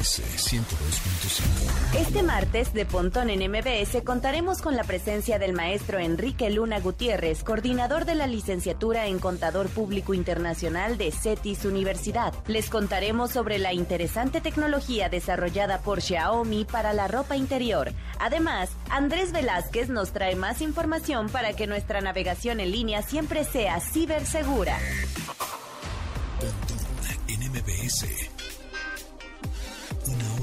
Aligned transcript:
MBS 0.00 0.22
102.5. 0.50 1.98
Este 1.98 2.22
martes 2.22 2.72
de 2.72 2.86
Pontón 2.86 3.28
en 3.28 3.50
MBS 3.50 4.02
contaremos 4.02 4.62
con 4.62 4.74
la 4.74 4.84
presencia 4.84 5.38
del 5.38 5.52
maestro 5.52 5.98
Enrique 5.98 6.48
Luna 6.48 6.80
Gutiérrez, 6.80 7.44
coordinador 7.44 8.06
de 8.06 8.14
la 8.14 8.26
licenciatura 8.26 9.08
en 9.08 9.18
Contador 9.18 9.68
Público 9.68 10.14
Internacional 10.14 10.96
de 10.96 11.12
CETIS 11.12 11.66
Universidad. 11.66 12.32
Les 12.46 12.70
contaremos 12.70 13.30
sobre 13.30 13.58
la 13.58 13.74
interesante 13.74 14.40
tecnología 14.40 15.10
desarrollada 15.10 15.82
por 15.82 16.00
Xiaomi 16.00 16.64
para 16.64 16.94
la 16.94 17.06
ropa 17.06 17.36
interior. 17.36 17.92
Además, 18.18 18.70
Andrés 18.88 19.32
Velázquez 19.32 19.90
nos 19.90 20.12
trae 20.12 20.34
más 20.34 20.62
información 20.62 21.28
para 21.28 21.52
que 21.52 21.66
nuestra 21.66 22.00
navegación 22.00 22.60
en 22.60 22.70
línea 22.70 23.02
siempre 23.02 23.44
sea 23.44 23.80
cibersegura. 23.80 24.78
Pontón 26.40 26.78
en 27.28 27.50
MBS. 27.50 28.39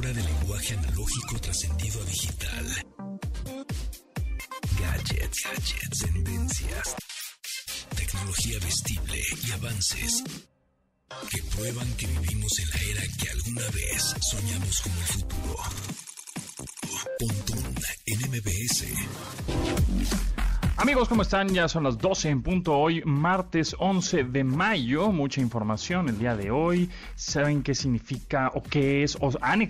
Una 0.07 0.13
hora 0.13 0.23
de 0.23 0.33
lenguaje 0.33 0.73
analógico 0.73 1.39
trascendido 1.41 2.01
a 2.01 2.05
digital. 2.05 2.85
Gadgets, 4.79 5.43
gadgets, 5.43 5.99
tendencias. 5.99 6.95
Tecnología 7.93 8.57
vestible 8.59 9.21
y 9.45 9.51
avances 9.51 10.23
que 11.29 11.43
prueban 11.43 11.91
que 11.97 12.07
vivimos 12.07 12.57
en 12.59 12.69
la 12.69 12.79
era 12.89 13.01
que 13.17 13.29
alguna 13.31 13.69
vez 13.71 14.15
soñamos 14.31 14.81
como 14.81 14.95
el 14.95 15.07
futuro. 15.07 15.57
Pontón 17.19 17.75
en 18.05 18.19
MBS. 18.31 18.85
Amigos, 20.79 21.09
¿cómo 21.09 21.23
están? 21.23 21.49
Ya 21.49 21.67
son 21.67 21.83
las 21.85 21.97
12 21.97 22.29
en 22.29 22.43
punto 22.43 22.77
hoy, 22.77 23.01
martes 23.03 23.75
11 23.79 24.25
de 24.25 24.43
mayo. 24.43 25.11
Mucha 25.11 25.41
información 25.41 26.07
el 26.07 26.19
día 26.19 26.35
de 26.35 26.51
hoy. 26.51 26.87
¿Saben 27.15 27.63
qué 27.63 27.73
significa 27.73 28.51
o 28.53 28.61
qué 28.61 29.01
es? 29.01 29.17
¿O 29.19 29.31
han, 29.41 29.63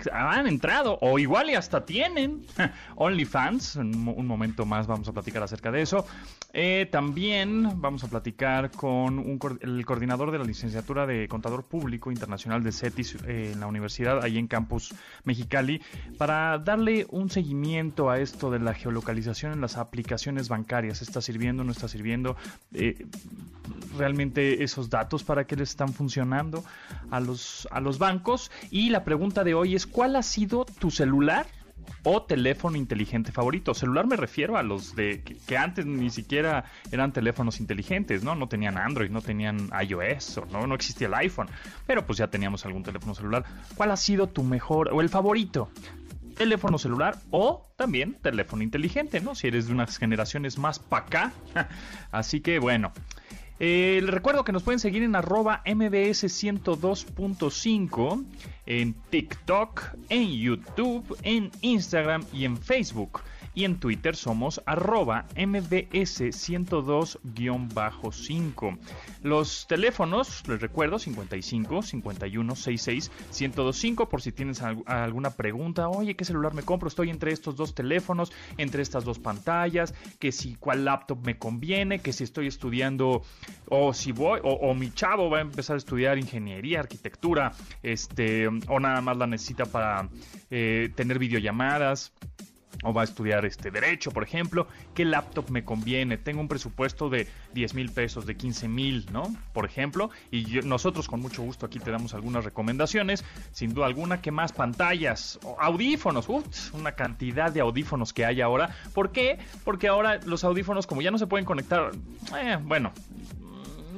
entrado? 0.46 0.98
¿O 1.00 1.18
igual 1.18 1.48
y 1.48 1.54
hasta 1.54 1.86
tienen? 1.86 2.44
OnlyFans. 2.96 3.76
En 3.76 3.94
un 3.96 4.04
mo- 4.04 4.12
un 4.12 4.26
momento 4.26 4.66
más 4.66 4.86
vamos 4.86 5.08
a 5.08 5.12
platicar 5.12 5.42
acerca 5.42 5.70
de 5.72 5.80
eso. 5.80 6.06
Eh, 6.52 6.86
también 6.92 7.80
vamos 7.80 8.04
a 8.04 8.08
platicar 8.08 8.70
con 8.70 9.18
un 9.18 9.38
el 9.62 9.86
coordinador 9.86 10.30
de 10.30 10.38
la 10.38 10.44
licenciatura 10.44 11.06
de 11.06 11.26
Contador 11.26 11.64
Público 11.64 12.10
Internacional 12.12 12.62
de 12.62 12.72
CETIS 12.72 13.16
eh, 13.26 13.50
en 13.54 13.60
la 13.60 13.66
universidad, 13.66 14.22
ahí 14.22 14.36
en 14.36 14.46
Campus 14.46 14.94
Mexicali, 15.24 15.80
para 16.18 16.58
darle 16.58 17.06
un 17.10 17.30
seguimiento 17.30 18.10
a 18.10 18.18
esto 18.20 18.50
de 18.50 18.58
la 18.58 18.74
geolocalización 18.74 19.52
en 19.54 19.60
las 19.62 19.78
aplicaciones 19.78 20.48
bancarias. 20.50 20.97
¿Está 21.02 21.20
sirviendo? 21.20 21.64
¿No 21.64 21.72
está 21.72 21.88
sirviendo? 21.88 22.36
Eh, 22.72 23.06
realmente 23.96 24.62
esos 24.62 24.90
datos 24.90 25.24
para 25.24 25.46
qué 25.46 25.56
les 25.56 25.70
están 25.70 25.92
funcionando 25.92 26.64
a 27.10 27.20
los, 27.20 27.68
a 27.70 27.80
los 27.80 27.98
bancos. 27.98 28.50
Y 28.70 28.90
la 28.90 29.04
pregunta 29.04 29.44
de 29.44 29.54
hoy 29.54 29.74
es, 29.74 29.86
¿cuál 29.86 30.16
ha 30.16 30.22
sido 30.22 30.64
tu 30.64 30.90
celular? 30.90 31.46
o 32.04 32.22
teléfono 32.22 32.76
inteligente 32.76 33.32
favorito. 33.32 33.74
Celular 33.74 34.06
me 34.06 34.16
refiero 34.16 34.56
a 34.56 34.62
los 34.62 34.94
de 34.94 35.22
que, 35.22 35.36
que 35.36 35.56
antes 35.56 35.86
ni 35.86 36.10
siquiera 36.10 36.64
eran 36.90 37.12
teléfonos 37.12 37.60
inteligentes, 37.60 38.22
¿no? 38.22 38.34
No 38.34 38.48
tenían 38.48 38.78
Android, 38.78 39.10
no 39.10 39.22
tenían 39.22 39.70
iOS, 39.82 40.38
o 40.38 40.46
no, 40.46 40.66
no 40.66 40.74
existía 40.74 41.06
el 41.06 41.14
iPhone, 41.14 41.48
pero 41.86 42.06
pues 42.06 42.18
ya 42.18 42.28
teníamos 42.28 42.64
algún 42.64 42.82
teléfono 42.82 43.14
celular. 43.14 43.44
¿Cuál 43.74 43.90
ha 43.90 43.96
sido 43.96 44.28
tu 44.28 44.42
mejor 44.42 44.90
o 44.92 45.00
el 45.00 45.08
favorito? 45.08 45.70
Teléfono 46.38 46.78
celular 46.78 47.18
o 47.30 47.70
también 47.76 48.14
teléfono 48.14 48.62
inteligente, 48.62 49.20
¿no? 49.20 49.34
Si 49.34 49.48
eres 49.48 49.66
de 49.66 49.74
unas 49.74 49.98
generaciones 49.98 50.56
más 50.56 50.78
para 50.78 51.04
acá. 51.04 51.32
Así 52.12 52.40
que 52.40 52.58
bueno. 52.58 52.94
Eh, 53.60 54.00
les 54.02 54.14
recuerdo 54.14 54.44
que 54.44 54.52
nos 54.52 54.62
pueden 54.62 54.78
seguir 54.78 55.02
en 55.02 55.16
arroba 55.16 55.62
mbs 55.66 56.22
102.5 56.22 58.24
en 58.66 58.94
TikTok, 59.10 59.82
en 60.08 60.30
YouTube, 60.30 61.18
en 61.24 61.50
Instagram 61.60 62.24
y 62.32 62.44
en 62.44 62.56
Facebook. 62.56 63.20
Y 63.58 63.64
en 63.64 63.80
Twitter 63.80 64.14
somos 64.14 64.62
arroba 64.66 65.26
mbs 65.36 66.20
102-5. 66.20 68.78
Los 69.24 69.66
teléfonos, 69.66 70.46
les 70.46 70.60
recuerdo, 70.60 71.00
55 71.00 71.82
51 71.82 72.54
66 72.54 73.10
1025 73.32 74.08
por 74.08 74.22
si 74.22 74.30
tienes 74.30 74.62
al- 74.62 74.84
alguna 74.86 75.30
pregunta. 75.30 75.88
Oye, 75.88 76.14
¿qué 76.14 76.24
celular 76.24 76.54
me 76.54 76.62
compro? 76.62 76.86
Estoy 76.88 77.10
entre 77.10 77.32
estos 77.32 77.56
dos 77.56 77.74
teléfonos, 77.74 78.30
entre 78.58 78.80
estas 78.82 79.02
dos 79.04 79.18
pantallas, 79.18 79.92
que 80.20 80.30
si 80.30 80.54
cuál 80.54 80.84
laptop 80.84 81.26
me 81.26 81.36
conviene, 81.36 81.98
que 81.98 82.12
si 82.12 82.22
estoy 82.22 82.46
estudiando 82.46 83.22
o 83.68 83.92
si 83.92 84.12
voy 84.12 84.38
o, 84.44 84.52
o 84.52 84.72
mi 84.74 84.92
chavo 84.92 85.30
va 85.30 85.38
a 85.38 85.40
empezar 85.40 85.74
a 85.74 85.78
estudiar 85.78 86.16
ingeniería, 86.16 86.78
arquitectura, 86.78 87.50
este 87.82 88.46
o 88.46 88.78
nada 88.78 89.00
más 89.00 89.16
la 89.16 89.26
necesita 89.26 89.64
para 89.64 90.08
eh, 90.48 90.90
tener 90.94 91.18
videollamadas 91.18 92.12
o 92.82 92.92
va 92.92 93.02
a 93.02 93.04
estudiar 93.04 93.44
este 93.44 93.70
derecho, 93.70 94.10
por 94.10 94.22
ejemplo, 94.22 94.68
¿qué 94.94 95.04
laptop 95.04 95.50
me 95.50 95.64
conviene? 95.64 96.16
Tengo 96.16 96.40
un 96.40 96.48
presupuesto 96.48 97.08
de 97.08 97.26
10 97.54 97.74
mil 97.74 97.90
pesos, 97.90 98.26
de 98.26 98.36
15 98.36 98.68
mil, 98.68 99.06
¿no? 99.12 99.34
Por 99.52 99.64
ejemplo, 99.64 100.10
y 100.30 100.44
nosotros 100.64 101.08
con 101.08 101.20
mucho 101.20 101.42
gusto 101.42 101.66
aquí 101.66 101.78
te 101.78 101.90
damos 101.90 102.14
algunas 102.14 102.44
recomendaciones, 102.44 103.24
sin 103.52 103.74
duda 103.74 103.86
alguna, 103.86 104.20
¿qué 104.20 104.30
más? 104.30 104.52
Pantallas, 104.52 105.38
audífonos, 105.58 106.28
uf, 106.28 106.74
una 106.74 106.92
cantidad 106.92 107.52
de 107.52 107.60
audífonos 107.60 108.12
que 108.12 108.24
hay 108.24 108.40
ahora. 108.40 108.74
¿Por 108.94 109.12
qué? 109.12 109.38
Porque 109.64 109.88
ahora 109.88 110.20
los 110.24 110.44
audífonos, 110.44 110.86
como 110.86 111.02
ya 111.02 111.10
no 111.10 111.18
se 111.18 111.26
pueden 111.26 111.44
conectar, 111.44 111.90
eh, 112.40 112.58
bueno, 112.62 112.92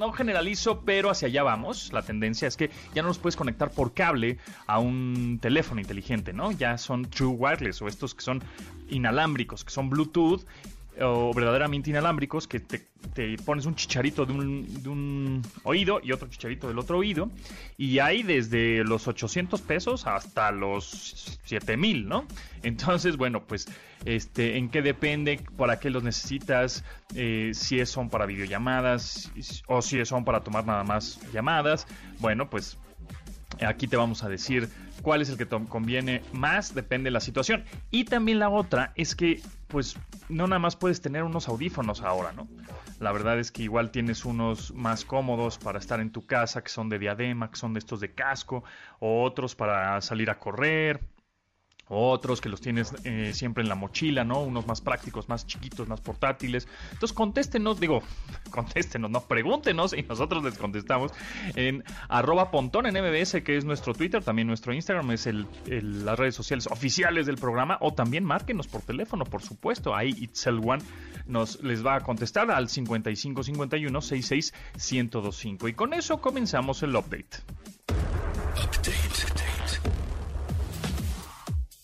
no 0.00 0.12
generalizo, 0.12 0.80
pero 0.80 1.10
hacia 1.10 1.28
allá 1.28 1.42
vamos. 1.42 1.92
La 1.92 2.00
tendencia 2.00 2.48
es 2.48 2.56
que 2.56 2.70
ya 2.94 3.02
no 3.02 3.08
los 3.08 3.18
puedes 3.18 3.36
conectar 3.36 3.70
por 3.70 3.92
cable 3.92 4.38
a 4.66 4.78
un 4.78 5.38
teléfono 5.42 5.78
inteligente, 5.78 6.32
¿no? 6.32 6.52
Ya 6.52 6.78
son 6.78 7.04
true 7.04 7.28
wireless 7.28 7.82
o 7.82 7.86
estos 7.86 8.14
que 8.14 8.22
son 8.22 8.42
inalámbricos, 8.88 9.62
que 9.62 9.70
son 9.70 9.90
Bluetooth 9.90 10.46
o 11.00 11.32
verdaderamente 11.32 11.90
inalámbricos, 11.90 12.46
que 12.46 12.60
te, 12.60 12.88
pones 13.44 13.66
un 13.66 13.74
chicharito 13.74 14.26
de 14.26 14.32
un, 14.32 15.42
oído 15.64 16.00
y 16.02 16.12
otro 16.12 16.28
chicharito 16.28 16.68
del 16.68 16.78
otro 16.78 16.98
oído. 16.98 17.30
Y 17.76 17.98
hay 17.98 18.22
desde 18.22 18.84
los 18.84 19.08
800 19.08 19.60
pesos 19.62 20.06
hasta 20.06 20.50
los 20.50 21.40
7000, 21.44 22.08
¿no? 22.08 22.26
Entonces, 22.62 23.16
bueno, 23.16 23.44
pues, 23.46 23.66
este, 24.04 24.56
¿en 24.56 24.68
qué 24.68 24.82
depende? 24.82 25.40
¿Para 25.56 25.80
qué 25.80 25.90
los 25.90 26.02
necesitas? 26.02 26.84
Eh, 27.14 27.52
si 27.54 27.84
son 27.86 28.10
para 28.10 28.26
videollamadas 28.26 29.32
o 29.66 29.82
si 29.82 30.04
son 30.04 30.24
para 30.24 30.40
tomar 30.40 30.66
nada 30.66 30.84
más 30.84 31.20
llamadas. 31.32 31.86
Bueno, 32.18 32.50
pues 32.50 32.78
Aquí 33.66 33.86
te 33.86 33.96
vamos 33.96 34.22
a 34.22 34.28
decir 34.28 34.68
cuál 35.02 35.22
es 35.22 35.28
el 35.28 35.36
que 35.36 35.46
te 35.46 35.58
conviene 35.66 36.22
más, 36.32 36.74
depende 36.74 37.08
de 37.08 37.12
la 37.12 37.20
situación. 37.20 37.64
Y 37.90 38.04
también 38.04 38.38
la 38.38 38.48
otra 38.48 38.92
es 38.94 39.14
que, 39.14 39.42
pues, 39.68 39.96
no 40.28 40.46
nada 40.46 40.58
más 40.58 40.76
puedes 40.76 41.00
tener 41.00 41.24
unos 41.24 41.48
audífonos 41.48 42.02
ahora, 42.02 42.32
¿no? 42.32 42.48
La 43.00 43.12
verdad 43.12 43.38
es 43.38 43.50
que 43.50 43.62
igual 43.62 43.90
tienes 43.90 44.24
unos 44.24 44.74
más 44.74 45.04
cómodos 45.04 45.58
para 45.58 45.78
estar 45.78 46.00
en 46.00 46.10
tu 46.10 46.26
casa, 46.26 46.62
que 46.62 46.68
son 46.68 46.88
de 46.88 46.98
diadema, 46.98 47.50
que 47.50 47.56
son 47.56 47.72
de 47.72 47.78
estos 47.78 48.00
de 48.00 48.12
casco, 48.12 48.62
o 48.98 49.22
otros 49.24 49.54
para 49.54 50.00
salir 50.02 50.30
a 50.30 50.38
correr, 50.38 51.00
otros 51.90 52.40
que 52.40 52.48
los 52.48 52.60
tienes 52.60 52.94
eh, 53.04 53.32
siempre 53.34 53.62
en 53.62 53.68
la 53.68 53.74
mochila, 53.74 54.24
¿no? 54.24 54.40
Unos 54.40 54.66
más 54.66 54.80
prácticos, 54.80 55.28
más 55.28 55.46
chiquitos, 55.46 55.88
más 55.88 56.00
portátiles. 56.00 56.68
Entonces 56.92 57.12
contéstenos, 57.12 57.80
digo, 57.80 58.02
contéstenos, 58.50 59.10
no, 59.10 59.20
pregúntenos 59.22 59.92
y 59.92 60.02
nosotros 60.02 60.44
les 60.44 60.56
contestamos 60.56 61.12
en 61.56 61.84
arroba 62.08 62.50
pontón 62.50 62.86
en 62.86 62.94
MBS, 62.94 63.42
que 63.42 63.56
es 63.56 63.64
nuestro 63.64 63.92
Twitter, 63.92 64.22
también 64.22 64.46
nuestro 64.46 64.72
Instagram, 64.72 65.10
es 65.10 65.28
las 65.66 66.18
redes 66.18 66.34
sociales 66.34 66.68
oficiales 66.68 67.26
del 67.26 67.36
programa, 67.36 67.76
o 67.80 67.92
también 67.92 68.24
márquenos 68.24 68.68
por 68.68 68.82
teléfono, 68.82 69.24
por 69.24 69.42
supuesto, 69.42 69.94
ahí 69.94 70.14
Itzel 70.18 70.60
One 70.64 70.82
nos 71.26 71.62
les 71.62 71.84
va 71.84 71.96
a 71.96 72.00
contestar 72.00 72.50
al 72.50 72.68
55 72.68 73.42
51 73.42 74.00
66 74.00 74.52
1025. 74.74 75.68
Y 75.68 75.74
con 75.74 75.92
eso 75.92 76.20
comenzamos 76.20 76.82
el 76.82 76.96
update. 76.96 77.38
Update. 78.56 79.39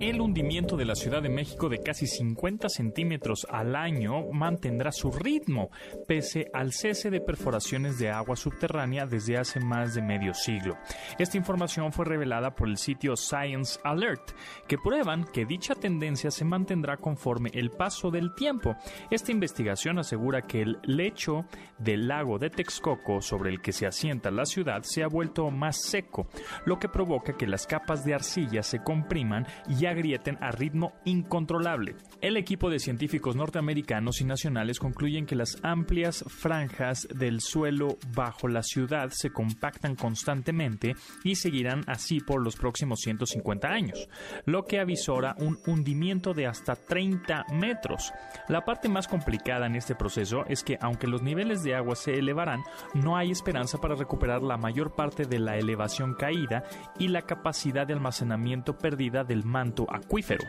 El 0.00 0.20
hundimiento 0.20 0.76
de 0.76 0.84
la 0.84 0.94
Ciudad 0.94 1.22
de 1.22 1.28
México 1.28 1.68
de 1.68 1.80
casi 1.80 2.06
50 2.06 2.68
centímetros 2.68 3.46
al 3.50 3.74
año 3.74 4.30
mantendrá 4.30 4.92
su 4.92 5.10
ritmo, 5.10 5.70
pese 6.06 6.50
al 6.52 6.72
cese 6.72 7.10
de 7.10 7.20
perforaciones 7.20 7.98
de 7.98 8.10
agua 8.10 8.36
subterránea 8.36 9.06
desde 9.06 9.38
hace 9.38 9.58
más 9.58 9.94
de 9.94 10.02
medio 10.02 10.34
siglo. 10.34 10.76
Esta 11.18 11.38
información 11.38 11.92
fue 11.92 12.04
revelada 12.04 12.54
por 12.54 12.68
el 12.68 12.76
sitio 12.76 13.16
Science 13.16 13.80
Alert, 13.84 14.32
que 14.68 14.76
prueban 14.76 15.24
que 15.24 15.46
dicha 15.46 15.74
tendencia 15.74 16.30
se 16.30 16.44
mantendrá 16.44 16.98
conforme 16.98 17.50
el 17.54 17.70
paso 17.70 18.10
del 18.10 18.34
tiempo. 18.34 18.76
Esta 19.10 19.32
investigación 19.32 19.98
asegura 19.98 20.42
que 20.42 20.62
el 20.62 20.78
lecho 20.82 21.46
del 21.78 22.06
lago 22.06 22.38
de 22.38 22.50
Texcoco 22.50 23.20
sobre 23.20 23.50
el 23.50 23.62
que 23.62 23.72
se 23.72 23.86
asienta 23.86 24.30
la 24.30 24.44
ciudad 24.44 24.82
se 24.82 25.02
ha 25.02 25.08
vuelto 25.08 25.50
más 25.50 25.80
seco, 25.80 26.28
lo 26.64 26.78
que 26.78 26.88
provoca 26.88 27.36
que 27.36 27.46
las 27.46 27.66
capas 27.66 28.04
de 28.04 28.14
arcilla 28.14 28.62
se 28.62 28.82
compriman 28.82 29.46
y 29.68 29.86
agrieten 29.86 30.38
a 30.40 30.50
ritmo 30.50 30.94
incontrolable. 31.04 31.96
El 32.20 32.36
equipo 32.36 32.70
de 32.70 32.78
científicos 32.78 33.36
norteamericanos 33.36 34.20
y 34.20 34.24
nacionales 34.24 34.78
concluyen 34.78 35.26
que 35.26 35.36
las 35.36 35.58
amplias 35.62 36.24
franjas 36.28 37.06
del 37.14 37.40
suelo 37.40 37.98
bajo 38.14 38.48
la 38.48 38.62
ciudad 38.62 39.10
se 39.10 39.30
compactan 39.30 39.96
constantemente 39.96 40.94
y 41.24 41.36
seguirán 41.36 41.82
así 41.86 42.20
por 42.20 42.42
los 42.42 42.56
próximos 42.56 43.00
150 43.00 43.68
años, 43.68 44.08
lo 44.44 44.64
que 44.64 44.80
avisora 44.80 45.36
un 45.38 45.58
hundimiento 45.66 46.34
de 46.34 46.46
hasta 46.46 46.76
30 46.76 47.46
metros. 47.52 48.12
La 48.48 48.64
parte 48.64 48.88
más 48.88 49.08
complicada 49.08 49.66
en 49.66 49.76
este 49.76 49.94
proceso 49.94 50.44
es 50.48 50.62
que 50.62 50.78
aunque 50.80 51.06
los 51.06 51.22
niveles 51.22 51.62
de 51.62 51.74
agua 51.74 51.96
se 51.96 52.14
elevarán, 52.14 52.62
no 52.94 53.16
hay 53.16 53.30
esperanza 53.30 53.78
para 53.78 53.94
recuperar 53.94 54.42
la 54.42 54.56
mayor 54.56 54.94
parte 54.94 55.24
de 55.24 55.38
la 55.38 55.56
elevación 55.56 56.14
caída 56.14 56.64
y 56.98 57.08
la 57.08 57.22
capacidad 57.22 57.86
de 57.86 57.94
almacenamiento 57.94 58.76
perdida 58.78 59.24
del 59.24 59.44
manto 59.56 59.86
acuífero. 59.88 60.44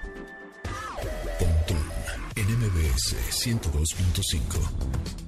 NMBS 2.36 3.16
102.5 3.32 5.27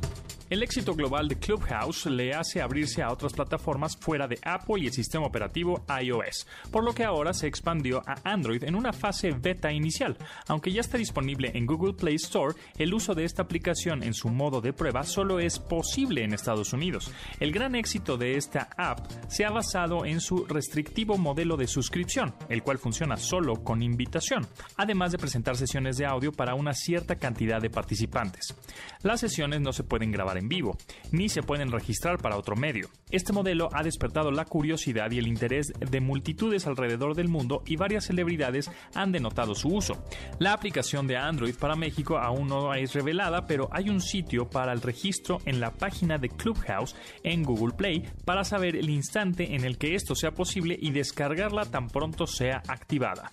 el 0.50 0.64
éxito 0.64 0.96
global 0.96 1.28
de 1.28 1.38
Clubhouse 1.38 2.08
le 2.08 2.34
hace 2.34 2.62
abrirse 2.62 3.04
a 3.04 3.12
otras 3.12 3.34
plataformas 3.34 3.96
fuera 3.96 4.28
de 4.28 4.40
Apple 4.44 4.82
y 4.82 4.88
el 4.88 4.94
sistema 4.94 5.28
operativo 5.28 5.86
iOS, 6.02 6.48
por 6.72 6.84
lo 6.84 6.94
que 6.94 7.04
ahora 7.04 7.34
se 7.34 7.46
expandió 7.46 8.02
a 8.08 8.16
Android 8.24 8.64
en 8.64 8.76
una 8.76 8.92
fase 8.92 9.32
beta 9.32 9.72
inicial. 9.72 10.18
Aunque 10.48 10.72
ya 10.72 10.82
está 10.82 10.98
disponible 10.98 11.52
en 11.54 11.68
Google 11.68 11.94
Play 11.94 12.16
Store, 12.16 12.56
el 12.78 12.94
uso 12.94 13.14
de 13.14 13.26
esta 13.26 13.44
aplicación 13.44 14.02
en 14.02 14.16
su 14.16 14.30
modo 14.30 14.60
de 14.60 14.74
prueba 14.74 15.04
solo 15.04 15.40
es 15.40 15.60
posible 15.60 16.24
en 16.24 16.34
Estados 16.34 16.74
Unidos. 16.74 17.12
El 17.40 17.52
gran 17.52 17.76
éxito 17.76 18.18
de 18.18 18.36
esta 18.36 18.70
app 18.76 19.08
se 19.28 19.46
ha 19.46 19.52
basado 19.52 20.04
en 20.04 20.20
su 20.20 20.46
restrictivo 20.46 21.18
modelo 21.18 21.58
de 21.58 21.68
suscripción, 21.68 22.34
el 22.50 22.64
cual 22.64 22.80
funciona 22.80 23.18
solo 23.18 23.64
con 23.64 23.84
invitación, 23.84 24.48
además 24.78 25.12
de 25.12 25.20
presentar 25.20 25.58
sesiones 25.58 25.98
de 25.98 26.08
audio 26.08 26.32
para 26.32 26.56
una 26.56 26.74
cierta 26.74 27.18
cantidad 27.18 27.62
de 27.62 27.70
participantes. 27.70 28.56
Las 29.04 29.20
sesiones 29.20 29.62
no 29.62 29.74
se 29.74 29.84
pueden 29.84 30.12
grabar 30.12 30.39
en 30.40 30.50
vivo, 30.50 30.78
ni 31.12 31.30
se 31.30 31.44
pueden 31.44 31.72
registrar 31.72 32.18
para 32.18 32.38
otro 32.38 32.56
medio. 32.56 32.90
Este 33.12 33.34
modelo 33.34 33.70
ha 33.74 33.84
despertado 33.84 34.32
la 34.32 34.46
curiosidad 34.46 35.12
y 35.12 35.20
el 35.20 35.28
interés 35.28 35.72
de 35.80 36.02
multitudes 36.02 36.68
alrededor 36.68 37.16
del 37.16 37.28
mundo 37.28 37.64
y 37.66 37.76
varias 37.76 38.06
celebridades 38.06 38.72
han 38.94 39.12
denotado 39.12 39.56
su 39.56 39.70
uso. 39.70 40.04
La 40.40 40.54
aplicación 40.54 41.08
de 41.08 41.18
Android 41.18 41.56
para 41.56 41.76
México 41.76 42.18
aún 42.18 42.48
no 42.48 42.74
es 42.74 42.94
revelada, 42.94 43.46
pero 43.46 43.70
hay 43.72 43.90
un 43.90 44.02
sitio 44.02 44.50
para 44.50 44.74
el 44.74 44.82
registro 44.82 45.40
en 45.46 45.60
la 45.60 45.72
página 45.72 46.18
de 46.18 46.30
Clubhouse 46.30 46.96
en 47.24 47.44
Google 47.44 47.76
Play 47.76 48.10
para 48.26 48.44
saber 48.44 48.76
el 48.76 48.90
instante 48.90 49.56
en 49.56 49.66
el 49.66 49.78
que 49.78 49.96
esto 49.96 50.16
sea 50.16 50.32
posible 50.32 50.78
y 50.80 50.92
descargarla 50.92 51.66
tan 51.66 51.88
pronto 51.88 52.28
sea 52.28 52.62
activada. 52.68 53.32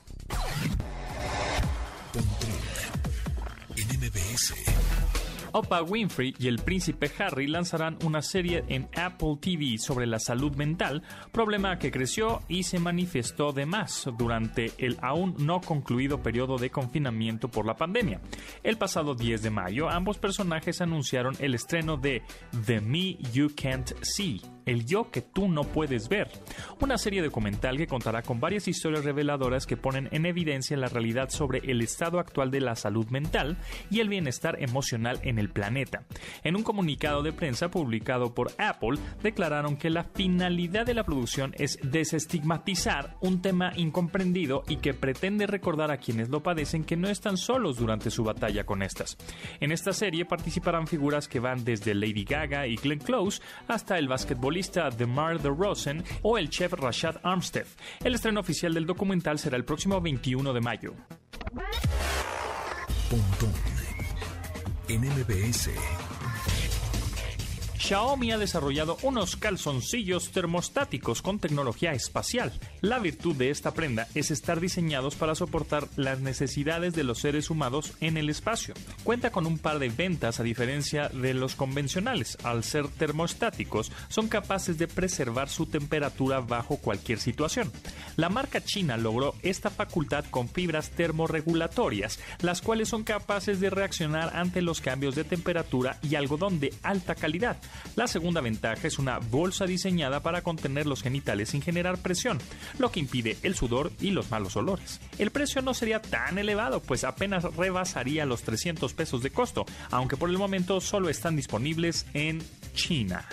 Oprah 5.56 5.82
Winfrey 5.82 6.34
y 6.38 6.48
el 6.48 6.58
príncipe 6.58 7.10
Harry 7.18 7.46
lanzarán 7.46 7.96
una 8.04 8.20
serie 8.20 8.62
en 8.68 8.90
Apple 8.94 9.38
TV 9.40 9.78
sobre 9.78 10.06
la 10.06 10.18
salud 10.18 10.54
mental, 10.54 11.02
problema 11.32 11.78
que 11.78 11.90
creció 11.90 12.42
y 12.46 12.64
se 12.64 12.78
manifestó 12.78 13.52
de 13.52 13.64
más 13.64 14.06
durante 14.18 14.72
el 14.76 14.98
aún 15.00 15.34
no 15.38 15.62
concluido 15.62 16.22
periodo 16.22 16.58
de 16.58 16.68
confinamiento 16.68 17.48
por 17.48 17.64
la 17.64 17.74
pandemia. 17.74 18.20
El 18.62 18.76
pasado 18.76 19.14
10 19.14 19.42
de 19.44 19.50
mayo, 19.50 19.88
ambos 19.88 20.18
personajes 20.18 20.82
anunciaron 20.82 21.34
el 21.38 21.54
estreno 21.54 21.96
de 21.96 22.20
The 22.66 22.82
Me 22.82 23.16
You 23.32 23.48
Can't 23.56 23.92
See, 24.02 24.42
el 24.66 24.84
yo 24.84 25.10
que 25.10 25.22
tú 25.22 25.48
no 25.48 25.62
puedes 25.62 26.08
ver, 26.08 26.28
una 26.80 26.98
serie 26.98 27.22
documental 27.22 27.76
que 27.76 27.86
contará 27.86 28.22
con 28.22 28.40
varias 28.40 28.66
historias 28.66 29.04
reveladoras 29.04 29.64
que 29.64 29.76
ponen 29.76 30.08
en 30.10 30.26
evidencia 30.26 30.76
la 30.76 30.88
realidad 30.88 31.30
sobre 31.30 31.60
el 31.70 31.80
estado 31.80 32.18
actual 32.18 32.50
de 32.50 32.60
la 32.60 32.74
salud 32.74 33.06
mental 33.10 33.56
y 33.90 34.00
el 34.00 34.08
bienestar 34.08 34.60
emocional 34.60 35.20
en 35.22 35.38
el 35.38 35.50
planeta. 35.50 36.04
En 36.42 36.56
un 36.56 36.64
comunicado 36.64 37.22
de 37.22 37.32
prensa 37.32 37.70
publicado 37.70 38.34
por 38.34 38.50
Apple, 38.58 38.98
declararon 39.22 39.76
que 39.76 39.88
la 39.88 40.02
finalidad 40.02 40.84
de 40.84 40.94
la 40.94 41.04
producción 41.04 41.54
es 41.58 41.78
desestigmatizar 41.82 43.16
un 43.20 43.40
tema 43.40 43.72
incomprendido 43.76 44.64
y 44.68 44.76
que 44.76 44.94
pretende 44.94 45.46
recordar 45.46 45.92
a 45.92 45.98
quienes 45.98 46.28
lo 46.28 46.42
padecen 46.42 46.82
que 46.82 46.96
no 46.96 47.08
están 47.08 47.36
solos 47.36 47.76
durante 47.76 48.10
su 48.10 48.24
batalla 48.24 48.64
con 48.64 48.82
estas. 48.82 49.16
En 49.60 49.70
esta 49.70 49.92
serie 49.92 50.24
participarán 50.24 50.88
figuras 50.88 51.28
que 51.28 51.38
van 51.38 51.64
desde 51.64 51.94
Lady 51.94 52.24
Gaga 52.24 52.66
y 52.66 52.74
Glenn 52.76 52.98
Close 52.98 53.40
hasta 53.68 53.96
el 53.96 54.08
basquetbolista 54.08 54.55
de 54.56 55.06
Mar 55.06 55.38
de 55.42 55.50
Rosen 55.50 56.02
o 56.22 56.38
el 56.38 56.48
chef 56.48 56.72
Rashad 56.72 57.16
Armstead. 57.22 57.66
El 58.02 58.14
estreno 58.14 58.40
oficial 58.40 58.72
del 58.72 58.86
documental 58.86 59.38
será 59.38 59.58
el 59.58 59.66
próximo 59.66 60.00
21 60.00 60.54
de 60.54 60.60
mayo. 60.62 60.94
Xiaomi 67.78 68.32
ha 68.32 68.38
desarrollado 68.38 68.96
unos 69.02 69.36
calzoncillos 69.36 70.30
termostáticos 70.30 71.22
con 71.22 71.38
tecnología 71.38 71.92
espacial. 71.92 72.52
La 72.80 72.98
virtud 72.98 73.36
de 73.36 73.50
esta 73.50 73.74
prenda 73.74 74.08
es 74.14 74.30
estar 74.30 74.60
diseñados 74.60 75.14
para 75.14 75.34
soportar 75.34 75.86
las 75.96 76.20
necesidades 76.20 76.94
de 76.94 77.04
los 77.04 77.18
seres 77.18 77.50
humanos 77.50 77.92
en 78.00 78.16
el 78.16 78.30
espacio. 78.30 78.74
Cuenta 79.04 79.30
con 79.30 79.46
un 79.46 79.58
par 79.58 79.78
de 79.78 79.90
ventas 79.90 80.40
a 80.40 80.42
diferencia 80.42 81.08
de 81.10 81.34
los 81.34 81.54
convencionales. 81.54 82.38
Al 82.42 82.64
ser 82.64 82.88
termostáticos, 82.88 83.92
son 84.08 84.28
capaces 84.28 84.78
de 84.78 84.88
preservar 84.88 85.48
su 85.48 85.66
temperatura 85.66 86.40
bajo 86.40 86.78
cualquier 86.78 87.18
situación. 87.18 87.70
La 88.16 88.30
marca 88.30 88.64
china 88.64 88.96
logró 88.96 89.34
esta 89.42 89.70
facultad 89.70 90.24
con 90.30 90.48
fibras 90.48 90.90
termorregulatorias, 90.90 92.18
las 92.40 92.62
cuales 92.62 92.88
son 92.88 93.04
capaces 93.04 93.60
de 93.60 93.70
reaccionar 93.70 94.34
ante 94.34 94.62
los 94.62 94.80
cambios 94.80 95.14
de 95.14 95.24
temperatura 95.24 95.98
y 96.02 96.14
algodón 96.14 96.58
de 96.58 96.72
alta 96.82 97.14
calidad 97.14 97.58
la 97.94 98.06
segunda 98.06 98.40
ventaja 98.40 98.86
es 98.86 98.98
una 98.98 99.18
bolsa 99.18 99.66
diseñada 99.66 100.20
para 100.20 100.42
contener 100.42 100.86
los 100.86 101.02
genitales 101.02 101.50
sin 101.50 101.62
generar 101.62 101.98
presión, 101.98 102.38
lo 102.78 102.90
que 102.90 103.00
impide 103.00 103.36
el 103.42 103.54
sudor 103.54 103.92
y 104.00 104.10
los 104.10 104.30
malos 104.30 104.56
olores. 104.56 105.00
El 105.18 105.30
precio 105.30 105.62
no 105.62 105.74
sería 105.74 106.00
tan 106.02 106.38
elevado, 106.38 106.80
pues 106.80 107.04
apenas 107.04 107.44
rebasaría 107.44 108.26
los 108.26 108.42
300 108.42 108.92
pesos 108.94 109.22
de 109.22 109.30
costo, 109.30 109.66
aunque 109.90 110.16
por 110.16 110.30
el 110.30 110.38
momento 110.38 110.80
solo 110.80 111.08
están 111.08 111.36
disponibles 111.36 112.06
en 112.14 112.42
China. 112.74 113.26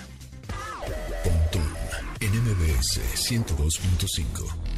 NMBS 2.19 3.00
102.5 3.15 4.74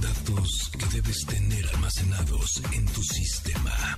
Datos 0.00 0.70
que 0.78 0.86
debes 0.96 1.26
tener 1.26 1.66
almacenados 1.74 2.62
en 2.72 2.86
tu 2.86 3.02
sistema. 3.02 3.96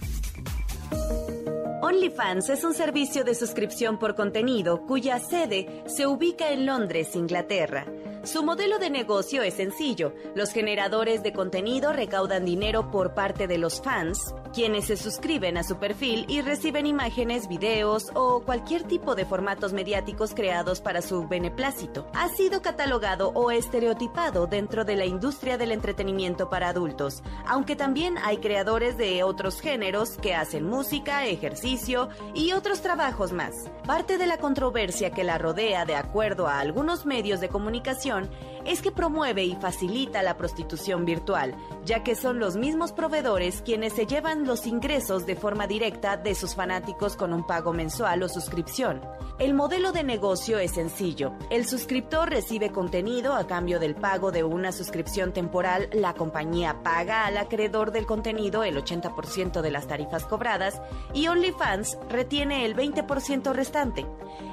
OnlyFans 1.83 2.50
es 2.50 2.64
un 2.64 2.75
servicio 2.75 3.25
de 3.25 3.35
suscripción 3.35 3.99
por 3.99 4.14
contenido 4.14 4.87
cuya 4.87 5.19
sede 5.19 5.85
se 5.87 6.07
ubica 6.07 6.50
en 6.50 6.66
Londres, 6.66 7.14
Inglaterra. 7.14 7.87
Su 8.26 8.42
modelo 8.42 8.80
de 8.80 8.90
negocio 8.90 9.42
es 9.42 9.54
sencillo. 9.54 10.12
Los 10.35 10.50
generadores 10.50 11.23
de 11.23 11.33
contenido 11.33 11.92
recaudan 11.92 12.45
dinero 12.45 12.90
por 12.90 13.14
parte 13.14 13.47
de 13.47 13.56
los 13.56 13.80
fans, 13.80 14.35
quienes 14.52 14.87
se 14.87 14.97
suscriben 14.97 15.56
a 15.56 15.62
su 15.62 15.76
perfil 15.76 16.25
y 16.26 16.40
reciben 16.40 16.87
imágenes, 16.87 17.47
videos 17.47 18.11
o 18.14 18.40
cualquier 18.40 18.83
tipo 18.83 19.14
de 19.14 19.26
formatos 19.26 19.73
mediáticos 19.73 20.35
creados 20.35 20.80
para 20.80 21.02
su 21.02 21.28
beneplácito. 21.28 22.09
Ha 22.14 22.28
sido 22.30 22.62
catalogado 22.62 23.28
o 23.28 23.52
estereotipado 23.52 24.49
dentro 24.49 24.85
de 24.85 24.97
la 24.97 25.04
industria 25.04 25.56
del 25.56 25.71
entretenimiento 25.71 26.50
para 26.50 26.71
adultos, 26.71 27.23
aunque 27.47 27.76
también 27.76 28.18
hay 28.25 28.38
creadores 28.38 28.99
de 28.99 29.23
otros 29.23 29.61
géneros 29.61 30.18
que 30.21 30.35
hacen 30.35 30.64
música, 30.64 31.26
ejercicio 31.26 32.09
y 32.35 32.50
otros 32.50 32.80
trabajos 32.80 33.33
más. 33.33 33.54
Parte 33.87 34.18
de 34.18 34.26
la 34.26 34.38
controversia 34.38 35.12
que 35.12 35.23
la 35.23 35.38
rodea 35.38 35.85
de 35.85 35.95
acuerdo 35.95 36.49
a 36.49 36.59
algunos 36.59 37.06
medios 37.06 37.38
de 37.38 37.49
comunicación 37.49 38.15
es 38.64 38.82
que 38.82 38.90
promueve 38.90 39.44
y 39.44 39.54
facilita 39.56 40.23
la 40.23 40.37
prostitución 40.37 41.04
virtual, 41.04 41.54
ya 41.85 42.02
que 42.02 42.14
son 42.14 42.38
los 42.38 42.56
mismos 42.56 42.92
proveedores 42.92 43.62
quienes 43.62 43.92
se 43.92 44.06
llevan 44.06 44.46
los 44.46 44.66
ingresos 44.66 45.26
de 45.26 45.37
forma 45.37 45.66
directa 45.66 46.16
de 46.16 46.35
sus 46.35 46.54
fanáticos 46.54 47.16
con 47.16 47.32
un 47.32 47.46
pago 47.46 47.73
mensual 47.73 48.23
o 48.23 48.28
suscripción. 48.28 49.00
El 49.38 49.52
modelo 49.52 49.92
de 49.92 50.02
negocio 50.02 50.58
es 50.58 50.73
sencillo. 50.73 51.35
El 51.50 51.66
suscriptor 51.66 52.30
recibe 52.30 52.70
contenido 52.70 53.35
a 53.35 53.46
cambio 53.46 53.78
del 53.78 53.94
pago 53.94 54.32
de 54.32 54.44
una 54.44 54.73
suscripción 54.73 55.35
temporal. 55.35 55.90
La 55.92 56.14
compañía 56.14 56.82
paga 56.82 57.26
al 57.26 57.37
acreedor 57.37 57.92
del 57.92 58.06
contenido 58.06 58.64
el 58.64 58.76
80% 58.82 59.61
de 59.61 59.70
las 59.70 59.87
tarifas 59.87 60.25
cobradas 60.25 60.80
y 61.12 61.28
OnlyFans 61.28 61.99
retiene 62.08 62.64
el 62.64 62.75
20% 62.75 63.52
restante. 63.52 64.06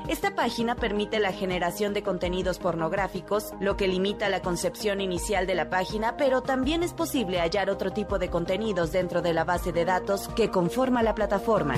Esta 0.10 0.36
página 0.36 0.76
permite 0.76 1.20
la 1.20 1.32
generación 1.32 1.94
de 1.94 2.04
contenidos 2.04 2.60
pornográficos, 2.60 3.53
lo 3.60 3.78
que 3.78 3.88
limita 3.88 4.30
la 4.30 4.42
concepción 4.42 5.02
inicial 5.02 5.48
de 5.48 5.56
la 5.56 5.70
página, 5.70 6.18
pero 6.18 6.42
también 6.42 6.84
es 6.84 6.94
posible 6.94 7.40
hallar 7.40 7.70
otro 7.70 7.92
tipo 7.92 8.20
de 8.20 8.30
contenidos 8.30 8.92
dentro 8.92 9.22
de 9.22 9.34
la 9.34 9.44
base 9.44 9.72
de 9.72 9.86
datos 9.86 10.30
que 10.30 10.50
conforma 10.50 11.04
la 11.04 11.16
plataforma. 11.16 11.76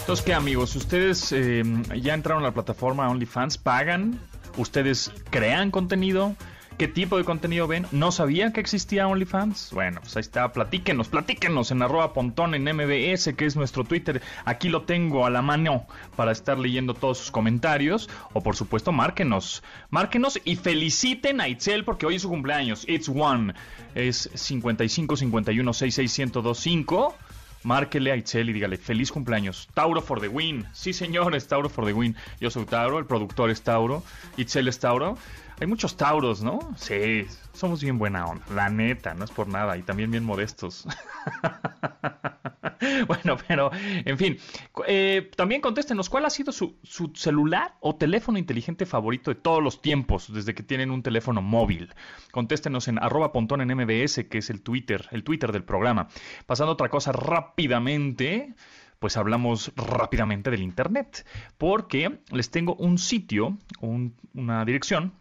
Entonces, 0.00 0.24
¿qué 0.24 0.34
amigos? 0.34 0.76
¿Ustedes 0.76 1.32
eh, 1.32 1.62
ya 2.00 2.14
entraron 2.14 2.42
a 2.42 2.48
la 2.48 2.52
plataforma 2.52 3.08
OnlyFans? 3.08 3.56
¿Pagan 3.56 4.20
¿Ustedes 4.56 5.10
crean 5.30 5.70
contenido? 5.70 6.34
¿Qué 6.76 6.88
tipo 6.88 7.16
de 7.16 7.24
contenido 7.24 7.68
ven? 7.68 7.86
¿No 7.92 8.10
sabían 8.10 8.52
que 8.52 8.60
existía 8.60 9.06
OnlyFans? 9.06 9.70
Bueno, 9.72 10.00
pues 10.00 10.16
ahí 10.16 10.22
está, 10.22 10.52
platíquenos, 10.52 11.06
platíquenos 11.06 11.70
en 11.70 11.82
arroba 11.82 12.12
pontón 12.12 12.52
en 12.56 12.64
MBS, 12.64 13.32
que 13.36 13.46
es 13.46 13.54
nuestro 13.54 13.84
Twitter. 13.84 14.20
Aquí 14.44 14.68
lo 14.68 14.82
tengo 14.82 15.24
a 15.24 15.30
la 15.30 15.40
mano 15.40 15.86
para 16.16 16.32
estar 16.32 16.58
leyendo 16.58 16.94
todos 16.94 17.18
sus 17.18 17.30
comentarios. 17.30 18.10
O 18.32 18.40
por 18.40 18.56
supuesto, 18.56 18.90
márquenos. 18.90 19.62
Márquenos 19.90 20.40
y 20.44 20.56
feliciten 20.56 21.40
a 21.40 21.46
Itzel 21.46 21.84
porque 21.84 22.06
hoy 22.06 22.16
es 22.16 22.22
su 22.22 22.28
cumpleaños. 22.28 22.84
It's 22.88 23.08
one. 23.08 23.54
Es 23.94 24.28
55 24.34 25.16
51 25.16 25.72
66 25.72 26.18
1025 26.18 27.16
márquele 27.64 28.12
a 28.12 28.16
Itzel 28.16 28.50
y 28.50 28.52
dígale 28.52 28.76
feliz 28.76 29.10
cumpleaños. 29.10 29.68
Tauro 29.74 30.00
for 30.00 30.20
the 30.20 30.28
win. 30.28 30.66
Sí, 30.72 30.92
señor, 30.92 31.34
es 31.34 31.48
Tauro 31.48 31.68
for 31.68 31.84
the 31.84 31.92
win. 31.92 32.16
Yo 32.40 32.50
soy 32.50 32.64
Tauro, 32.64 32.98
el 32.98 33.06
productor 33.06 33.50
es 33.50 33.62
Tauro, 33.62 34.02
Itzel 34.36 34.68
es 34.68 34.78
Tauro. 34.78 35.16
Hay 35.60 35.68
muchos 35.68 35.96
Tauros, 35.96 36.42
¿no? 36.42 36.58
Sí, 36.76 37.26
somos 37.52 37.80
bien 37.80 37.96
buena 37.96 38.26
onda. 38.26 38.44
La 38.52 38.68
neta, 38.70 39.14
no 39.14 39.24
es 39.24 39.30
por 39.30 39.46
nada. 39.46 39.76
Y 39.76 39.82
también 39.82 40.10
bien 40.10 40.24
modestos. 40.24 40.86
bueno, 43.06 43.36
pero, 43.46 43.70
en 43.72 44.18
fin. 44.18 44.38
Eh, 44.86 45.30
también 45.36 45.60
contéstenos, 45.60 46.08
¿cuál 46.08 46.24
ha 46.24 46.30
sido 46.30 46.52
su, 46.52 46.76
celular 47.14 47.76
o 47.80 47.96
teléfono 47.96 48.38
inteligente 48.38 48.86
favorito 48.86 49.30
de 49.30 49.40
todos 49.40 49.62
los 49.62 49.80
tiempos, 49.80 50.32
desde 50.32 50.54
que 50.54 50.62
tienen 50.62 50.90
un 50.90 51.02
teléfono 51.02 51.42
móvil? 51.42 51.92
Contéstenos 52.32 52.88
en 52.88 52.98
arroba 53.02 53.32
pontón 53.32 53.60
en 53.60 53.76
MBS, 53.76 54.24
que 54.30 54.38
es 54.38 54.50
el 54.50 54.62
Twitter, 54.62 55.08
el 55.10 55.24
Twitter 55.24 55.52
del 55.52 55.64
programa. 55.64 56.08
Pasando 56.46 56.70
a 56.70 56.74
otra 56.74 56.88
cosa 56.88 57.12
rápidamente 57.12 58.54
pues 59.00 59.18
hablamos 59.18 59.70
rápidamente 59.76 60.50
del 60.50 60.62
Internet, 60.62 61.26
porque 61.58 62.20
les 62.30 62.50
tengo 62.50 62.74
un 62.76 62.96
sitio, 62.96 63.58
un, 63.80 64.14
una 64.32 64.64
dirección 64.64 65.12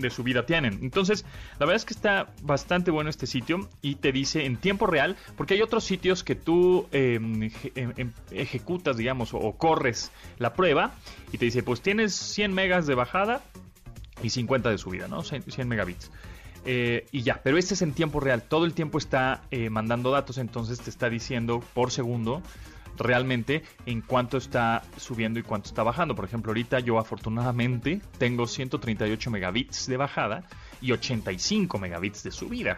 de 0.00 0.10
su 0.10 0.22
vida 0.22 0.46
tienen. 0.46 0.78
Entonces, 0.82 1.24
la 1.58 1.66
verdad 1.66 1.76
es 1.76 1.84
que 1.84 1.94
está 1.94 2.32
bastante 2.42 2.90
bueno 2.90 3.10
este 3.10 3.26
sitio 3.26 3.68
y 3.82 3.96
te 3.96 4.12
dice 4.12 4.44
en 4.46 4.56
tiempo 4.56 4.86
real, 4.86 5.16
porque 5.36 5.54
hay 5.54 5.62
otros 5.62 5.84
sitios 5.84 6.24
que 6.24 6.34
tú 6.34 6.86
em, 6.92 7.50
em, 7.74 7.92
em, 7.96 8.12
ejecutas, 8.30 8.96
digamos, 8.96 9.34
o, 9.34 9.52
corres 9.52 10.10
la 10.38 10.54
prueba 10.54 10.94
y 11.32 11.38
te 11.38 11.44
dice, 11.44 11.62
pues 11.62 11.80
tienes 11.80 12.14
100 12.14 12.52
megas 12.52 12.86
de 12.86 12.94
bajada 12.94 13.42
y 14.22 14.30
50 14.30 14.70
de 14.70 14.78
subida, 14.78 15.08
¿no? 15.08 15.22
100, 15.22 15.68
megabits. 15.68 16.10
Eh, 16.64 17.06
y 17.10 17.22
ya, 17.22 17.40
pero 17.42 17.56
este 17.56 17.74
es 17.74 17.82
en 17.82 17.92
tiempo 17.92 18.20
real, 18.20 18.42
todo 18.42 18.66
el 18.66 18.74
tiempo 18.74 18.98
está 18.98 19.42
eh, 19.50 19.70
mandando 19.70 20.10
datos, 20.10 20.36
entonces 20.36 20.80
te 20.80 20.90
está 20.90 21.08
diciendo 21.08 21.64
por 21.74 21.90
segundo 21.90 22.42
realmente 22.96 23.62
en 23.86 24.00
cuánto 24.00 24.36
está 24.36 24.82
subiendo 24.96 25.38
y 25.38 25.42
cuánto 25.42 25.68
está 25.68 25.82
bajando. 25.82 26.14
Por 26.14 26.24
ejemplo, 26.24 26.50
ahorita 26.50 26.80
yo 26.80 26.98
afortunadamente 26.98 28.00
tengo 28.18 28.46
138 28.46 29.30
megabits 29.30 29.86
de 29.86 29.96
bajada 29.96 30.44
y 30.80 30.92
85 30.92 31.78
megabits 31.78 32.22
de 32.22 32.30
subida 32.30 32.76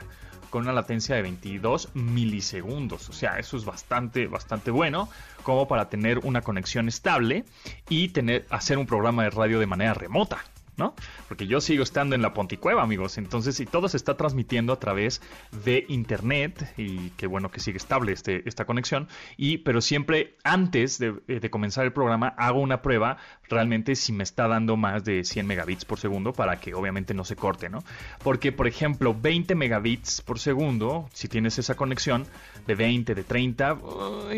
con 0.52 0.64
una 0.64 0.72
latencia 0.72 1.16
de 1.16 1.22
22 1.22 1.88
milisegundos. 1.94 3.08
O 3.08 3.12
sea, 3.14 3.38
eso 3.38 3.56
es 3.56 3.64
bastante, 3.64 4.26
bastante 4.26 4.70
bueno 4.70 5.08
como 5.42 5.66
para 5.66 5.88
tener 5.88 6.18
una 6.18 6.42
conexión 6.42 6.88
estable 6.88 7.44
y 7.88 8.12
hacer 8.50 8.76
un 8.76 8.86
programa 8.86 9.24
de 9.24 9.30
radio 9.30 9.58
de 9.58 9.66
manera 9.66 9.94
remota. 9.94 10.44
¿No? 10.76 10.94
Porque 11.28 11.46
yo 11.46 11.60
sigo 11.60 11.82
estando 11.82 12.14
en 12.14 12.22
la 12.22 12.32
Ponticueva, 12.32 12.82
amigos. 12.82 13.18
Entonces, 13.18 13.56
si 13.56 13.66
todo 13.66 13.88
se 13.88 13.96
está 13.96 14.16
transmitiendo 14.16 14.72
a 14.72 14.78
través 14.78 15.20
de 15.64 15.84
internet, 15.88 16.74
y 16.76 17.10
qué 17.10 17.26
bueno 17.26 17.50
que 17.50 17.60
sigue 17.60 17.76
estable 17.76 18.12
este, 18.12 18.48
esta 18.48 18.64
conexión, 18.64 19.08
y 19.36 19.58
pero 19.58 19.80
siempre 19.80 20.36
antes 20.44 20.98
de, 20.98 21.14
eh, 21.28 21.40
de, 21.40 21.50
comenzar 21.50 21.84
el 21.84 21.92
programa 21.92 22.28
hago 22.38 22.60
una 22.60 22.82
prueba 22.82 23.18
realmente 23.52 23.94
si 23.94 24.12
me 24.12 24.24
está 24.24 24.48
dando 24.48 24.76
más 24.76 25.04
de 25.04 25.24
100 25.24 25.46
megabits 25.46 25.84
por 25.84 25.98
segundo 25.98 26.32
para 26.32 26.56
que 26.56 26.74
obviamente 26.74 27.14
no 27.14 27.24
se 27.24 27.36
corte, 27.36 27.68
¿no? 27.68 27.84
Porque, 28.22 28.50
por 28.50 28.66
ejemplo, 28.66 29.14
20 29.14 29.54
megabits 29.54 30.20
por 30.22 30.38
segundo, 30.38 31.08
si 31.12 31.28
tienes 31.28 31.58
esa 31.58 31.74
conexión 31.74 32.26
de 32.66 32.74
20, 32.74 33.14
de 33.14 33.24
30, 33.24 33.76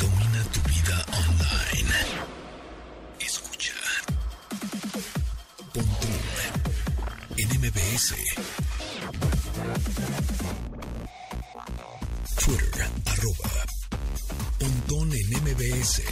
Domina 0.00 0.42
tu 0.52 0.60
vida 0.68 1.04
online. 1.12 1.94
Escucha. 3.20 3.74
Pontón 5.72 6.20
en 7.36 7.48
MBS. 7.60 8.14
Twitter, 12.44 12.88
arroba. 13.06 13.50
Pontón 14.58 15.12
en 15.12 15.28
MBS. 15.42 16.02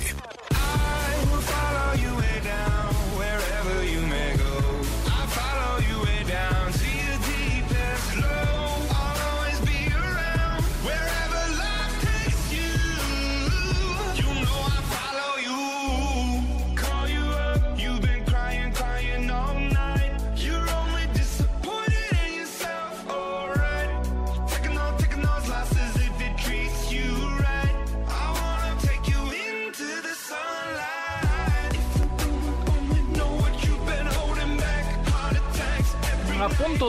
I 0.50 1.25
will 1.31 1.41
follow 1.52 1.93
you 1.95 2.12
down 2.45 2.95
wherever 3.19 3.85
you 3.85 4.01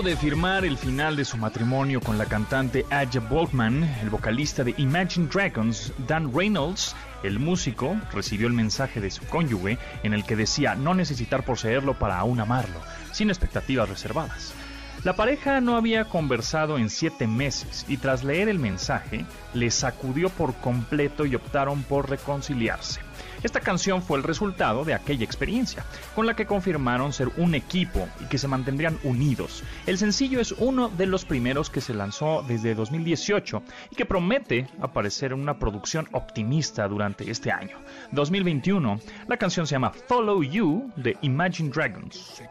de 0.01 0.17
firmar 0.17 0.65
el 0.65 0.77
final 0.77 1.15
de 1.15 1.23
su 1.23 1.37
matrimonio 1.37 2.01
con 2.01 2.17
la 2.17 2.25
cantante 2.25 2.83
Aja 2.89 3.19
Boltman, 3.19 3.83
el 4.01 4.09
vocalista 4.09 4.63
de 4.63 4.73
Imagine 4.77 5.27
Dragons, 5.27 5.93
Dan 6.07 6.33
Reynolds, 6.33 6.95
el 7.21 7.37
músico, 7.37 7.95
recibió 8.11 8.47
el 8.47 8.53
mensaje 8.53 8.99
de 8.99 9.11
su 9.11 9.23
cónyuge 9.25 9.77
en 10.01 10.13
el 10.13 10.25
que 10.25 10.35
decía 10.35 10.73
no 10.73 10.95
necesitar 10.95 11.45
poseerlo 11.45 11.93
para 11.99 12.17
aún 12.17 12.39
amarlo, 12.39 12.81
sin 13.11 13.29
expectativas 13.29 13.87
reservadas. 13.87 14.53
La 15.03 15.15
pareja 15.15 15.61
no 15.61 15.77
había 15.77 16.05
conversado 16.05 16.79
en 16.79 16.89
siete 16.89 17.27
meses 17.27 17.85
y 17.87 17.97
tras 17.97 18.23
leer 18.23 18.49
el 18.49 18.57
mensaje, 18.57 19.25
le 19.53 19.69
sacudió 19.69 20.29
por 20.29 20.55
completo 20.55 21.25
y 21.25 21.35
optaron 21.35 21.83
por 21.83 22.09
reconciliarse. 22.09 23.01
Esta 23.43 23.59
canción 23.59 24.01
fue 24.01 24.17
el 24.17 24.23
resultado 24.23 24.85
de 24.85 24.93
aquella 24.93 25.25
experiencia, 25.25 25.85
con 26.15 26.25
la 26.25 26.35
que 26.35 26.45
confirmaron 26.45 27.13
ser 27.13 27.29
un 27.37 27.55
equipo 27.55 28.07
y 28.19 28.25
que 28.25 28.37
se 28.37 28.47
mantendrían 28.47 28.99
unidos. 29.03 29.63
El 29.85 29.97
sencillo 29.97 30.39
es 30.39 30.51
uno 30.53 30.89
de 30.89 31.05
los 31.05 31.25
primeros 31.25 31.69
que 31.69 31.81
se 31.81 31.93
lanzó 31.93 32.43
desde 32.47 32.75
2018 32.75 33.63
y 33.91 33.95
que 33.95 34.05
promete 34.05 34.67
aparecer 34.81 35.31
en 35.31 35.41
una 35.41 35.59
producción 35.59 36.07
optimista 36.11 36.87
durante 36.87 37.29
este 37.29 37.51
año. 37.51 37.77
2021, 38.11 38.99
la 39.27 39.37
canción 39.37 39.67
se 39.67 39.75
llama 39.75 39.91
Follow 40.07 40.43
You 40.43 40.91
de 40.95 41.17
Imagine 41.21 41.69
Dragons. 41.69 42.41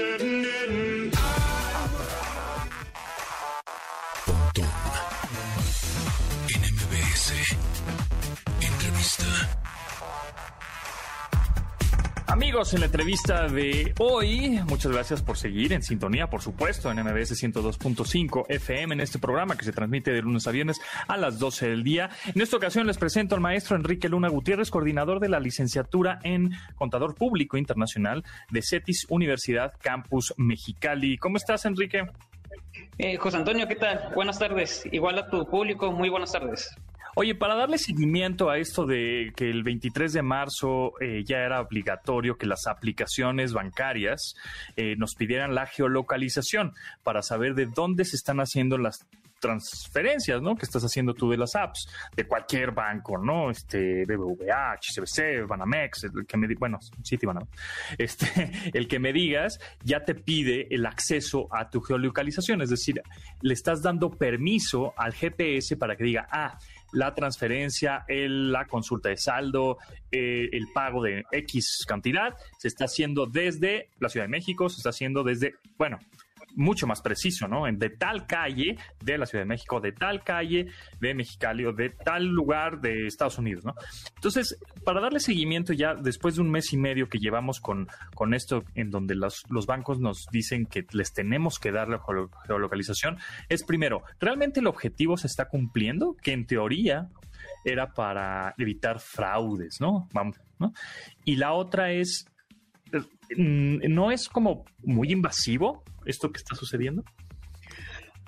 Didn't 0.00 0.42
didn't. 0.44 0.89
Amigos, 12.42 12.72
en 12.72 12.80
la 12.80 12.86
entrevista 12.86 13.48
de 13.48 13.92
hoy, 13.98 14.58
muchas 14.66 14.90
gracias 14.90 15.20
por 15.20 15.36
seguir 15.36 15.74
en 15.74 15.82
sintonía, 15.82 16.30
por 16.30 16.40
supuesto, 16.40 16.90
en 16.90 16.98
MBS 16.98 17.32
102.5 17.32 18.46
FM, 18.48 18.94
en 18.94 19.00
este 19.02 19.18
programa 19.18 19.58
que 19.58 19.66
se 19.66 19.72
transmite 19.72 20.10
de 20.10 20.22
lunes 20.22 20.46
a 20.46 20.50
viernes 20.50 20.80
a 21.06 21.18
las 21.18 21.38
12 21.38 21.68
del 21.68 21.84
día. 21.84 22.08
En 22.34 22.40
esta 22.40 22.56
ocasión 22.56 22.86
les 22.86 22.96
presento 22.96 23.34
al 23.34 23.42
maestro 23.42 23.76
Enrique 23.76 24.08
Luna 24.08 24.30
Gutiérrez, 24.30 24.70
coordinador 24.70 25.20
de 25.20 25.28
la 25.28 25.38
licenciatura 25.38 26.18
en 26.22 26.52
Contador 26.76 27.14
Público 27.14 27.58
Internacional 27.58 28.24
de 28.50 28.62
CETIS 28.62 29.04
Universidad 29.10 29.74
Campus 29.78 30.32
Mexicali. 30.38 31.18
¿Cómo 31.18 31.36
estás, 31.36 31.66
Enrique? 31.66 32.06
Eh, 32.96 33.18
José 33.18 33.36
Antonio, 33.36 33.68
¿qué 33.68 33.76
tal? 33.76 34.12
Buenas 34.14 34.38
tardes. 34.38 34.88
Igual 34.90 35.18
a 35.18 35.28
tu 35.28 35.44
público, 35.44 35.92
muy 35.92 36.08
buenas 36.08 36.32
tardes. 36.32 36.74
Oye, 37.16 37.34
para 37.34 37.54
darle 37.54 37.78
seguimiento 37.78 38.50
a 38.50 38.58
esto 38.58 38.86
de 38.86 39.32
que 39.34 39.50
el 39.50 39.62
23 39.62 40.12
de 40.12 40.22
marzo 40.22 40.92
eh, 41.00 41.24
ya 41.24 41.38
era 41.38 41.60
obligatorio 41.60 42.36
que 42.36 42.46
las 42.46 42.66
aplicaciones 42.66 43.52
bancarias 43.52 44.34
eh, 44.76 44.94
nos 44.96 45.14
pidieran 45.14 45.54
la 45.54 45.66
geolocalización 45.66 46.72
para 47.02 47.22
saber 47.22 47.54
de 47.54 47.66
dónde 47.66 48.04
se 48.04 48.16
están 48.16 48.38
haciendo 48.38 48.78
las 48.78 49.06
transferencias, 49.40 50.40
¿no? 50.40 50.54
Que 50.54 50.66
estás 50.66 50.84
haciendo 50.84 51.14
tú 51.14 51.30
de 51.30 51.38
las 51.38 51.56
apps 51.56 51.88
de 52.14 52.26
cualquier 52.26 52.70
banco, 52.72 53.18
¿no? 53.18 53.50
Este 53.50 54.04
BBVA, 54.04 54.74
HSBC, 54.74 55.48
Banamex, 55.48 56.04
el 56.04 56.26
que 56.26 56.36
me 56.36 56.46
bueno, 56.54 56.78
Citibanamex. 57.04 57.50
Este, 57.98 58.50
el 58.74 58.86
que 58.86 58.98
me 58.98 59.12
digas 59.12 59.58
ya 59.82 60.04
te 60.04 60.14
pide 60.14 60.66
el 60.70 60.84
acceso 60.84 61.48
a 61.50 61.70
tu 61.70 61.80
geolocalización, 61.80 62.60
es 62.60 62.70
decir, 62.70 63.00
le 63.40 63.54
estás 63.54 63.82
dando 63.82 64.10
permiso 64.10 64.92
al 64.96 65.14
GPS 65.14 65.76
para 65.76 65.96
que 65.96 66.04
diga, 66.04 66.26
ah, 66.30 66.58
la 66.92 67.14
transferencia, 67.14 68.04
el- 68.08 68.50
la 68.52 68.66
consulta 68.66 69.08
de 69.08 69.16
saldo, 69.16 69.78
eh, 70.10 70.48
el 70.52 70.66
pago 70.74 71.02
de 71.02 71.24
X 71.32 71.84
cantidad, 71.86 72.34
se 72.58 72.68
está 72.68 72.84
haciendo 72.86 73.26
desde 73.26 73.88
la 74.00 74.08
Ciudad 74.08 74.24
de 74.24 74.30
México, 74.30 74.68
se 74.68 74.78
está 74.78 74.90
haciendo 74.90 75.22
desde, 75.22 75.54
bueno, 75.78 75.98
mucho 76.56 76.86
más 76.86 77.00
preciso, 77.02 77.48
¿no? 77.48 77.66
En- 77.66 77.78
De 77.78 77.90
tal 77.90 78.26
calle 78.26 78.76
de 79.02 79.18
la 79.18 79.26
Ciudad 79.26 79.42
de 79.44 79.48
México, 79.48 79.80
de 79.80 79.92
tal 79.92 80.22
calle 80.24 80.66
de 81.00 81.14
Mexicali 81.14 81.64
o 81.66 81.72
de 81.72 81.90
tal 81.90 82.26
lugar 82.26 82.80
de 82.80 83.06
Estados 83.06 83.38
Unidos, 83.38 83.64
¿no? 83.64 83.74
Entonces, 84.16 84.58
para 84.84 85.00
darle 85.00 85.20
seguimiento 85.20 85.72
ya 85.72 85.94
después 85.94 86.34
de 86.36 86.42
un 86.42 86.50
mes 86.50 86.72
y 86.72 86.76
medio 86.76 87.08
que 87.08 87.18
llevamos 87.18 87.60
con, 87.60 87.88
con 88.14 88.34
esto, 88.34 88.64
en 88.74 88.90
donde 88.90 89.14
los, 89.14 89.44
los 89.50 89.66
bancos 89.66 90.00
nos 90.00 90.26
dicen 90.30 90.66
que 90.66 90.86
les 90.92 91.12
tenemos 91.12 91.58
que 91.58 91.72
dar 91.72 91.88
la 91.88 91.98
geolo- 91.98 92.30
geolocalización, 92.46 93.18
es 93.48 93.64
primero, 93.64 94.02
¿realmente 94.20 94.60
el 94.60 94.66
objetivo 94.66 95.16
se 95.16 95.26
está 95.26 95.46
cumpliendo? 95.48 96.16
Que 96.22 96.32
en 96.32 96.46
teoría 96.46 97.08
era 97.64 97.92
para 97.92 98.54
evitar 98.58 99.00
fraudes, 99.00 99.80
¿no? 99.80 100.08
Vamos, 100.12 100.36
¿no? 100.58 100.72
Y 101.24 101.36
la 101.36 101.52
otra 101.52 101.92
es, 101.92 102.26
¿no 103.36 104.10
es 104.10 104.28
como 104.28 104.64
muy 104.82 105.10
invasivo 105.12 105.82
esto 106.06 106.30
que 106.32 106.38
está 106.38 106.54
sucediendo? 106.54 107.02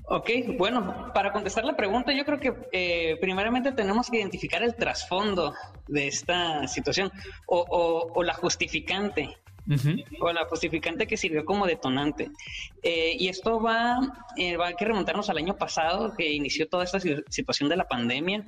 Ok, 0.04 0.28
bueno, 0.58 1.10
para 1.14 1.32
contestar 1.32 1.64
la 1.64 1.76
pregunta, 1.76 2.12
yo 2.12 2.24
creo 2.24 2.38
que 2.38 2.52
eh, 2.72 3.16
primeramente 3.20 3.72
tenemos 3.72 4.10
que 4.10 4.18
identificar 4.18 4.62
el 4.62 4.74
trasfondo 4.74 5.54
de 5.88 6.08
esta 6.08 6.66
situación 6.68 7.10
o, 7.46 7.58
o- 7.60 8.12
o 8.14 8.22
la 8.22 8.34
justificante 8.34 9.36
o 10.20 10.32
la 10.32 10.44
justificante 10.46 11.06
que 11.06 11.16
sirvió 11.16 11.44
como 11.44 11.66
detonante. 11.66 12.30
Eh, 12.82 13.14
y 13.16 13.28
esto 13.28 13.60
va, 13.60 14.00
eh, 14.36 14.56
va 14.56 14.68
a 14.68 14.72
que 14.74 14.84
remontarnos 14.84 15.30
al 15.30 15.38
año 15.38 15.56
pasado, 15.56 16.14
que 16.18 16.32
inició 16.32 16.66
toda 16.68 16.82
esta 16.82 16.98
si- 16.98 17.14
situación 17.28 17.68
de 17.68 17.76
la 17.76 17.86
pandemia, 17.86 18.44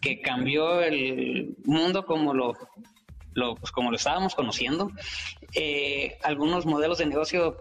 que 0.00 0.22
cambió 0.22 0.80
el 0.80 1.54
mundo 1.66 2.06
como 2.06 2.32
lo, 2.32 2.54
lo, 3.34 3.54
pues, 3.56 3.70
como 3.72 3.90
lo 3.90 3.96
estábamos 3.96 4.34
conociendo. 4.34 4.90
Eh, 5.54 6.18
algunos 6.22 6.66
modelos 6.66 6.98
de 6.98 7.06
negocio 7.06 7.56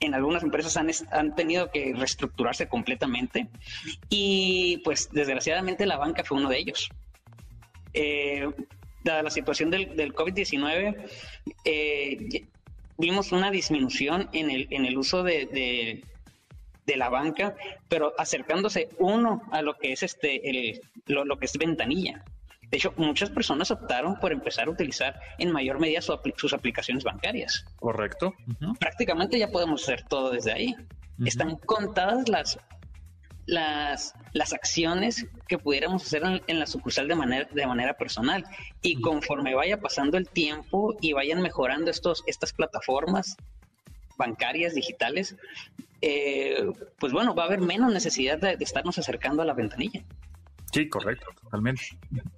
en 0.00 0.14
algunas 0.14 0.42
empresas 0.44 0.76
han, 0.76 0.88
han 1.10 1.34
tenido 1.34 1.70
que 1.72 1.92
reestructurarse 1.92 2.68
completamente 2.68 3.48
y 4.08 4.76
pues 4.84 5.08
desgraciadamente 5.10 5.86
la 5.86 5.96
banca 5.96 6.22
fue 6.24 6.38
uno 6.38 6.48
de 6.48 6.58
ellos. 6.58 6.88
Eh, 7.94 8.48
dada 9.02 9.22
la 9.22 9.30
situación 9.30 9.70
del, 9.70 9.96
del 9.96 10.14
COVID-19, 10.14 10.96
eh, 11.64 12.46
vimos 12.96 13.32
una 13.32 13.50
disminución 13.50 14.28
en 14.32 14.50
el, 14.50 14.68
en 14.70 14.84
el 14.84 14.96
uso 14.98 15.22
de, 15.22 15.46
de- 15.46 16.04
de 16.86 16.96
la 16.96 17.10
banca, 17.10 17.54
pero 17.90 18.14
acercándose 18.16 18.88
uno 18.98 19.42
a 19.52 19.60
lo 19.60 19.74
que 19.76 19.92
es 19.92 20.02
este 20.02 20.48
el, 20.48 20.80
lo, 21.04 21.26
lo 21.26 21.38
que 21.38 21.44
es 21.44 21.58
ventanilla. 21.58 22.24
De 22.70 22.76
hecho, 22.76 22.92
muchas 22.96 23.30
personas 23.30 23.70
optaron 23.70 24.16
por 24.20 24.30
empezar 24.32 24.68
a 24.68 24.70
utilizar 24.70 25.18
en 25.38 25.50
mayor 25.52 25.78
medida 25.80 26.02
su 26.02 26.18
sus 26.36 26.52
aplicaciones 26.52 27.02
bancarias 27.04 27.64
Correcto. 27.80 28.34
prácticamente 28.78 29.38
ya 29.38 29.48
podemos 29.48 29.82
hacer 29.82 30.02
todo 30.08 30.30
desde 30.30 30.52
ahí. 30.52 30.74
Están 31.24 31.56
contadas 31.56 32.28
las, 32.28 32.58
las, 33.46 34.14
las 34.34 34.52
acciones 34.52 35.26
que 35.48 35.58
pudiéramos 35.58 36.04
hacer 36.04 36.22
en, 36.24 36.42
en 36.46 36.58
la 36.60 36.66
sucursal 36.66 37.08
de 37.08 37.14
manera, 37.14 37.48
de 37.50 37.66
manera 37.66 37.94
personal. 37.94 38.44
Y 38.82 39.00
conforme 39.00 39.54
vaya 39.54 39.80
pasando 39.80 40.18
el 40.18 40.28
tiempo 40.28 40.94
y 41.00 41.14
vayan 41.14 41.40
mejorando 41.40 41.90
estos, 41.90 42.22
estas 42.26 42.52
plataformas 42.52 43.36
bancarias, 44.18 44.74
digitales, 44.74 45.36
eh, 46.02 46.66
pues 46.98 47.12
bueno, 47.12 47.34
va 47.34 47.44
a 47.44 47.46
haber 47.46 47.60
menos 47.60 47.92
necesidad 47.92 48.38
de- 48.38 48.56
de 48.56 48.64
estarnos 48.64 48.98
acercando 48.98 49.42
a 49.42 49.44
la 49.44 49.54
ventanilla. 49.54 50.02
Sí, 50.72 50.88
correcto, 50.88 51.26
totalmente. 51.42 51.82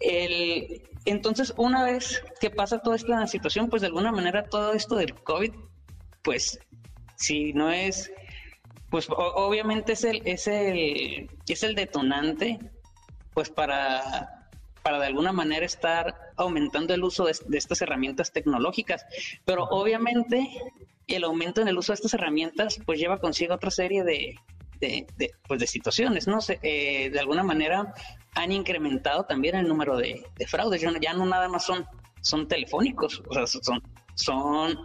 El, 0.01 0.83
entonces, 1.05 1.53
una 1.57 1.85
vez 1.85 2.23
que 2.41 2.51
pasa 2.51 2.81
toda 2.81 2.97
esta 2.97 3.27
situación, 3.27 3.69
pues 3.69 3.83
de 3.83 3.89
alguna 3.89 4.13
manera 4.13 4.45
todo 4.45 4.73
esto 4.73 4.97
del 4.97 5.15
COVID, 5.15 5.53
pues 6.23 6.59
si 7.17 7.53
no 7.53 7.71
es, 7.71 8.13
pues 8.91 9.09
obviamente 9.11 9.93
es 9.93 10.05
el, 10.05 10.23
es 10.25 10.47
el, 10.47 11.31
es 11.49 11.63
el 11.63 11.75
detonante, 11.75 12.59
pues 13.35 13.51
para, 13.51 14.49
para 14.83 15.01
de 15.01 15.07
alguna 15.07 15.33
manera 15.33 15.67
estar 15.67 16.15
aumentando 16.37 16.95
el 16.95 17.03
uso 17.03 17.25
de 17.25 17.59
estas 17.59 17.83
herramientas 17.83 18.33
tecnológicas. 18.33 19.05
Pero 19.45 19.65
obviamente 19.65 20.49
el 21.07 21.25
aumento 21.25 21.61
en 21.61 21.69
el 21.69 21.79
uso 21.79 21.93
de 21.93 21.97
estas 21.97 22.15
herramientas, 22.15 22.79
pues 22.87 22.99
lleva 22.99 23.19
consigo 23.19 23.55
otra 23.55 23.71
serie 23.71 24.05
de, 24.05 24.37
de, 24.81 25.07
de, 25.17 25.31
pues 25.47 25.61
de 25.61 25.67
situaciones, 25.67 26.27
¿no? 26.27 26.39
eh, 26.63 27.11
de 27.11 27.21
alguna 27.21 27.43
manera 27.43 27.93
han 28.35 28.53
incrementado 28.53 29.25
también 29.25 29.57
el 29.57 29.69
número 29.69 29.97
de, 29.97 30.25
de 30.37 30.47
fraudes. 30.47 30.81
Ya 30.81 30.91
no, 30.91 30.99
ya 31.01 31.13
no 31.13 31.27
nada 31.27 31.49
más 31.49 31.65
son, 31.65 31.85
son 32.23 32.49
telefónicos, 32.49 33.23
o 33.29 33.35
sea, 33.35 33.47
son, 33.47 33.83
son, 34.15 34.79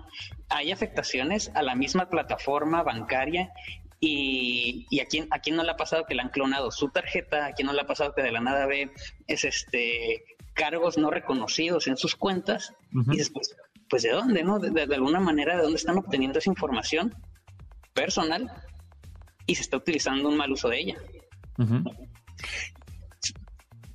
hay 0.49 0.71
afectaciones 0.71 1.51
a 1.55 1.62
la 1.62 1.75
misma 1.75 2.10
plataforma 2.10 2.84
bancaria 2.84 3.51
y, 3.99 4.86
y 4.89 4.99
a, 4.99 5.05
quién, 5.05 5.27
a 5.31 5.39
quién 5.39 5.55
no 5.55 5.63
le 5.63 5.71
ha 5.71 5.77
pasado 5.77 6.05
que 6.05 6.15
le 6.15 6.21
han 6.21 6.29
clonado 6.29 6.69
su 6.71 6.89
tarjeta, 6.89 7.45
a 7.47 7.53
quién 7.53 7.65
no 7.67 7.73
le 7.73 7.81
ha 7.81 7.88
pasado 7.88 8.13
que 8.13 8.21
de 8.23 8.31
la 8.31 8.41
nada 8.41 8.65
ve 8.65 8.91
es 9.27 9.43
este 9.45 10.23
cargos 10.53 10.97
no 10.97 11.10
reconocidos 11.12 11.88
en 11.88 11.97
sus 11.97 12.15
cuentas 12.15 12.73
y 13.13 13.17
después 13.17 13.55
pues 13.89 14.03
de 14.03 14.12
dónde, 14.12 14.41
¿no? 14.43 14.58
De- 14.60 14.71
de 14.88 14.95
alguna 14.95 15.19
manera, 15.19 15.55
de 15.58 15.62
dónde 15.63 15.77
están 15.77 15.97
obteniendo 15.97 16.39
esa 16.39 16.49
información 16.49 17.13
personal 17.93 18.51
y 19.45 19.55
se 19.55 19.62
está 19.62 19.77
utilizando 19.77 20.29
un 20.29 20.38
mal 20.38 20.51
uso 20.51 20.69
de 20.69 20.79
ella. 20.79 20.95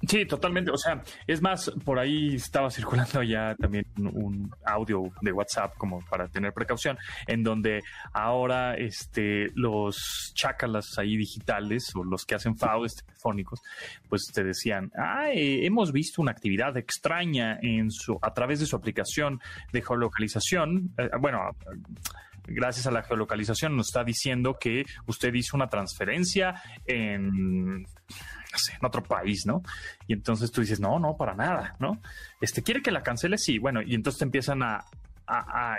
Sí, 0.09 0.25
totalmente. 0.25 0.71
O 0.71 0.79
sea, 0.79 1.03
es 1.27 1.43
más, 1.43 1.71
por 1.85 1.99
ahí 1.99 2.35
estaba 2.35 2.71
circulando 2.71 3.23
ya 3.23 3.55
también 3.57 3.85
un, 3.99 4.07
un 4.07 4.51
audio 4.65 5.03
de 5.21 5.31
WhatsApp 5.31 5.77
como 5.77 6.01
para 6.09 6.27
tener 6.29 6.55
precaución, 6.55 6.97
en 7.27 7.43
donde 7.43 7.81
ahora 8.13 8.75
este, 8.77 9.49
los 9.55 10.33
chácalas 10.35 10.97
ahí 10.99 11.17
digitales 11.17 11.95
o 11.95 12.03
los 12.03 12.25
que 12.25 12.35
hacen 12.35 12.57
fraudes 12.57 12.97
telefónicos, 12.97 13.61
pues 14.09 14.31
te 14.35 14.43
decían, 14.43 14.91
ah, 14.97 15.31
eh, 15.33 15.67
hemos 15.67 15.93
visto 15.93 16.23
una 16.23 16.33
actividad 16.33 16.77
extraña 16.79 17.59
en 17.61 17.91
su, 17.91 18.19
a 18.23 18.33
través 18.33 18.61
de 18.61 18.67
su 18.67 18.77
aplicación 18.77 19.39
de 19.71 19.83
geolocalización. 19.83 20.95
Eh, 20.97 21.11
bueno, 21.21 21.41
gracias 22.47 22.87
a 22.87 22.91
la 22.91 23.03
geolocalización 23.03 23.77
nos 23.77 23.89
está 23.89 24.05
diciendo 24.05 24.57
que 24.61 24.85
usted 25.07 25.33
hizo 25.35 25.57
una 25.57 25.69
transferencia 25.69 26.61
en 26.87 27.87
otro 28.83 29.03
país, 29.03 29.45
¿no? 29.47 29.63
Y 30.07 30.13
entonces 30.15 30.51
tú 30.51 30.61
dices, 30.61 30.81
no, 30.81 30.99
no, 30.99 31.17
para 31.17 31.35
nada, 31.35 31.77
¿no? 31.79 32.01
Este, 32.41 32.63
¿quiere 32.63 32.83
que 32.83 32.91
la 32.91 33.03
cancele? 33.03 33.39
Sí, 33.39 33.59
bueno, 33.59 33.81
y 33.83 33.95
entonces 33.95 34.19
te 34.19 34.25
empiezan 34.25 34.63
a 34.63 34.85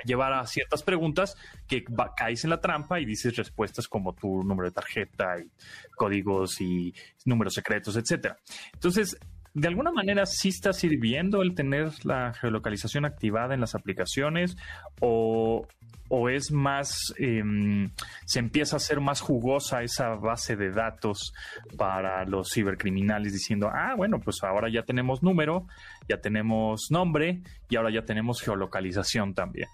llevar 0.06 0.32
a 0.32 0.48
ciertas 0.48 0.82
preguntas 0.82 1.36
que 1.68 1.84
va- 1.90 2.14
caes 2.16 2.46
en 2.46 2.52
la 2.52 2.62
trampa 2.62 3.02
y 3.02 3.06
dices 3.06 3.36
respuestas 3.36 3.86
como 3.90 4.14
tu 4.14 4.44
número 4.44 4.70
de 4.70 4.74
tarjeta 4.74 5.36
y 5.40 5.52
códigos 5.98 6.62
y 6.62 6.94
números 7.26 7.54
secretos, 7.56 7.98
etcétera. 7.98 8.38
Entonces, 8.72 9.18
de 9.54 9.68
alguna 9.68 9.92
manera 9.92 10.26
sí 10.26 10.48
está 10.48 10.72
sirviendo 10.72 11.42
el 11.42 11.54
tener 11.54 11.92
la 12.06 12.34
geolocalización 12.34 13.04
activada 13.04 13.54
en 13.54 13.60
las 13.60 13.76
aplicaciones 13.76 14.56
o, 15.02 15.68
o 16.14 16.28
es 16.28 16.52
más, 16.52 17.14
em, 17.18 17.90
se 18.26 18.40
empieza 18.40 18.76
a 18.76 18.78
hacer 18.78 19.00
más 19.00 19.22
jugosa 19.22 19.82
esa 19.82 20.10
base 20.16 20.58
de 20.58 20.72
datos 20.72 21.34
para 21.78 22.26
los 22.26 22.52
cibercriminales 22.52 23.32
diciendo, 23.32 23.70
ah, 23.74 23.96
bueno, 23.96 24.20
pues 24.20 24.44
ahora 24.44 24.70
ya 24.70 24.84
tenemos 24.84 25.24
número, 25.24 25.68
ya 26.10 26.20
tenemos 26.20 26.92
nombre 26.92 27.40
y 27.70 27.78
ahora 27.78 27.92
ya 27.92 28.04
tenemos 28.04 28.42
geolocalización 28.42 29.34
también. 29.34 29.70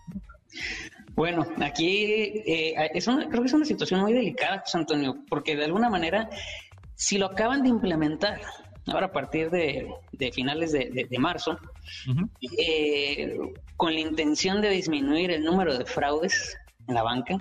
Bueno, 1.15 1.43
aquí 1.60 2.04
eh, 2.45 2.91
es 2.93 3.08
una, 3.08 3.28
creo 3.28 3.41
que 3.41 3.47
es 3.47 3.54
una 3.54 3.65
situación 3.65 4.02
muy 4.02 4.13
delicada, 4.13 4.60
José 4.60 4.78
Antonio, 4.78 5.17
porque 5.28 5.56
de 5.56 5.65
alguna 5.65 5.89
manera, 5.89 6.30
si 6.93 7.17
lo 7.17 7.26
acaban 7.26 7.63
de 7.63 7.69
implementar, 7.69 8.41
ahora 8.88 9.08
a 9.08 9.12
partir 9.12 9.50
de, 9.50 9.88
de 10.12 10.32
finales 10.32 10.71
de, 10.71 10.89
de- 10.89 11.06
de 11.06 11.19
marzo, 11.19 11.58
eh, 12.58 13.38
con 13.76 13.93
la 13.93 14.00
intención 14.00 14.62
de 14.62 14.69
disminuir 14.69 15.32
el 15.32 15.43
número 15.43 15.78
de 15.78 15.86
fraudes 15.86 16.58
en 16.88 16.95
la 16.95 17.04
banca, 17.04 17.38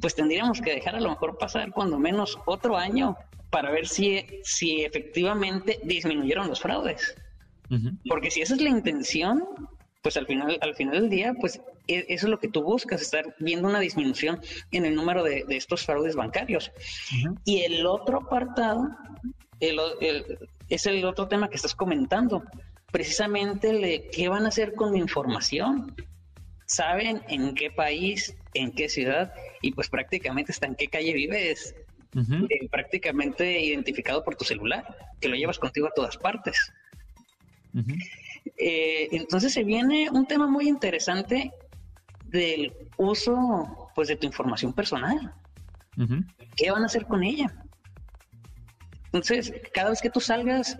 pues 0.00 0.14
tendríamos 0.14 0.60
que 0.60 0.74
dejar 0.74 0.94
a 0.96 1.00
lo 1.00 1.10
mejor 1.10 1.38
pasar 1.38 1.70
cuando 1.72 1.98
menos 1.98 2.38
otro 2.46 2.76
año 2.76 3.16
para 3.50 3.70
ver 3.70 3.86
si, 3.88 4.24
si 4.42 4.82
efectivamente 4.84 5.78
disminuyeron 5.84 6.48
los 6.48 6.60
fraudes. 6.60 7.14
Porque 8.08 8.30
si 8.30 8.40
esa 8.40 8.54
es 8.54 8.60
la 8.60 8.70
intención, 8.70 9.44
pues 10.02 10.16
al 10.16 10.26
final, 10.26 10.58
al 10.60 10.74
final 10.74 11.00
del 11.00 11.10
día, 11.10 11.34
pues 11.38 11.60
e- 11.86 12.06
eso 12.08 12.26
es 12.26 12.30
lo 12.30 12.38
que 12.38 12.48
tú 12.48 12.62
buscas, 12.62 13.02
estar 13.02 13.34
viendo 13.40 13.68
una 13.68 13.80
disminución 13.80 14.40
en 14.70 14.84
el 14.86 14.94
número 14.94 15.22
de, 15.24 15.44
de 15.46 15.56
estos 15.56 15.84
fraudes 15.84 16.14
bancarios. 16.14 16.70
Y 17.44 17.62
el 17.62 17.84
otro 17.86 18.18
apartado 18.18 18.88
el 19.60 20.38
es 20.68 20.86
el 20.86 21.04
otro 21.04 21.28
tema 21.28 21.48
que 21.48 21.56
estás 21.56 21.74
comentando. 21.74 22.42
Precisamente 22.92 23.72
le- 23.72 24.08
qué 24.10 24.28
van 24.28 24.44
a 24.44 24.48
hacer 24.48 24.74
con 24.74 24.92
mi 24.92 24.98
información. 24.98 25.94
Saben 26.66 27.22
en 27.28 27.54
qué 27.54 27.70
país, 27.70 28.36
en 28.54 28.72
qué 28.72 28.88
ciudad 28.88 29.32
y 29.62 29.72
pues 29.72 29.88
prácticamente 29.88 30.52
hasta 30.52 30.66
en 30.66 30.74
qué 30.74 30.88
calle 30.88 31.12
vives, 31.14 31.74
eh, 32.50 32.68
prácticamente 32.70 33.60
identificado 33.60 34.22
por 34.24 34.36
tu 34.36 34.44
celular, 34.44 34.84
que 35.20 35.28
lo 35.28 35.36
llevas 35.36 35.58
contigo 35.58 35.86
a 35.88 35.92
todas 35.94 36.16
partes. 36.16 36.56
Eh, 38.56 39.08
entonces 39.12 39.52
se 39.52 39.64
viene 39.64 40.08
un 40.10 40.26
tema 40.26 40.46
muy 40.46 40.68
interesante 40.68 41.52
del 42.24 42.72
uso 42.96 43.90
pues 43.94 44.08
de 44.08 44.16
tu 44.16 44.26
información 44.26 44.72
personal. 44.72 45.34
¿Qué 46.56 46.70
van 46.70 46.82
a 46.82 46.86
hacer 46.86 47.06
con 47.06 47.22
ella? 47.24 47.52
Entonces, 49.12 49.52
cada 49.72 49.90
vez 49.90 50.00
que 50.00 50.10
tú 50.10 50.20
salgas 50.20 50.76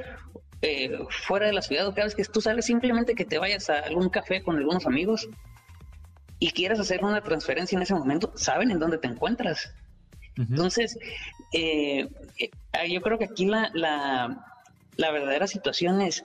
eh, 0.62 0.98
fuera 1.26 1.46
de 1.46 1.52
la 1.52 1.62
ciudad 1.62 1.86
o 1.86 1.94
cada 1.94 2.04
vez 2.04 2.14
que 2.14 2.24
tú 2.24 2.40
salgas 2.40 2.66
simplemente 2.66 3.14
que 3.14 3.24
te 3.24 3.38
vayas 3.38 3.70
a 3.70 3.80
algún 3.80 4.08
café 4.10 4.42
con 4.42 4.56
algunos 4.56 4.86
amigos 4.86 5.28
y 6.38 6.50
quieras 6.50 6.78
hacer 6.78 7.04
una 7.04 7.22
transferencia 7.22 7.76
en 7.76 7.82
ese 7.82 7.94
momento, 7.94 8.32
saben 8.36 8.70
en 8.70 8.78
dónde 8.78 8.98
te 8.98 9.08
encuentras. 9.08 9.72
Entonces, 10.36 10.96
eh, 11.52 12.08
eh, 12.38 12.90
yo 12.92 13.00
creo 13.00 13.18
que 13.18 13.24
aquí 13.24 13.46
la, 13.46 13.70
la, 13.74 14.46
la 14.96 15.10
verdadera 15.10 15.48
situación 15.48 16.00
es, 16.00 16.24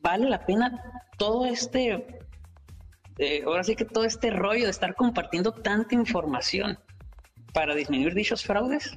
¿vale 0.00 0.28
la 0.28 0.46
pena 0.46 1.02
todo 1.18 1.44
este, 1.46 2.20
eh, 3.18 3.42
ahora 3.44 3.64
sí 3.64 3.74
que 3.74 3.84
todo 3.84 4.04
este 4.04 4.30
rollo 4.30 4.64
de 4.64 4.70
estar 4.70 4.94
compartiendo 4.94 5.52
tanta 5.52 5.96
información 5.96 6.78
para 7.52 7.74
disminuir 7.74 8.14
dichos 8.14 8.44
fraudes? 8.44 8.96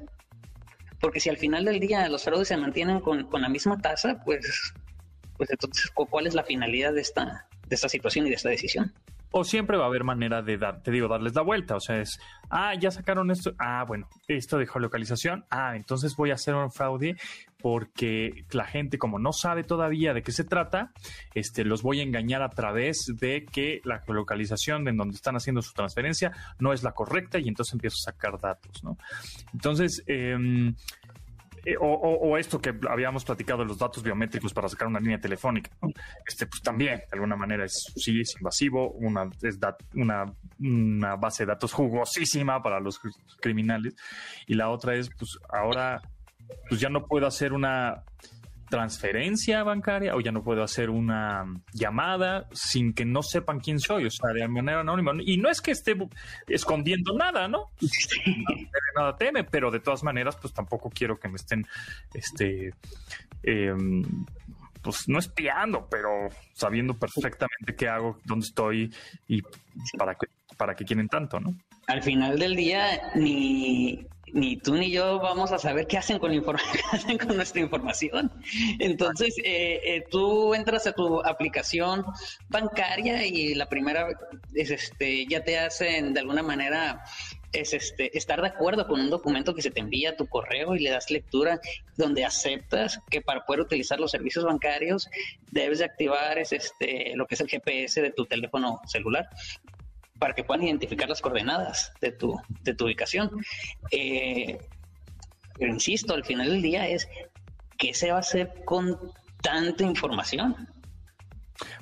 Porque 0.99 1.19
si 1.19 1.29
al 1.29 1.37
final 1.37 1.65
del 1.65 1.79
día 1.79 2.07
los 2.09 2.23
fraudes 2.23 2.47
se 2.47 2.57
mantienen 2.57 2.99
con, 2.99 3.25
con 3.27 3.41
la 3.41 3.49
misma 3.49 3.77
tasa, 3.77 4.21
pues, 4.25 4.73
pues 5.37 5.49
entonces, 5.51 5.89
¿cu- 5.91 6.07
¿cuál 6.07 6.25
es 6.27 6.33
la 6.33 6.43
finalidad 6.43 6.93
de 6.93 7.01
esta, 7.01 7.47
de 7.67 7.75
esta 7.75 7.87
situación 7.89 8.25
y 8.25 8.29
de 8.29 8.35
esta 8.35 8.49
decisión? 8.49 8.93
O 9.31 9.43
siempre 9.43 9.75
va 9.77 9.83
a 9.83 9.87
haber 9.87 10.03
manera 10.05 10.41
de 10.41 10.57
dar, 10.57 10.81
te 10.81 10.89
digo, 10.89 11.07
darles 11.09 11.35
la 11.35 11.41
vuelta. 11.41 11.75
O 11.75 11.79
sea, 11.81 11.99
es, 11.99 12.17
ah, 12.49 12.73
ya 12.75 12.89
sacaron 12.91 13.29
esto. 13.29 13.53
Ah, 13.59 13.83
bueno, 13.85 14.07
esto 14.27 14.57
de 14.57 14.65
geolocalización. 14.65 15.45
Ah, 15.51 15.75
entonces 15.75 16.15
voy 16.15 16.31
a 16.31 16.35
hacer 16.35 16.55
un 16.55 16.71
fraude 16.71 17.17
porque 17.69 18.45
la 18.51 18.63
gente, 18.63 18.97
como 18.97 19.19
no 19.19 19.33
sabe 19.33 19.65
todavía 19.65 20.13
de 20.13 20.23
qué 20.23 20.31
se 20.31 20.45
trata, 20.45 20.93
este, 21.35 21.65
los 21.65 21.83
voy 21.83 21.99
a 21.99 22.03
engañar 22.03 22.41
a 22.41 22.47
través 22.49 23.11
de 23.19 23.43
que 23.43 23.81
la 23.83 23.99
geolocalización 23.99 24.87
en 24.87 24.95
donde 24.95 25.17
están 25.17 25.35
haciendo 25.35 25.61
su 25.61 25.73
transferencia 25.73 26.31
no 26.59 26.71
es 26.71 26.81
la 26.83 26.93
correcta 26.93 27.39
y 27.39 27.49
entonces 27.49 27.73
empiezo 27.73 27.97
a 27.97 28.13
sacar 28.13 28.39
datos, 28.39 28.81
¿no? 28.85 28.97
Entonces, 29.53 30.01
em, 30.07 30.75
eh, 31.65 31.75
o, 31.77 32.37
esto 32.37 32.61
que 32.61 32.73
habíamos 32.89 33.25
platicado 33.25 33.63
de 33.63 33.65
los 33.65 33.79
datos 33.79 34.01
biométricos 34.01 34.53
para 34.53 34.69
sacar 34.69 34.87
una 34.87 35.01
línea 35.01 35.19
telefónica, 35.19 35.69
¿no? 35.81 35.89
este 36.25 36.47
pues 36.47 36.61
también 36.61 36.99
de 36.99 37.07
alguna 37.11 37.35
manera 37.35 37.65
es 37.65 37.91
sí 37.97 38.21
es 38.21 38.33
invasivo, 38.37 38.91
una 38.91 39.29
es 39.41 39.59
una, 39.93 41.15
base 41.17 41.43
de 41.43 41.47
datos 41.47 41.73
jugosísima 41.73 42.63
para 42.63 42.79
los 42.79 43.01
cr- 43.01 43.11
criminales 43.41 43.93
y 44.45 44.53
la 44.53 44.69
otra 44.69 44.95
es 44.95 45.09
pues 45.19 45.37
ahora 45.49 46.01
pues 46.69 46.79
ya 46.79 46.89
no 46.89 47.05
puedo 47.05 47.27
hacer 47.27 47.53
una 47.53 48.03
transferencia 48.69 49.63
bancaria 49.63 50.15
o 50.15 50.21
ya 50.21 50.31
no 50.31 50.43
puedo 50.43 50.63
hacer 50.63 50.89
una 50.89 51.45
llamada 51.73 52.47
sin 52.51 52.93
que 52.93 53.05
no 53.05 53.23
sepan 53.23 53.59
quién 53.59 53.79
soy, 53.79 54.05
o 54.05 54.09
sea, 54.09 54.31
de 54.33 54.47
manera 54.47 54.81
anónima. 54.81 55.13
Y 55.19 55.37
no 55.37 55.49
es 55.49 55.61
que 55.61 55.71
esté 55.71 55.95
escondiendo 56.47 57.13
nada, 57.17 57.47
¿no? 57.47 57.71
nada 58.95 59.15
teme, 59.15 59.43
pero 59.43 59.71
de 59.71 59.79
todas 59.79 60.03
maneras, 60.03 60.35
pues 60.35 60.53
tampoco 60.53 60.89
quiero 60.89 61.17
que 61.17 61.29
me 61.29 61.35
estén, 61.35 61.65
este, 62.13 62.73
em, 63.43 64.03
pues 64.81 65.07
no 65.07 65.19
espiando, 65.19 65.87
pero 65.89 66.29
sabiendo 66.53 66.93
perfectamente 66.93 67.75
qué 67.75 67.87
hago, 67.87 68.19
dónde 68.25 68.45
estoy 68.45 68.93
y 69.27 69.41
para 69.97 70.15
qué, 70.15 70.27
para 70.57 70.75
qué 70.75 70.85
quieren 70.85 71.07
tanto, 71.07 71.39
¿no? 71.39 71.55
Al 71.87 72.03
final 72.03 72.37
del 72.37 72.55
día, 72.55 73.11
ni, 73.15 74.05
ni 74.33 74.57
tú 74.57 74.75
ni 74.75 74.91
yo 74.91 75.19
vamos 75.19 75.51
a 75.51 75.57
saber 75.57 75.87
qué 75.87 75.97
hacen 75.97 76.19
con, 76.19 76.31
con 77.19 77.35
nuestra 77.35 77.61
información. 77.61 78.31
Entonces, 78.79 79.35
eh, 79.43 79.79
eh, 79.83 80.05
tú 80.09 80.53
entras 80.53 80.87
a 80.87 80.93
tu 80.93 81.21
aplicación 81.21 82.05
bancaria 82.49 83.25
y 83.25 83.55
la 83.55 83.67
primera 83.67 84.07
es 84.53 84.71
este, 84.71 85.25
ya 85.27 85.43
te 85.43 85.57
hacen 85.57 86.13
de 86.13 86.19
alguna 86.19 86.43
manera 86.43 87.03
es 87.53 87.73
este 87.73 88.15
estar 88.17 88.41
de 88.41 88.47
acuerdo 88.47 88.87
con 88.87 88.99
un 88.99 89.09
documento 89.09 89.55
que 89.55 89.61
se 89.61 89.71
te 89.71 89.79
envía 89.79 90.11
a 90.11 90.15
tu 90.15 90.27
correo 90.27 90.75
y 90.75 90.79
le 90.79 90.89
das 90.89 91.09
lectura 91.09 91.59
donde 91.95 92.25
aceptas 92.25 92.99
que 93.09 93.21
para 93.21 93.45
poder 93.45 93.61
utilizar 93.61 93.99
los 93.99 94.11
servicios 94.11 94.45
bancarios 94.45 95.09
debes 95.51 95.79
de 95.79 95.85
activar 95.85 96.37
es 96.37 96.51
este 96.51 97.13
lo 97.15 97.25
que 97.25 97.35
es 97.35 97.41
el 97.41 97.47
GPS 97.47 98.01
de 98.01 98.11
tu 98.11 98.25
teléfono 98.25 98.81
celular 98.85 99.29
para 100.19 100.33
que 100.33 100.43
puedan 100.43 100.63
identificar 100.65 101.07
las 101.07 101.21
coordenadas 101.21 101.93
de 102.01 102.11
tu, 102.11 102.39
de 102.61 102.73
tu 102.73 102.85
ubicación. 102.85 103.31
Eh, 103.91 104.57
pero 105.57 105.73
insisto, 105.73 106.13
al 106.13 106.23
final 106.23 106.49
del 106.49 106.61
día 106.61 106.87
es 106.87 107.07
qué 107.77 107.93
se 107.93 108.11
va 108.11 108.17
a 108.17 108.21
hacer 108.21 108.63
con 108.65 108.99
tanta 109.41 109.83
información. 109.83 110.67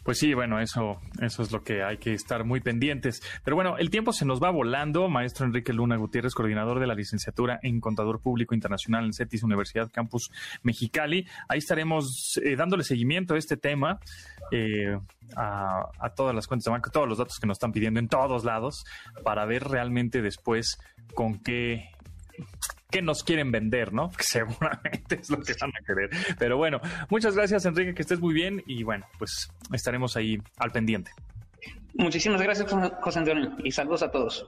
Pues 0.03 0.19
sí, 0.19 0.33
bueno, 0.33 0.59
eso, 0.59 0.99
eso 1.21 1.41
es 1.41 1.51
lo 1.51 1.63
que 1.63 1.83
hay 1.83 1.97
que 1.97 2.13
estar 2.13 2.43
muy 2.45 2.61
pendientes. 2.61 3.21
Pero 3.43 3.55
bueno, 3.55 3.77
el 3.77 3.89
tiempo 3.89 4.13
se 4.13 4.25
nos 4.25 4.41
va 4.41 4.49
volando. 4.49 5.09
Maestro 5.09 5.45
Enrique 5.45 5.73
Luna 5.73 5.97
Gutiérrez, 5.97 6.33
coordinador 6.33 6.79
de 6.79 6.87
la 6.87 6.95
licenciatura 6.95 7.59
en 7.61 7.79
Contador 7.79 8.21
Público 8.21 8.55
Internacional 8.55 9.05
en 9.05 9.13
CETIS 9.13 9.43
Universidad 9.43 9.91
Campus 9.91 10.31
Mexicali. 10.63 11.27
Ahí 11.47 11.59
estaremos 11.59 12.39
eh, 12.43 12.55
dándole 12.55 12.83
seguimiento 12.83 13.35
a 13.35 13.37
este 13.37 13.57
tema, 13.57 13.99
eh, 14.51 14.97
a, 15.35 15.89
a 15.99 16.09
todas 16.15 16.35
las 16.35 16.47
cuentas 16.47 16.65
de 16.65 16.71
banco, 16.71 16.89
todos 16.91 17.07
los 17.07 17.17
datos 17.17 17.39
que 17.39 17.47
nos 17.47 17.55
están 17.55 17.71
pidiendo 17.71 17.99
en 17.99 18.07
todos 18.07 18.43
lados, 18.43 18.85
para 19.23 19.45
ver 19.45 19.63
realmente 19.63 20.21
después 20.21 20.77
con 21.13 21.39
qué 21.39 21.89
qué 22.89 23.01
nos 23.01 23.23
quieren 23.23 23.51
vender, 23.51 23.93
¿no? 23.93 24.11
Seguramente 24.19 25.19
es 25.21 25.29
lo 25.29 25.41
que 25.41 25.53
van 25.59 25.71
a 25.71 25.85
querer. 25.85 26.09
Pero 26.37 26.57
bueno, 26.57 26.79
muchas 27.09 27.35
gracias, 27.35 27.65
Enrique, 27.65 27.93
que 27.93 28.01
estés 28.01 28.19
muy 28.19 28.33
bien 28.33 28.63
y 28.65 28.83
bueno, 28.83 29.05
pues 29.17 29.49
estaremos 29.73 30.15
ahí 30.15 30.37
al 30.57 30.71
pendiente. 30.71 31.11
Muchísimas 31.95 32.41
gracias, 32.41 32.71
José 33.01 33.19
Antonio, 33.19 33.55
y 33.63 33.71
saludos 33.71 34.03
a 34.03 34.11
todos. 34.11 34.45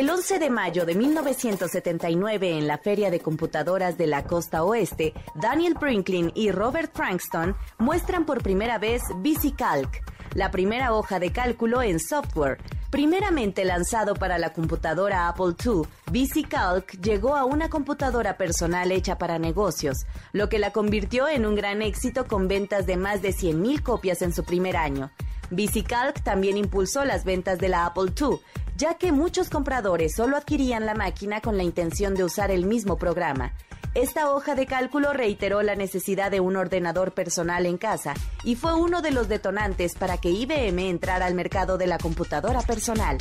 El 0.00 0.08
11 0.08 0.38
de 0.38 0.48
mayo 0.48 0.86
de 0.86 0.94
1979 0.94 2.56
en 2.56 2.66
la 2.66 2.78
Feria 2.78 3.10
de 3.10 3.20
Computadoras 3.20 3.98
de 3.98 4.06
la 4.06 4.24
Costa 4.24 4.64
Oeste, 4.64 5.12
Daniel 5.34 5.74
Brinklin 5.74 6.32
y 6.34 6.52
Robert 6.52 6.90
Frankston 6.94 7.54
muestran 7.76 8.24
por 8.24 8.42
primera 8.42 8.78
vez 8.78 9.02
VisiCalc, 9.18 10.02
la 10.32 10.50
primera 10.50 10.94
hoja 10.94 11.18
de 11.18 11.32
cálculo 11.32 11.82
en 11.82 12.00
software. 12.00 12.56
Primeramente 12.88 13.66
lanzado 13.66 14.14
para 14.14 14.38
la 14.38 14.54
computadora 14.54 15.28
Apple 15.28 15.54
II, 15.62 15.82
VisiCalc 16.10 16.98
llegó 17.02 17.36
a 17.36 17.44
una 17.44 17.68
computadora 17.68 18.38
personal 18.38 18.92
hecha 18.92 19.18
para 19.18 19.38
negocios, 19.38 20.06
lo 20.32 20.48
que 20.48 20.58
la 20.58 20.72
convirtió 20.72 21.28
en 21.28 21.44
un 21.44 21.54
gran 21.54 21.82
éxito 21.82 22.26
con 22.26 22.48
ventas 22.48 22.86
de 22.86 22.96
más 22.96 23.20
de 23.20 23.34
100.000 23.34 23.82
copias 23.82 24.22
en 24.22 24.32
su 24.32 24.44
primer 24.44 24.78
año. 24.78 25.10
VisiCalc 25.50 26.22
también 26.22 26.56
impulsó 26.56 27.04
las 27.04 27.24
ventas 27.24 27.58
de 27.58 27.68
la 27.68 27.84
Apple 27.84 28.12
II, 28.18 28.38
ya 28.80 28.94
que 28.94 29.12
muchos 29.12 29.50
compradores 29.50 30.14
solo 30.14 30.38
adquirían 30.38 30.86
la 30.86 30.94
máquina 30.94 31.42
con 31.42 31.58
la 31.58 31.62
intención 31.62 32.14
de 32.14 32.24
usar 32.24 32.50
el 32.50 32.64
mismo 32.64 32.96
programa. 32.96 33.52
Esta 33.94 34.32
hoja 34.32 34.54
de 34.54 34.64
cálculo 34.64 35.12
reiteró 35.12 35.60
la 35.62 35.76
necesidad 35.76 36.30
de 36.30 36.40
un 36.40 36.56
ordenador 36.56 37.12
personal 37.12 37.66
en 37.66 37.76
casa 37.76 38.14
y 38.42 38.54
fue 38.54 38.72
uno 38.72 39.02
de 39.02 39.10
los 39.10 39.28
detonantes 39.28 39.96
para 39.96 40.16
que 40.16 40.30
IBM 40.30 40.78
entrara 40.88 41.26
al 41.26 41.34
mercado 41.34 41.76
de 41.76 41.88
la 41.88 41.98
computadora 41.98 42.62
personal. 42.62 43.18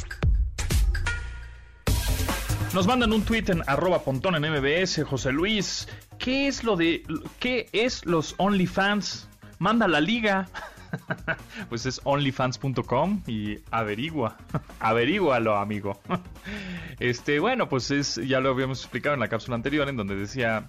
Nos 2.73 2.87
mandan 2.87 3.11
un 3.11 3.23
tweet 3.23 3.45
en 3.47 3.61
pontón 4.05 4.35
en 4.35 4.53
MBS, 4.53 5.03
José 5.03 5.33
Luis. 5.33 5.89
¿Qué 6.19 6.47
es 6.47 6.63
lo 6.63 6.77
de. 6.77 7.03
¿Qué 7.39 7.67
es 7.73 8.05
los 8.05 8.35
OnlyFans? 8.37 9.27
Manda 9.57 9.89
la 9.89 9.99
liga. 9.99 10.47
pues 11.69 11.85
es 11.85 12.01
onlyfans.com 12.03 13.23
y 13.27 13.59
averigua. 13.71 14.37
Averígualo, 14.79 15.55
amigo. 15.57 15.99
este, 16.99 17.39
bueno, 17.39 17.69
pues 17.69 17.91
es. 17.91 18.15
Ya 18.15 18.39
lo 18.39 18.49
habíamos 18.49 18.79
explicado 18.81 19.13
en 19.13 19.19
la 19.19 19.27
cápsula 19.27 19.55
anterior, 19.55 19.87
en 19.89 19.97
donde 19.97 20.15
decía 20.15 20.67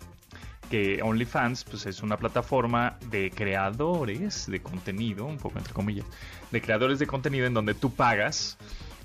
que 0.70 1.02
OnlyFans 1.02 1.64
pues 1.64 1.87
es 1.87 2.00
una 2.00 2.16
plataforma 2.16 2.96
de 3.11 3.33
creadores 3.33 4.48
de 4.48 4.61
contenido, 4.61 5.26
un 5.26 5.38
poco 5.38 5.59
entre 5.59 5.74
comillas, 5.74 6.06
de 6.52 6.62
creadores 6.62 7.00
de 7.00 7.09
contenido 7.09 7.46
en 7.46 7.54
donde 7.54 7.74
tú 7.74 7.92
pagas 7.92 8.56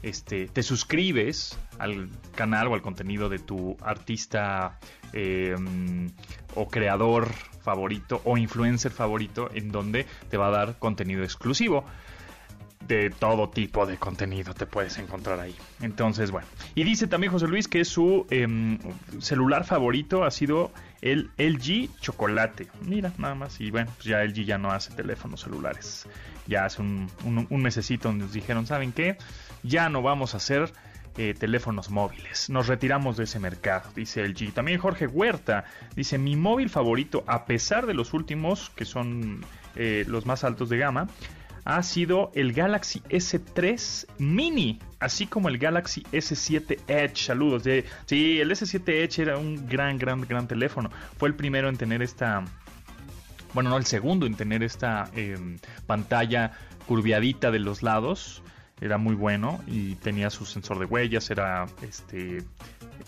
este, 0.06 0.48
te 0.48 0.62
suscribes 0.62 1.58
al 1.80 2.10
canal 2.36 2.68
o 2.68 2.76
al 2.76 2.84
contenido 2.84 3.28
de 3.28 3.40
tu 3.40 3.76
artista 3.82 4.80
eh, 5.16 5.56
o 6.56 6.68
creador 6.68 7.32
favorito 7.62 8.22
o 8.26 8.38
influencer 8.38 8.92
favorito 8.92 9.50
en 9.54 9.72
donde 9.72 10.06
te 10.30 10.38
va 10.38 10.48
a 10.48 10.52
dar 10.52 10.80
contenido 10.80 11.24
exclusivo. 11.24 11.86
De 12.88 13.10
todo 13.10 13.50
tipo 13.50 13.88
de 13.88 13.98
contenido 13.98 14.54
te 14.54 14.68
puedes 14.68 15.00
encontrar 15.00 15.40
ahí. 15.40 15.56
Entonces, 15.82 16.30
bueno. 16.30 16.48
Y 16.76 16.84
dice 16.84 17.08
también 17.08 17.34
José 17.34 17.48
Luis 17.48 17.68
que 17.68 17.84
su 17.84 18.28
eh, 18.30 18.78
celular 19.20 19.66
favorito 19.66 20.24
ha 20.24 20.30
sido 20.30 20.72
el 21.02 21.32
LG 21.40 21.90
Chocolate. 22.00 22.68
Mira, 22.84 23.12
nada 23.18 23.34
más. 23.34 23.60
Y 23.60 23.72
bueno, 23.72 23.90
pues 23.96 24.06
ya 24.06 24.24
LG 24.24 24.46
ya 24.46 24.60
no 24.60 24.72
hace 24.72 24.94
teléfonos 24.94 25.42
celulares. 25.42 26.08
Ya 26.46 26.66
hace 26.66 26.84
un, 26.84 27.10
un, 27.24 27.48
un 27.50 27.64
nos 27.64 28.34
dijeron, 28.34 28.68
¿saben 28.68 28.92
qué? 28.92 29.18
ya 29.66 29.90
no 29.90 30.02
vamos 30.02 30.34
a 30.34 30.38
hacer 30.38 30.72
eh, 31.18 31.34
teléfonos 31.34 31.90
móviles. 31.90 32.50
Nos 32.50 32.68
retiramos 32.68 33.16
de 33.16 33.24
ese 33.24 33.40
mercado, 33.40 33.90
dice 33.96 34.28
LG. 34.28 34.54
También 34.54 34.80
Jorge 34.80 35.08
Huerta 35.08 35.64
dice, 35.96 36.18
mi 36.18 36.36
móvil 36.36 36.70
favorito, 36.70 37.24
a 37.26 37.46
pesar 37.46 37.86
de 37.86 37.94
los 37.94 38.14
últimos, 38.14 38.70
que 38.72 38.84
son 38.84 39.46
eh, 39.76 40.04
los 40.08 40.26
más 40.26 40.44
altos 40.44 40.68
de 40.70 40.78
gama, 40.78 41.08
ha 41.64 41.82
sido 41.84 42.32
el 42.36 42.54
Galaxy 42.54 43.02
S3 43.10 44.08
Mini, 44.20 44.80
así 45.00 45.26
como 45.26 45.50
el 45.50 45.58
Galaxy 45.58 46.04
S7 46.12 46.80
Edge. 46.88 47.16
Saludos. 47.16 47.64
De, 47.64 47.86
sí, 48.06 48.40
el 48.40 48.52
S7 48.52 48.88
Edge 48.88 49.22
era 49.22 49.38
un 49.38 49.68
gran, 49.68 49.98
gran, 49.98 50.22
gran 50.22 50.48
teléfono. 50.48 50.92
Fue 51.18 51.30
el 51.30 51.36
primero 51.36 51.70
en 51.70 51.78
tener 51.78 52.02
esta... 52.02 52.44
Bueno, 53.54 53.70
no 53.70 53.78
el 53.78 53.86
segundo 53.86 54.26
en 54.26 54.36
tener 54.36 54.64
esta 54.64 55.10
eh, 55.16 55.38
pantalla 55.88 56.52
curviadita 56.88 57.52
de 57.52 57.60
los 57.60 57.84
lados 57.84 58.44
era 58.82 58.98
muy 58.98 59.16
bueno 59.16 59.62
y 59.68 59.96
tenía 59.96 60.30
su 60.30 60.46
sensor 60.46 60.80
de 60.80 60.86
huellas, 60.86 61.30
era 61.30 61.66
este 61.82 62.44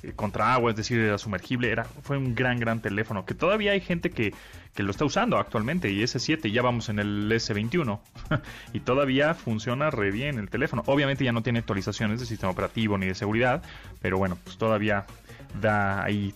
eh, 0.03 0.13
contra 0.15 0.53
agua, 0.53 0.71
es 0.71 0.77
decir, 0.77 0.99
era 0.99 1.17
sumergible, 1.17 1.69
era, 1.69 1.83
fue 1.83 2.17
un 2.17 2.35
gran, 2.35 2.59
gran 2.59 2.81
teléfono, 2.81 3.25
que 3.25 3.33
todavía 3.33 3.71
hay 3.71 3.81
gente 3.81 4.09
que, 4.11 4.33
que 4.73 4.83
lo 4.83 4.91
está 4.91 5.05
usando 5.05 5.37
actualmente, 5.37 5.89
y 5.91 6.01
S7, 6.01 6.51
ya 6.51 6.61
vamos 6.61 6.89
en 6.89 6.99
el 6.99 7.31
S21, 7.31 7.99
y 8.73 8.79
todavía 8.79 9.33
funciona 9.33 9.89
re 9.89 10.11
bien 10.11 10.37
el 10.37 10.49
teléfono. 10.49 10.83
Obviamente 10.85 11.23
ya 11.23 11.31
no 11.31 11.43
tiene 11.43 11.59
actualizaciones 11.59 12.19
de 12.19 12.25
sistema 12.25 12.51
operativo 12.51 12.97
ni 12.97 13.07
de 13.07 13.15
seguridad, 13.15 13.63
pero 14.01 14.17
bueno, 14.17 14.37
pues 14.43 14.57
todavía 14.57 15.05
da 15.59 16.03
ahí 16.03 16.33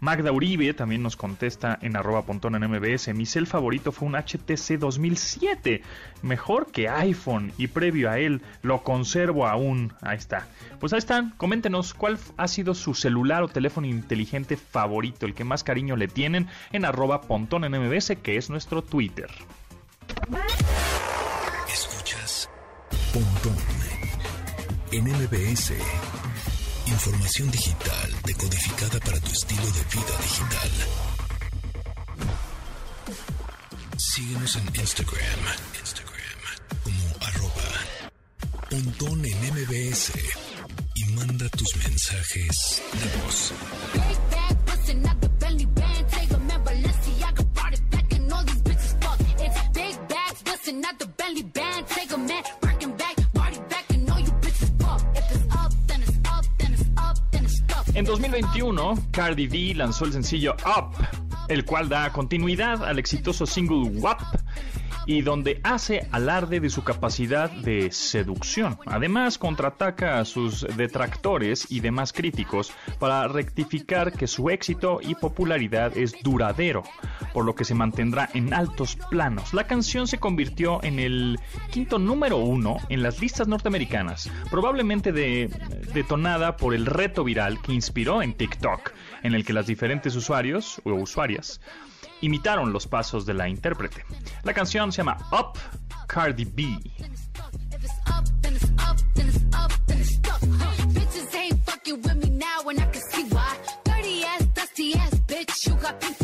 Magda 0.00 0.32
Uribe 0.32 0.74
también 0.74 1.02
nos 1.02 1.16
contesta 1.16 1.78
en 1.80 1.96
arroba 1.96 2.22
pontón 2.22 2.54
en 2.54 2.70
MBS. 2.70 3.14
Mi 3.14 3.26
cel 3.26 3.46
favorito 3.46 3.92
fue 3.92 4.08
un 4.08 4.14
HTC 4.14 4.78
2007. 4.78 5.82
Mejor 6.22 6.70
que 6.70 6.88
iPhone. 6.88 7.52
Y 7.58 7.68
previo 7.68 8.10
a 8.10 8.18
él 8.18 8.42
lo 8.62 8.82
conservo 8.82 9.46
aún. 9.46 9.92
Ahí 10.00 10.16
está. 10.16 10.46
Pues 10.80 10.92
ahí 10.92 10.98
están. 10.98 11.30
Coméntenos 11.36 11.94
cuál 11.94 12.18
ha 12.36 12.48
sido 12.48 12.74
su 12.74 12.94
celular 12.94 13.42
o 13.42 13.48
teléfono 13.48 13.86
inteligente 13.86 14.56
favorito. 14.56 15.26
El 15.26 15.34
que 15.34 15.44
más 15.44 15.64
cariño 15.64 15.96
le 15.96 16.08
tienen 16.08 16.48
en 16.72 16.84
arroba 16.84 17.22
pontón 17.22 17.64
en 17.64 17.72
MBS 17.72 18.16
que 18.22 18.36
es 18.36 18.50
nuestro 18.50 18.82
Twitter. 18.82 19.30
Escuchas 21.68 22.50
Pontón 23.12 23.56
en 24.92 25.04
MBS. 25.04 25.72
Información 26.86 27.50
digital 27.50 28.10
decodificada 28.24 29.00
para 29.00 29.18
tu 29.20 29.30
estilo 29.32 29.62
de 29.62 29.84
vida 29.84 30.18
digital. 30.22 30.70
Síguenos 33.96 34.56
en 34.56 34.66
Instagram, 34.76 35.40
Instagram 35.80 36.14
como 36.82 37.26
arroba 37.26 37.70
pontón 38.70 39.24
en 39.24 39.38
MBS 39.52 40.12
y 40.94 41.04
manda 41.12 41.48
tus 41.50 41.76
mensajes 41.76 42.82
de 42.92 43.22
voz. 43.24 43.52
En 58.04 58.10
2021, 58.10 58.94
Cardi 59.12 59.46
B 59.46 59.74
lanzó 59.74 60.04
el 60.04 60.12
sencillo 60.12 60.54
Up, 60.66 60.94
el 61.48 61.64
cual 61.64 61.88
da 61.88 62.12
continuidad 62.12 62.84
al 62.84 62.98
exitoso 62.98 63.46
single 63.46 63.98
WAP 63.98 64.20
y 65.06 65.22
donde 65.22 65.58
hace 65.64 66.06
alarde 66.12 66.60
de 66.60 66.68
su 66.68 66.84
capacidad 66.84 67.50
de 67.50 67.90
seducción. 67.92 68.78
Además, 68.84 69.38
contraataca 69.38 70.18
a 70.18 70.26
sus 70.26 70.66
detractores 70.76 71.66
y 71.70 71.80
demás 71.80 72.12
críticos 72.12 72.72
para 72.98 73.26
rectificar 73.26 74.12
que 74.12 74.26
su 74.26 74.50
éxito 74.50 75.00
y 75.00 75.14
popularidad 75.14 75.96
es 75.96 76.14
duradero, 76.22 76.82
por 77.34 77.44
lo 77.44 77.54
que 77.54 77.64
se 77.66 77.74
mantendrá 77.74 78.30
en 78.32 78.54
altos 78.54 78.96
planos. 79.10 79.52
La 79.52 79.66
canción 79.66 80.06
se 80.06 80.18
convirtió 80.18 80.82
en 80.82 80.98
el 80.98 81.38
quinto 81.70 81.98
número 81.98 82.38
uno 82.38 82.78
en 82.88 83.02
las 83.02 83.20
listas 83.20 83.48
norteamericanas, 83.48 84.30
probablemente 84.50 85.12
de- 85.12 85.50
detonada 85.92 86.56
por 86.56 86.74
el 86.74 86.86
reto 86.86 87.24
viral 87.24 87.60
que 87.60 87.72
inspiró 87.74 88.22
en 88.22 88.32
TikTok, 88.34 88.92
en 89.22 89.34
el 89.34 89.44
que 89.44 89.52
las 89.52 89.66
diferentes 89.66 90.14
usuarios 90.16 90.80
o 90.84 90.92
usuarias 90.94 91.60
imitaron 92.20 92.72
los 92.72 92.86
pasos 92.86 93.26
de 93.26 93.34
la 93.34 93.48
intérprete. 93.48 94.04
La 94.44 94.54
canción 94.54 94.92
se 94.92 94.98
llama 94.98 95.18
Up 95.32 95.58
Cardi 96.06 96.44
B. 96.44 96.78
Can 105.64 105.76
got 105.80 106.00
pink 106.00 106.20
eye. 106.20 106.23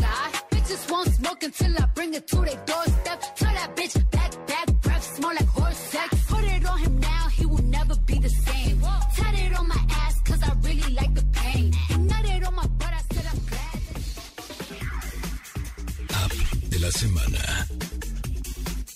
smoke 1.41 1.53
until 1.59 1.83
I 1.83 1.85
bring 1.93 2.13
it 2.13 2.27
to 2.27 2.35
their 2.37 2.65
doorstep. 2.65 3.35
Tell 3.35 3.53
that 3.53 3.75
bitch 3.75 4.11
back, 4.11 4.47
back, 4.47 4.67
breath, 4.81 5.15
smell 5.15 5.33
like 5.33 5.47
horse 5.47 5.77
sex. 5.77 6.25
Put 6.27 6.43
it 6.43 6.65
on 6.65 6.79
him 6.79 6.99
now, 6.99 7.27
he 7.29 7.45
will 7.45 7.63
never 7.63 7.95
be 8.05 8.19
the 8.19 8.29
same. 8.29 8.81
Tat 9.15 9.33
it 9.35 9.59
on 9.59 9.67
my 9.67 9.85
ass, 9.89 10.21
cause 10.23 10.41
I 10.43 10.53
really 10.61 10.93
like 10.93 11.13
the 11.13 11.23
pain. 11.33 11.71
Nut 11.99 12.25
it 12.25 12.43
on 12.47 12.55
my 12.55 12.67
butt, 12.79 12.93
I 12.93 13.01
said 13.13 13.25
I'm 13.31 13.39
glad. 13.49 13.79
App 16.23 16.31
de 16.69 16.79
la 16.79 16.91
semana. 16.91 17.67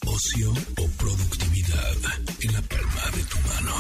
Ocio 0.07 0.51
o 0.51 0.87
productividad 0.97 1.97
en 2.41 2.53
la 2.53 2.61
palma 2.61 3.11
de 3.15 3.23
tu 3.31 3.37
mano. 3.49 3.75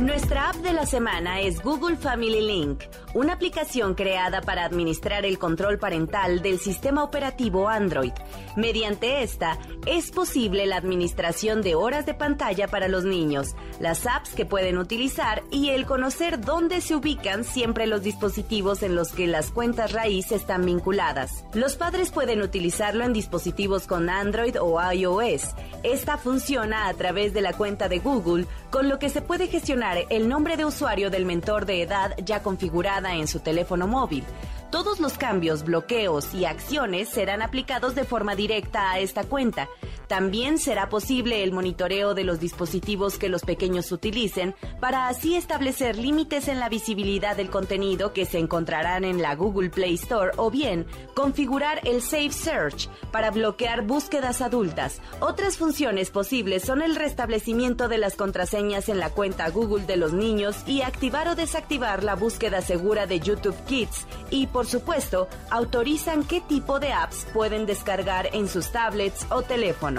Nuestra 0.00 0.48
app 0.50 0.56
de 0.56 0.72
la 0.72 0.86
semana 0.86 1.40
es 1.40 1.60
Google 1.60 1.96
Family 1.96 2.40
Link, 2.40 2.84
una 3.18 3.32
aplicación 3.32 3.94
creada 3.94 4.42
para 4.42 4.64
administrar 4.64 5.26
el 5.26 5.40
control 5.40 5.76
parental 5.76 6.40
del 6.40 6.60
sistema 6.60 7.02
operativo 7.02 7.68
Android. 7.68 8.12
Mediante 8.58 9.22
esta, 9.22 9.56
es 9.86 10.10
posible 10.10 10.66
la 10.66 10.78
administración 10.78 11.62
de 11.62 11.76
horas 11.76 12.06
de 12.06 12.14
pantalla 12.14 12.66
para 12.66 12.88
los 12.88 13.04
niños, 13.04 13.54
las 13.78 14.04
apps 14.04 14.30
que 14.30 14.46
pueden 14.46 14.78
utilizar 14.78 15.44
y 15.52 15.68
el 15.68 15.86
conocer 15.86 16.40
dónde 16.40 16.80
se 16.80 16.96
ubican 16.96 17.44
siempre 17.44 17.86
los 17.86 18.02
dispositivos 18.02 18.82
en 18.82 18.96
los 18.96 19.12
que 19.12 19.28
las 19.28 19.52
cuentas 19.52 19.92
raíz 19.92 20.32
están 20.32 20.66
vinculadas. 20.66 21.44
Los 21.54 21.76
padres 21.76 22.10
pueden 22.10 22.42
utilizarlo 22.42 23.04
en 23.04 23.12
dispositivos 23.12 23.86
con 23.86 24.10
Android 24.10 24.60
o 24.60 24.82
iOS. 24.92 25.54
Esta 25.84 26.18
funciona 26.18 26.88
a 26.88 26.94
través 26.94 27.32
de 27.32 27.42
la 27.42 27.52
cuenta 27.52 27.88
de 27.88 28.00
Google, 28.00 28.46
con 28.70 28.88
lo 28.88 28.98
que 28.98 29.08
se 29.08 29.22
puede 29.22 29.46
gestionar 29.46 29.98
el 30.10 30.28
nombre 30.28 30.56
de 30.56 30.64
usuario 30.64 31.10
del 31.10 31.26
mentor 31.26 31.64
de 31.64 31.82
edad 31.82 32.16
ya 32.24 32.42
configurada 32.42 33.14
en 33.14 33.28
su 33.28 33.38
teléfono 33.38 33.86
móvil. 33.86 34.24
Todos 34.70 35.00
los 35.00 35.16
cambios, 35.16 35.64
bloqueos 35.64 36.34
y 36.34 36.44
acciones 36.44 37.08
serán 37.08 37.40
aplicados 37.40 37.94
de 37.94 38.04
forma 38.04 38.36
directa 38.36 38.90
a 38.92 38.98
esta 38.98 39.24
cuenta. 39.24 39.66
También 40.08 40.56
será 40.58 40.88
posible 40.88 41.44
el 41.44 41.52
monitoreo 41.52 42.14
de 42.14 42.24
los 42.24 42.40
dispositivos 42.40 43.18
que 43.18 43.28
los 43.28 43.42
pequeños 43.42 43.92
utilicen 43.92 44.54
para 44.80 45.08
así 45.08 45.36
establecer 45.36 45.98
límites 45.98 46.48
en 46.48 46.60
la 46.60 46.70
visibilidad 46.70 47.36
del 47.36 47.50
contenido 47.50 48.14
que 48.14 48.24
se 48.24 48.38
encontrarán 48.38 49.04
en 49.04 49.20
la 49.20 49.34
Google 49.34 49.68
Play 49.68 49.94
Store 49.94 50.30
o 50.36 50.50
bien 50.50 50.86
configurar 51.14 51.86
el 51.86 52.00
Safe 52.00 52.32
Search 52.32 52.88
para 53.12 53.30
bloquear 53.30 53.82
búsquedas 53.82 54.40
adultas. 54.40 55.02
Otras 55.20 55.58
funciones 55.58 56.10
posibles 56.10 56.62
son 56.62 56.80
el 56.80 56.96
restablecimiento 56.96 57.88
de 57.88 57.98
las 57.98 58.16
contraseñas 58.16 58.88
en 58.88 59.00
la 59.00 59.10
cuenta 59.10 59.50
Google 59.50 59.84
de 59.84 59.98
los 59.98 60.14
niños 60.14 60.56
y 60.66 60.80
activar 60.80 61.28
o 61.28 61.34
desactivar 61.34 62.02
la 62.02 62.14
búsqueda 62.14 62.62
segura 62.62 63.06
de 63.06 63.20
YouTube 63.20 63.56
Kids 63.66 64.06
y 64.30 64.46
por 64.46 64.66
supuesto 64.66 65.28
autorizan 65.50 66.24
qué 66.24 66.40
tipo 66.40 66.80
de 66.80 66.94
apps 66.94 67.26
pueden 67.34 67.66
descargar 67.66 68.30
en 68.32 68.48
sus 68.48 68.72
tablets 68.72 69.26
o 69.30 69.42
teléfonos. 69.42 69.97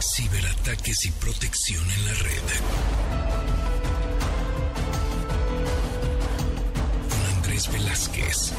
Ciberataques 0.00 1.06
y 1.06 1.12
protección 1.12 1.84
en 1.84 2.04
la 2.04 2.12
red. 2.14 2.42
Con 7.08 7.36
Andrés 7.36 7.72
Velázquez. 7.72 8.52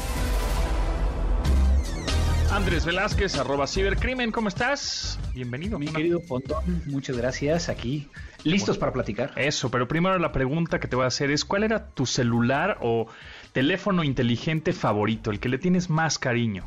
Andrés 2.50 2.86
Velázquez, 2.86 3.36
arroba 3.36 3.66
cibercrimen, 3.66 4.32
¿cómo 4.32 4.48
estás? 4.48 5.18
Bienvenido. 5.34 5.78
Mi 5.78 5.88
Una- 5.88 5.96
querido 5.98 6.20
Pontón, 6.22 6.82
muchas 6.86 7.18
gracias. 7.18 7.68
Aquí, 7.68 8.08
listos 8.44 8.78
para 8.78 8.94
platicar. 8.94 9.32
Eso, 9.36 9.70
pero 9.70 9.86
primero 9.86 10.18
la 10.18 10.32
pregunta 10.32 10.80
que 10.80 10.88
te 10.88 10.96
voy 10.96 11.04
a 11.04 11.08
hacer 11.08 11.30
es, 11.30 11.44
¿cuál 11.44 11.64
era 11.64 11.90
tu 11.90 12.06
celular 12.06 12.78
o 12.80 13.08
teléfono 13.52 14.04
inteligente 14.04 14.72
favorito, 14.72 15.30
el 15.30 15.38
que 15.38 15.50
le 15.50 15.58
tienes 15.58 15.90
más 15.90 16.18
cariño? 16.18 16.64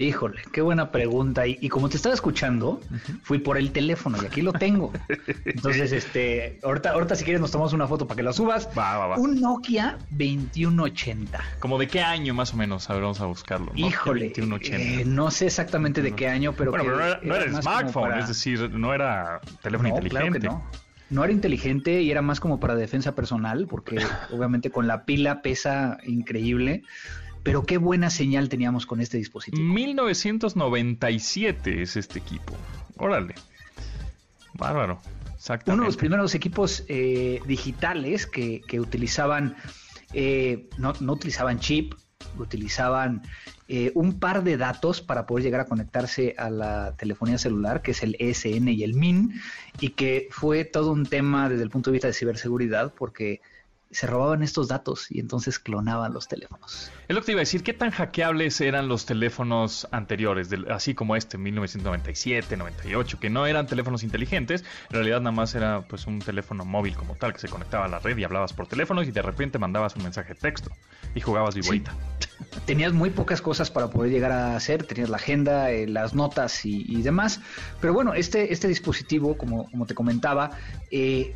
Híjole, 0.00 0.40
qué 0.50 0.62
buena 0.62 0.90
pregunta. 0.90 1.46
Y, 1.46 1.58
y 1.60 1.68
como 1.68 1.90
te 1.90 1.96
estaba 1.98 2.14
escuchando, 2.14 2.80
fui 3.22 3.38
por 3.38 3.58
el 3.58 3.70
teléfono 3.70 4.16
y 4.22 4.24
aquí 4.24 4.40
lo 4.40 4.54
tengo. 4.54 4.92
Entonces, 5.44 5.92
este, 5.92 6.58
ahorita, 6.62 6.92
ahorita 6.92 7.14
si 7.16 7.24
quieres 7.24 7.38
nos 7.42 7.50
tomamos 7.50 7.74
una 7.74 7.86
foto 7.86 8.06
para 8.06 8.16
que 8.16 8.22
la 8.22 8.32
subas. 8.32 8.66
Va, 8.76 8.96
va, 8.96 9.06
va. 9.08 9.16
Un 9.18 9.42
Nokia 9.42 9.98
2180. 10.08 11.38
¿Como 11.58 11.78
de 11.78 11.86
qué 11.86 12.00
año 12.00 12.32
más 12.32 12.54
o 12.54 12.56
menos? 12.56 12.88
A 12.88 12.94
ver, 12.94 13.02
vamos 13.02 13.20
a 13.20 13.26
buscarlo. 13.26 13.66
Nokia 13.66 13.86
Híjole, 13.88 14.24
2180. 14.28 15.02
eh, 15.02 15.04
no 15.04 15.30
sé 15.30 15.44
exactamente 15.46 16.00
de 16.00 16.14
qué 16.14 16.28
año, 16.28 16.54
pero 16.56 16.70
bueno, 16.70 16.84
que 16.84 16.90
pero 16.90 16.98
no 17.00 17.06
era, 17.06 17.20
no 17.22 17.34
era 17.36 17.60
smartphone, 17.60 18.02
para- 18.08 18.20
es 18.20 18.28
decir, 18.28 18.70
no 18.70 18.94
era 18.94 19.38
teléfono 19.62 19.90
No, 19.90 19.96
inteligente. 19.96 20.38
claro 20.40 20.60
que 20.62 20.64
no. 20.64 20.80
No 21.10 21.24
era 21.24 21.32
inteligente 21.34 22.00
y 22.00 22.10
era 22.10 22.22
más 22.22 22.40
como 22.40 22.58
para 22.58 22.74
defensa 22.74 23.14
personal, 23.14 23.66
porque 23.68 23.96
obviamente 24.32 24.70
con 24.70 24.86
la 24.86 25.04
pila 25.04 25.42
pesa 25.42 25.98
increíble. 26.06 26.84
Pero 27.42 27.64
qué 27.64 27.78
buena 27.78 28.10
señal 28.10 28.48
teníamos 28.48 28.86
con 28.86 29.00
este 29.00 29.18
dispositivo. 29.18 29.62
1997 29.62 31.82
es 31.82 31.96
este 31.96 32.18
equipo. 32.18 32.56
Órale. 32.96 33.34
Bárbaro. 34.54 35.00
Exactamente. 35.34 35.72
Uno 35.72 35.82
de 35.84 35.88
los 35.88 35.96
primeros 35.96 36.34
equipos 36.34 36.84
eh, 36.88 37.40
digitales 37.46 38.26
que, 38.26 38.60
que 38.66 38.78
utilizaban, 38.78 39.56
eh, 40.12 40.68
no, 40.76 40.92
no 41.00 41.14
utilizaban 41.14 41.60
chip, 41.60 41.94
utilizaban 42.38 43.22
eh, 43.68 43.92
un 43.94 44.18
par 44.18 44.42
de 44.42 44.56
datos 44.56 45.00
para 45.00 45.26
poder 45.26 45.44
llegar 45.44 45.60
a 45.60 45.66
conectarse 45.66 46.34
a 46.36 46.50
la 46.50 46.96
telefonía 46.96 47.38
celular, 47.38 47.82
que 47.82 47.92
es 47.92 48.02
el 48.02 48.16
ESN 48.18 48.68
y 48.68 48.82
el 48.82 48.94
MIN, 48.94 49.40
y 49.80 49.90
que 49.90 50.28
fue 50.30 50.64
todo 50.64 50.92
un 50.92 51.06
tema 51.06 51.48
desde 51.48 51.62
el 51.62 51.70
punto 51.70 51.90
de 51.90 51.92
vista 51.92 52.08
de 52.08 52.14
ciberseguridad, 52.14 52.92
porque 52.94 53.40
se 53.90 54.06
robaban 54.06 54.42
estos 54.42 54.68
datos 54.68 55.10
y 55.10 55.18
entonces 55.20 55.58
clonaban 55.58 56.12
los 56.12 56.28
teléfonos. 56.28 56.92
Es 57.08 57.14
lo 57.14 57.20
que 57.20 57.26
te 57.26 57.32
iba 57.32 57.40
a 57.40 57.42
decir, 57.42 57.62
¿qué 57.64 57.72
tan 57.72 57.90
hackeables 57.90 58.60
eran 58.60 58.86
los 58.88 59.04
teléfonos 59.04 59.88
anteriores, 59.90 60.48
del- 60.48 60.70
así 60.70 60.94
como 60.94 61.16
este, 61.16 61.38
1997, 61.38 62.56
98, 62.56 63.18
que 63.18 63.30
no 63.30 63.46
eran 63.46 63.66
teléfonos 63.66 64.02
inteligentes, 64.02 64.62
en 64.90 64.94
realidad 64.94 65.20
nada 65.20 65.32
más 65.32 65.54
era 65.54 65.82
pues 65.88 66.06
un 66.06 66.20
teléfono 66.20 66.64
móvil 66.64 66.94
como 66.96 67.16
tal, 67.16 67.32
que 67.32 67.40
se 67.40 67.48
conectaba 67.48 67.86
a 67.86 67.88
la 67.88 67.98
red 67.98 68.16
y 68.16 68.24
hablabas 68.24 68.52
por 68.52 68.66
teléfono 68.68 69.02
y 69.02 69.10
de 69.10 69.22
repente 69.22 69.58
mandabas 69.58 69.96
un 69.96 70.04
mensaje 70.04 70.34
de 70.34 70.40
texto 70.40 70.70
y 71.14 71.20
jugabas 71.20 71.54
viborita. 71.56 71.92
tenías 72.66 72.92
muy 72.92 73.10
pocas 73.10 73.42
cosas 73.42 73.70
para 73.70 73.88
poder 73.90 74.12
llegar 74.12 74.32
a 74.32 74.54
hacer, 74.56 74.84
tenías 74.84 75.08
la 75.10 75.16
agenda, 75.16 75.70
eh, 75.72 75.86
las 75.88 76.14
notas 76.14 76.64
y, 76.64 76.84
y 76.88 77.02
demás. 77.02 77.40
Pero 77.80 77.92
bueno, 77.92 78.14
este, 78.14 78.52
este 78.52 78.68
dispositivo, 78.68 79.36
como, 79.36 79.68
como 79.70 79.86
te 79.86 79.94
comentaba, 79.94 80.52
eh, 80.90 81.34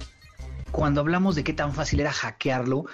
cuando 0.75 1.01
hablamos 1.01 1.37
de 1.37 1.45
qué 1.45 1.53
tan 1.53 1.73
fácil 1.73 2.01
era 2.01 2.13
hackearlo, 2.13 2.85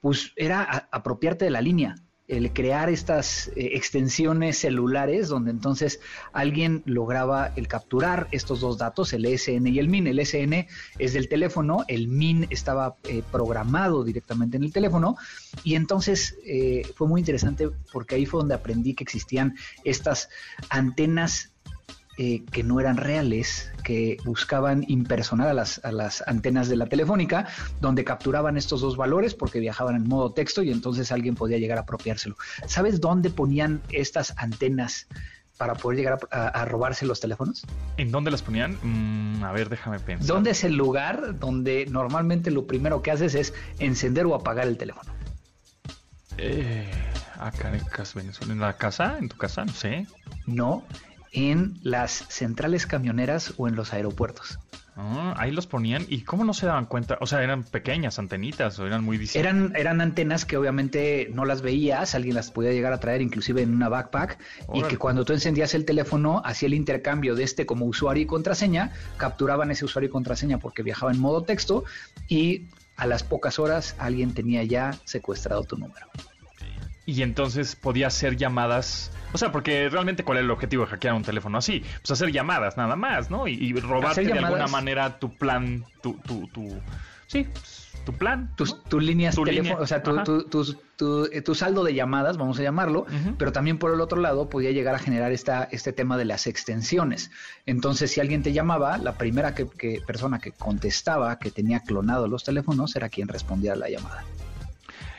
pues 0.00 0.32
era 0.36 0.88
apropiarte 0.90 1.44
de 1.44 1.50
la 1.50 1.60
línea, 1.60 1.96
el 2.28 2.52
crear 2.52 2.88
estas 2.88 3.48
eh, 3.48 3.72
extensiones 3.74 4.58
celulares 4.58 5.28
donde 5.28 5.50
entonces 5.50 6.00
alguien 6.32 6.82
lograba 6.86 7.52
el 7.56 7.68
capturar 7.68 8.26
estos 8.32 8.60
dos 8.60 8.78
datos, 8.78 9.12
el 9.12 9.26
ESN 9.26 9.66
y 9.66 9.78
el 9.78 9.88
MIN. 9.88 10.06
El 10.06 10.18
ESN 10.18 10.66
es 10.98 11.12
del 11.12 11.28
teléfono, 11.28 11.84
el 11.88 12.08
MIN 12.08 12.46
estaba 12.50 12.96
eh, 13.04 13.22
programado 13.30 14.02
directamente 14.02 14.56
en 14.56 14.64
el 14.64 14.72
teléfono 14.72 15.16
y 15.62 15.74
entonces 15.74 16.36
eh, 16.44 16.82
fue 16.96 17.06
muy 17.06 17.20
interesante 17.20 17.68
porque 17.92 18.16
ahí 18.16 18.26
fue 18.26 18.40
donde 18.40 18.54
aprendí 18.54 18.94
que 18.94 19.04
existían 19.04 19.54
estas 19.84 20.28
antenas 20.70 21.52
eh, 22.18 22.44
que 22.50 22.62
no 22.62 22.80
eran 22.80 22.96
reales, 22.96 23.70
que 23.84 24.16
buscaban 24.24 24.84
impersonar 24.88 25.48
a 25.48 25.54
las, 25.54 25.84
a 25.84 25.92
las 25.92 26.22
antenas 26.26 26.68
de 26.68 26.76
la 26.76 26.86
telefónica, 26.86 27.46
donde 27.80 28.04
capturaban 28.04 28.56
estos 28.56 28.80
dos 28.80 28.96
valores 28.96 29.34
porque 29.34 29.60
viajaban 29.60 29.96
en 29.96 30.08
modo 30.08 30.32
texto 30.32 30.62
y 30.62 30.70
entonces 30.70 31.12
alguien 31.12 31.34
podía 31.34 31.58
llegar 31.58 31.78
a 31.78 31.82
apropiárselo. 31.82 32.36
¿Sabes 32.66 33.00
dónde 33.00 33.28
ponían 33.30 33.82
estas 33.90 34.34
antenas 34.38 35.08
para 35.56 35.74
poder 35.74 35.98
llegar 35.98 36.18
a, 36.30 36.64
robarse 36.64 37.06
los 37.06 37.20
teléfonos? 37.20 37.64
¿En 37.96 38.10
dónde 38.10 38.30
las 38.30 38.42
ponían? 38.42 38.78
Mm, 38.82 39.44
a 39.44 39.52
ver, 39.52 39.68
déjame 39.68 39.98
pensar. 39.98 40.26
¿Dónde 40.26 40.50
es 40.50 40.64
el 40.64 40.74
lugar 40.74 41.38
donde 41.38 41.86
normalmente 41.86 42.50
lo 42.50 42.66
primero 42.66 43.02
que 43.02 43.10
haces 43.10 43.34
es 43.34 43.54
encender 43.78 44.26
o 44.26 44.34
apagar 44.34 44.66
el 44.66 44.76
teléfono? 44.76 45.12
Eh, 46.38 46.90
ah, 47.38 47.50
Caracas, 47.50 48.14
Venezuela. 48.14 48.52
¿En 48.52 48.60
la 48.60 48.76
casa? 48.76 49.16
¿En 49.18 49.28
tu 49.28 49.36
casa? 49.36 49.64
No 49.64 49.72
sé. 49.72 50.06
No, 50.46 50.84
en 51.36 51.78
las 51.82 52.24
centrales 52.30 52.86
camioneras 52.86 53.52
o 53.58 53.68
en 53.68 53.76
los 53.76 53.92
aeropuertos. 53.92 54.58
Ah, 54.96 55.34
ahí 55.36 55.52
los 55.52 55.66
ponían. 55.66 56.06
¿Y 56.08 56.22
cómo 56.22 56.44
no 56.44 56.54
se 56.54 56.64
daban 56.64 56.86
cuenta? 56.86 57.18
O 57.20 57.26
sea, 57.26 57.42
eran 57.42 57.64
pequeñas 57.64 58.18
antenitas 58.18 58.78
o 58.78 58.86
eran 58.86 59.04
muy 59.04 59.18
distintas. 59.18 59.46
Eran, 59.46 59.76
eran 59.76 60.00
antenas 60.00 60.46
que 60.46 60.56
obviamente 60.56 61.28
no 61.34 61.44
las 61.44 61.60
veías, 61.60 62.14
alguien 62.14 62.34
las 62.34 62.50
podía 62.50 62.72
llegar 62.72 62.94
a 62.94 63.00
traer 63.00 63.20
inclusive 63.20 63.60
en 63.60 63.74
una 63.74 63.90
backpack 63.90 64.38
y 64.72 64.82
que 64.84 64.96
cuando 64.96 65.26
tú 65.26 65.34
encendías 65.34 65.74
el 65.74 65.84
teléfono 65.84 66.40
hacía 66.46 66.68
el 66.68 66.74
intercambio 66.74 67.34
de 67.34 67.44
este 67.44 67.66
como 67.66 67.84
usuario 67.84 68.22
y 68.22 68.26
contraseña, 68.26 68.92
capturaban 69.18 69.70
ese 69.70 69.84
usuario 69.84 70.08
y 70.08 70.10
contraseña 70.10 70.58
porque 70.58 70.82
viajaba 70.82 71.12
en 71.12 71.20
modo 71.20 71.42
texto 71.42 71.84
y 72.26 72.68
a 72.96 73.06
las 73.06 73.22
pocas 73.22 73.58
horas 73.58 73.94
alguien 73.98 74.32
tenía 74.32 74.64
ya 74.64 74.96
secuestrado 75.04 75.64
tu 75.64 75.76
número. 75.76 76.06
Y 77.06 77.22
entonces 77.22 77.76
podía 77.76 78.08
hacer 78.08 78.36
llamadas. 78.36 79.12
O 79.32 79.38
sea, 79.38 79.52
porque 79.52 79.88
realmente, 79.88 80.24
¿cuál 80.24 80.38
es 80.38 80.44
el 80.44 80.50
objetivo 80.50 80.84
de 80.84 80.90
hackear 80.90 81.14
un 81.14 81.22
teléfono 81.22 81.56
así? 81.58 81.82
Pues 82.02 82.10
hacer 82.10 82.32
llamadas, 82.32 82.76
nada 82.76 82.96
más, 82.96 83.30
¿no? 83.30 83.46
Y, 83.46 83.52
y 83.54 83.72
robarte 83.74 84.22
de 84.24 84.32
alguna 84.32 84.66
manera 84.72 85.18
tu 85.20 85.32
plan, 85.36 85.84
tu, 86.02 86.14
tu, 86.14 86.48
tu. 86.48 86.80
Sí, 87.28 87.46
tu 88.04 88.12
plan. 88.12 88.52
tus, 88.56 88.82
tus 88.84 89.02
líneas 89.02 89.34
Tu 89.34 89.42
teléfon- 89.44 89.50
línea, 89.62 89.76
o 89.78 89.86
sea, 89.86 90.02
tu, 90.02 90.12
tu- 90.96 91.28
eh, 91.32 91.42
tu 91.42 91.54
saldo 91.54 91.82
de 91.84 91.92
llamadas, 91.94 92.38
vamos 92.38 92.58
a 92.58 92.62
llamarlo, 92.62 93.04
pero 93.36 93.52
también 93.52 93.78
por 93.78 93.92
el 93.92 94.00
otro 94.00 94.20
lado 94.20 94.48
podía 94.48 94.70
llegar 94.70 94.94
a 94.94 94.98
generar 94.98 95.30
esta, 95.32 95.64
este 95.64 95.92
tema 95.92 96.16
de 96.16 96.24
las 96.24 96.46
extensiones. 96.46 97.30
Entonces, 97.66 98.10
si 98.12 98.20
alguien 98.20 98.42
te 98.42 98.52
llamaba, 98.52 98.96
la 98.98 99.18
primera 99.18 99.54
que, 99.54 99.68
que- 99.68 100.00
persona 100.06 100.38
que 100.38 100.52
contestaba, 100.52 101.38
que 101.38 101.50
tenía 101.50 101.80
clonado 101.80 102.26
los 102.28 102.44
teléfonos, 102.44 102.94
era 102.96 103.08
quien 103.08 103.28
respondía 103.28 103.74
a 103.74 103.76
la 103.76 103.90
llamada. 103.90 104.24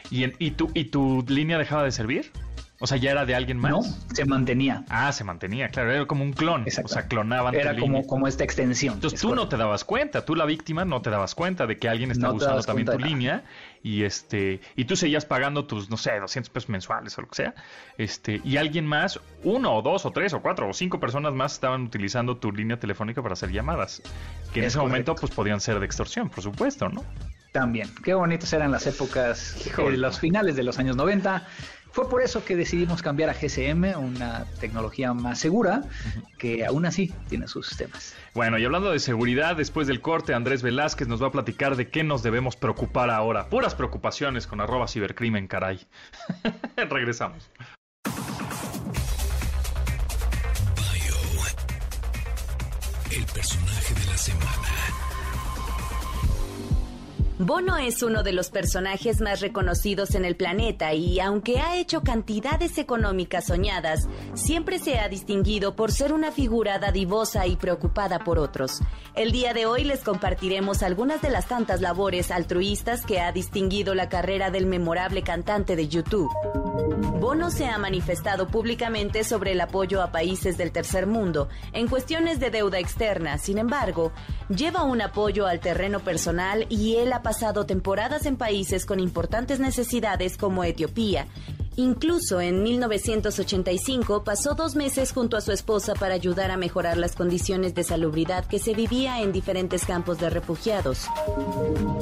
¿Y, 0.09 0.23
en- 0.23 0.35
y, 0.39 0.51
tu, 0.51 0.69
¿Y 0.73 0.85
tu 0.85 1.23
línea 1.27 1.57
dejaba 1.57 1.83
de 1.83 1.91
servir? 1.91 2.31
O 2.79 2.85
sea, 2.85 2.97
ya 2.99 3.09
era 3.09 3.25
de 3.25 3.33
alguien 3.33 3.57
más. 3.57 3.71
No, 3.71 3.81
se 4.13 4.23
mantenía. 4.25 4.85
Ah, 4.89 5.11
se 5.11 5.23
mantenía, 5.23 5.69
claro, 5.69 5.91
era 5.91 6.05
como 6.05 6.23
un 6.23 6.31
clon. 6.31 6.61
Exacto. 6.61 6.91
O 6.91 6.93
sea, 6.93 7.07
clonaban 7.07 7.51
tu 7.55 7.59
Era 7.59 7.73
como, 7.73 7.85
línea. 7.95 8.07
como 8.07 8.27
esta 8.27 8.43
extensión. 8.43 8.93
Entonces 8.93 9.17
Es 9.19 9.21
tú 9.27 9.33
no 9.33 9.49
te 9.49 9.57
dabas 9.57 9.83
cuenta, 9.83 10.23
tú 10.25 10.35
la 10.35 10.45
víctima 10.45 10.85
no 10.85 11.01
te 11.01 11.09
dabas 11.09 11.33
cuenta 11.33 11.65
de 11.65 11.77
que 11.79 11.89
alguien 11.89 12.11
estaba 12.11 12.33
No 12.33 12.37
usando 12.37 12.61
también 12.61 12.85
tu 12.87 12.99
línea 12.99 13.43
y 13.81 14.03
este 14.03 14.61
y 14.75 14.85
tú 14.85 14.95
seguías 14.95 15.25
pagando 15.25 15.65
tus 15.65 15.89
no 15.89 15.97
sé 15.97 16.19
200 16.19 16.51
pesos 16.51 16.69
mensuales 16.69 17.17
o 17.17 17.21
lo 17.21 17.29
que 17.29 17.35
sea, 17.37 17.55
este 17.97 18.41
y 18.43 18.57
alguien 18.57 18.85
más, 18.85 19.19
uno 19.43 19.73
o 19.73 19.81
dos 19.81 20.05
o 20.05 20.11
tres 20.11 20.33
o 20.33 20.43
cuatro 20.43 20.69
o 20.69 20.73
cinco 20.73 20.99
personas 20.99 21.33
más 21.33 21.53
estaban 21.53 21.81
utilizando 21.81 22.37
tu 22.37 22.51
línea 22.51 22.79
telefónica 22.79 23.23
para 23.23 23.33
hacer 23.33 23.51
llamadas, 23.51 24.03
que 24.53 24.59
en 24.59 24.65
Es 24.65 24.73
ese 24.73 24.79
momento 24.83 25.15
pues 25.15 25.31
podían 25.33 25.61
ser 25.61 25.79
de 25.79 25.85
extorsión, 25.87 26.29
por 26.29 26.43
supuesto, 26.43 26.89
¿no? 26.89 27.03
También. 27.51 27.89
Qué 28.03 28.13
bonitas 28.13 28.51
eran 28.53 28.71
las 28.71 28.85
épocas 28.87 29.55
de 29.75 29.97
los 29.97 30.19
finales 30.19 30.55
de 30.55 30.63
los 30.63 30.79
años 30.79 30.95
90. 30.95 31.45
Fue 31.97 32.07
por 32.07 32.21
eso 32.21 32.45
que 32.45 32.55
decidimos 32.55 33.01
cambiar 33.01 33.31
a 33.31 33.33
GSM, 33.33 33.97
una 33.97 34.45
tecnología 34.59 35.13
más 35.13 35.39
segura, 35.39 35.81
que 36.37 36.63
aún 36.63 36.85
así 36.85 37.11
tiene 37.27 37.47
sus 37.47 37.75
temas. 37.75 38.13
Bueno, 38.35 38.59
y 38.59 38.65
hablando 38.65 38.91
de 38.91 38.99
seguridad, 38.99 39.55
después 39.55 39.87
del 39.87 39.99
corte, 39.99 40.35
Andrés 40.35 40.61
Velázquez 40.61 41.07
nos 41.07 41.23
va 41.23 41.29
a 41.29 41.31
platicar 41.31 41.75
de 41.75 41.89
qué 41.89 42.03
nos 42.03 42.21
debemos 42.21 42.55
preocupar 42.55 43.09
ahora. 43.09 43.49
Puras 43.49 43.73
preocupaciones 43.73 44.45
con 44.45 44.61
arroba 44.61 44.87
cibercrimen, 44.87 45.47
caray. 45.47 45.87
Regresamos. 46.77 47.49
Bio. 50.75 51.15
El 53.09 53.25
personaje 53.25 53.93
de 53.95 54.05
la 54.05 54.17
semana. 54.17 55.06
Bono 57.39 57.77
es 57.77 58.01
uno 58.01 58.23
de 58.23 58.33
los 58.33 58.49
personajes 58.49 59.21
más 59.21 59.41
reconocidos 59.41 60.15
en 60.15 60.25
el 60.25 60.35
planeta 60.35 60.95
y 60.95 61.19
aunque 61.19 61.59
ha 61.59 61.77
hecho 61.77 62.01
cantidades 62.01 62.79
económicas 62.79 63.45
soñadas, 63.45 64.07
siempre 64.33 64.79
se 64.79 64.97
ha 64.97 65.07
distinguido 65.07 65.75
por 65.75 65.91
ser 65.91 66.13
una 66.13 66.31
figura 66.31 66.79
dadivosa 66.79 67.45
y 67.45 67.55
preocupada 67.55 68.23
por 68.23 68.39
otros. 68.39 68.81
El 69.13 69.31
día 69.31 69.53
de 69.53 69.67
hoy 69.67 69.83
les 69.83 69.99
compartiremos 69.99 70.81
algunas 70.81 71.21
de 71.21 71.29
las 71.29 71.47
tantas 71.47 71.79
labores 71.79 72.31
altruistas 72.31 73.05
que 73.05 73.19
ha 73.19 73.31
distinguido 73.31 73.93
la 73.93 74.09
carrera 74.09 74.49
del 74.49 74.65
memorable 74.65 75.21
cantante 75.21 75.75
de 75.75 75.87
YouTube. 75.87 76.31
Bono 77.19 77.49
se 77.49 77.65
ha 77.65 77.77
manifestado 77.77 78.47
públicamente 78.47 79.23
sobre 79.23 79.53
el 79.53 79.61
apoyo 79.61 80.01
a 80.01 80.11
países 80.11 80.57
del 80.57 80.71
tercer 80.71 81.07
mundo 81.07 81.49
en 81.73 81.87
cuestiones 81.87 82.39
de 82.39 82.51
deuda 82.51 82.79
externa. 82.79 83.37
Sin 83.37 83.57
embargo, 83.57 84.11
lleva 84.49 84.83
un 84.83 85.01
apoyo 85.01 85.47
al 85.47 85.59
terreno 85.59 85.99
personal 85.99 86.65
y 86.69 86.97
él 86.97 87.11
ha 87.13 87.23
pasado 87.23 87.65
temporadas 87.65 88.25
en 88.25 88.37
países 88.37 88.85
con 88.85 88.99
importantes 88.99 89.59
necesidades 89.59 90.37
como 90.37 90.63
Etiopía. 90.63 91.27
Incluso 91.79 92.41
en 92.41 92.63
1985 92.63 94.23
pasó 94.23 94.55
dos 94.55 94.75
meses 94.75 95.11
junto 95.11 95.37
a 95.37 95.41
su 95.41 95.51
esposa 95.51 95.93
para 95.93 96.15
ayudar 96.15 96.49
a 96.49 96.57
mejorar 96.57 96.97
las 96.97 97.15
condiciones 97.15 97.75
de 97.75 97.83
salubridad 97.83 98.45
que 98.45 98.57
se 98.57 98.73
vivía 98.73 99.21
en 99.21 99.31
diferentes 99.31 99.85
campos 99.85 100.17
de 100.17 100.31
refugiados. 100.31 101.05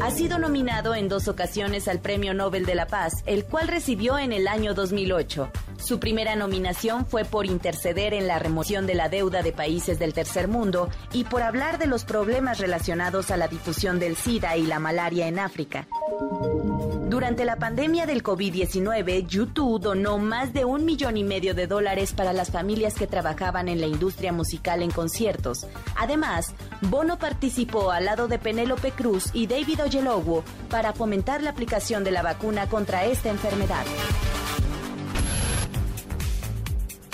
Ha 0.01 0.11
sido 0.11 0.39
nominado 0.39 0.95
en 0.95 1.09
dos 1.09 1.27
ocasiones 1.27 1.89
al 1.89 1.99
Premio 1.99 2.33
Nobel 2.33 2.65
de 2.65 2.75
la 2.75 2.87
Paz, 2.87 3.15
el 3.25 3.43
cual 3.43 3.67
recibió 3.67 4.17
en 4.17 4.31
el 4.31 4.47
año 4.47 4.73
2008. 4.73 5.51
Su 5.75 5.99
primera 5.99 6.37
nominación 6.37 7.05
fue 7.05 7.25
por 7.25 7.45
interceder 7.45 8.13
en 8.13 8.27
la 8.27 8.39
remoción 8.39 8.87
de 8.87 8.95
la 8.95 9.09
deuda 9.09 9.43
de 9.43 9.51
países 9.51 9.99
del 9.99 10.13
tercer 10.13 10.47
mundo 10.47 10.89
y 11.11 11.25
por 11.25 11.41
hablar 11.41 11.79
de 11.79 11.87
los 11.87 12.05
problemas 12.05 12.59
relacionados 12.59 13.29
a 13.29 13.35
la 13.35 13.49
difusión 13.49 13.99
del 13.99 14.15
SIDA 14.15 14.55
y 14.55 14.65
la 14.65 14.79
malaria 14.79 15.27
en 15.27 15.37
África. 15.37 15.85
Durante 17.09 17.45
la 17.45 17.57
pandemia 17.57 18.05
del 18.05 18.23
COVID-19, 18.23 19.27
YouTube 19.27 19.64
donó 19.79 20.19
más 20.19 20.53
de 20.53 20.63
un 20.63 20.85
millón 20.85 21.17
y 21.17 21.23
medio 21.23 21.55
de 21.55 21.67
dólares 21.67 22.13
para 22.13 22.33
las 22.33 22.51
familias 22.51 22.93
que 22.93 23.07
trabajaban 23.07 23.67
en 23.67 23.81
la 23.81 23.87
industria 23.87 24.31
musical 24.31 24.83
en 24.83 24.91
conciertos. 24.91 25.65
Además, 25.97 26.53
Bono 26.81 27.17
participó 27.17 27.91
al 27.91 28.05
lado 28.05 28.27
de 28.27 28.37
Penélope 28.37 28.91
Cruz 28.91 29.29
y 29.33 29.47
David 29.47 29.83
Oyelowo 29.83 30.43
para 30.69 30.93
fomentar 30.93 31.41
la 31.41 31.49
aplicación 31.49 32.03
de 32.03 32.11
la 32.11 32.21
vacuna 32.21 32.67
contra 32.69 33.05
esta 33.05 33.29
enfermedad. 33.29 33.85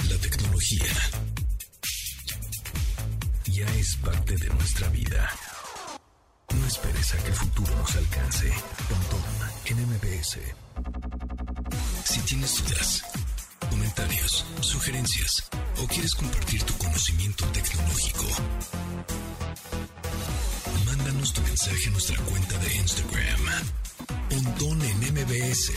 La 0.10 0.18
tecnología 0.18 0.86
ya 3.45 3.66
es 3.78 3.95
parte 3.97 4.36
de 4.36 4.49
nuestra 4.49 4.89
vida. 4.89 5.30
No 6.54 6.68
esperes 6.68 7.14
a 7.14 7.18
que 7.18 7.28
el 7.30 7.34
futuro 7.34 7.76
nos 7.78 7.95
alcance. 7.95 8.52
Pontón 8.89 9.22
en 9.66 9.78
MBS. 9.88 11.11
Tienes 12.32 12.63
dudas, 12.63 13.03
comentarios, 13.69 14.45
sugerencias 14.61 15.49
o 15.84 15.86
quieres 15.86 16.15
compartir 16.15 16.63
tu 16.63 16.73
conocimiento 16.77 17.43
tecnológico, 17.47 18.25
mándanos 20.86 21.34
tu 21.34 21.41
mensaje 21.41 21.89
a 21.89 21.91
nuestra 21.91 22.17
cuenta 22.23 22.57
de 22.57 22.73
Instagram. 22.73 23.41
Pontón 24.29 24.82
en 24.82 24.97
MBS. 25.13 25.73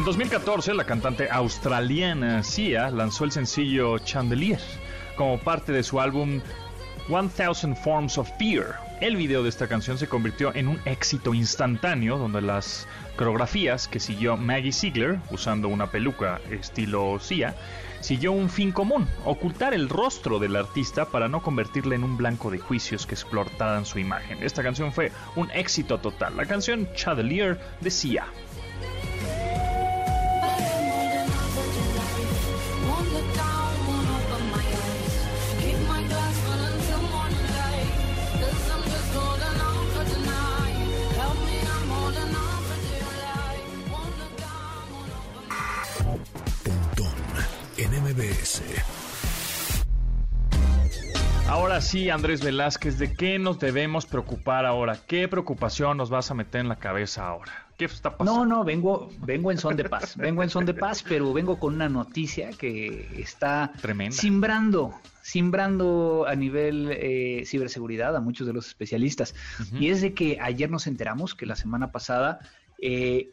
En 0.00 0.06
2014, 0.06 0.72
la 0.72 0.84
cantante 0.84 1.28
australiana 1.30 2.42
Sia 2.42 2.90
lanzó 2.90 3.24
el 3.24 3.32
sencillo 3.32 3.98
Chandelier 3.98 4.58
como 5.14 5.38
parte 5.38 5.72
de 5.72 5.82
su 5.82 6.00
álbum 6.00 6.40
1000 7.08 7.76
Forms 7.76 8.16
of 8.16 8.30
Fear. 8.38 8.80
El 9.02 9.16
video 9.16 9.42
de 9.42 9.50
esta 9.50 9.68
canción 9.68 9.98
se 9.98 10.08
convirtió 10.08 10.54
en 10.54 10.68
un 10.68 10.80
éxito 10.86 11.34
instantáneo 11.34 12.16
donde 12.16 12.40
las 12.40 12.88
coreografías 13.16 13.88
que 13.88 14.00
siguió 14.00 14.38
Maggie 14.38 14.72
Ziegler 14.72 15.18
usando 15.30 15.68
una 15.68 15.90
peluca 15.90 16.40
estilo 16.50 17.18
Sia 17.20 17.54
siguió 18.00 18.32
un 18.32 18.48
fin 18.48 18.72
común, 18.72 19.06
ocultar 19.26 19.74
el 19.74 19.90
rostro 19.90 20.38
del 20.38 20.56
artista 20.56 21.04
para 21.04 21.28
no 21.28 21.42
convertirle 21.42 21.96
en 21.96 22.04
un 22.04 22.16
blanco 22.16 22.50
de 22.50 22.58
juicios 22.58 23.06
que 23.06 23.14
explotaran 23.14 23.84
su 23.84 23.98
imagen. 23.98 24.42
Esta 24.42 24.62
canción 24.62 24.94
fue 24.94 25.12
un 25.36 25.50
éxito 25.50 25.98
total, 25.98 26.38
la 26.38 26.46
canción 26.46 26.88
Chandelier 26.94 27.60
de 27.82 27.90
Sia. 27.90 28.24
MBS. 48.40 48.62
Ahora 51.48 51.80
sí, 51.80 52.10
Andrés 52.10 52.42
Velázquez, 52.42 52.98
¿de 52.98 53.12
qué 53.12 53.38
nos 53.38 53.58
debemos 53.58 54.06
preocupar 54.06 54.66
ahora? 54.66 54.98
¿Qué 55.06 55.26
preocupación 55.26 55.96
nos 55.96 56.08
vas 56.08 56.30
a 56.30 56.34
meter 56.34 56.60
en 56.60 56.68
la 56.68 56.76
cabeza 56.76 57.26
ahora? 57.26 57.66
¿Qué 57.76 57.86
está 57.86 58.16
pasando? 58.16 58.44
No, 58.44 58.58
no, 58.58 58.64
vengo, 58.64 59.10
vengo 59.18 59.50
en 59.50 59.58
son 59.58 59.76
de 59.76 59.88
paz, 59.88 60.16
vengo 60.16 60.42
en 60.42 60.50
son 60.50 60.64
de 60.64 60.74
paz, 60.74 61.02
pero 61.06 61.32
vengo 61.32 61.58
con 61.58 61.74
una 61.74 61.88
noticia 61.88 62.50
que 62.50 63.08
está 63.18 63.72
Tremenda. 63.80 64.16
simbrando, 64.16 64.94
simbrando 65.22 66.24
a 66.28 66.36
nivel 66.36 66.90
eh, 66.92 67.42
ciberseguridad 67.46 68.14
a 68.14 68.20
muchos 68.20 68.46
de 68.46 68.52
los 68.52 68.68
especialistas. 68.68 69.34
Y 69.72 69.88
es 69.88 70.02
de 70.02 70.14
que 70.14 70.38
ayer 70.40 70.70
nos 70.70 70.86
enteramos 70.86 71.34
que 71.34 71.46
la 71.46 71.56
semana 71.56 71.90
pasada 71.90 72.38
eh, 72.82 73.30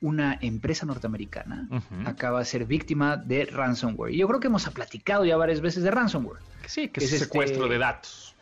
una 0.00 0.38
empresa 0.42 0.84
norteamericana 0.86 1.68
acaba 2.04 2.40
de 2.40 2.44
ser 2.44 2.66
víctima 2.66 3.16
de 3.16 3.46
ransomware. 3.46 4.12
Y 4.12 4.18
yo 4.18 4.28
creo 4.28 4.40
que 4.40 4.48
hemos 4.48 4.68
platicado 4.70 5.24
ya 5.24 5.36
varias 5.36 5.60
veces 5.60 5.82
de 5.82 5.90
ransomware. 5.90 6.40
Sí, 6.66 6.88
que 6.88 7.04
es 7.04 7.12
es, 7.12 7.20
secuestro 7.20 7.62
este- 7.64 7.72
de 7.74 7.78
datos. 7.78 8.36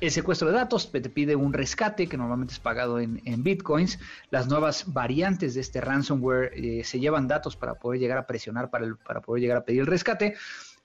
El 0.00 0.12
secuestro 0.12 0.46
de 0.48 0.54
datos 0.54 0.92
te 0.92 1.00
pide 1.10 1.34
un 1.34 1.52
rescate 1.52 2.06
que 2.06 2.16
normalmente 2.16 2.54
es 2.54 2.60
pagado 2.60 3.00
en, 3.00 3.20
en 3.24 3.42
bitcoins. 3.42 3.98
Las 4.30 4.46
nuevas 4.46 4.92
variantes 4.92 5.54
de 5.54 5.60
este 5.60 5.80
ransomware 5.80 6.52
eh, 6.54 6.84
se 6.84 7.00
llevan 7.00 7.26
datos 7.26 7.56
para 7.56 7.74
poder 7.74 7.98
llegar 7.98 8.16
a 8.18 8.26
presionar, 8.26 8.70
para, 8.70 8.84
el- 8.84 8.96
para 8.96 9.20
poder 9.22 9.40
llegar 9.42 9.56
a 9.56 9.64
pedir 9.64 9.80
el 9.80 9.86
rescate. 9.88 10.36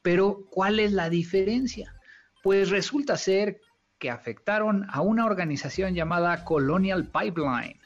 Pero, 0.01 0.45
¿cuál 0.49 0.79
es 0.79 0.93
la 0.93 1.09
diferencia? 1.11 1.93
Pues 2.41 2.69
resulta 2.71 3.15
ser 3.15 3.61
que 3.99 4.09
afectaron 4.09 4.85
a 4.89 5.01
una 5.01 5.25
organización 5.25 5.93
llamada 5.93 6.43
Colonial 6.43 7.07
Pipeline. 7.07 7.79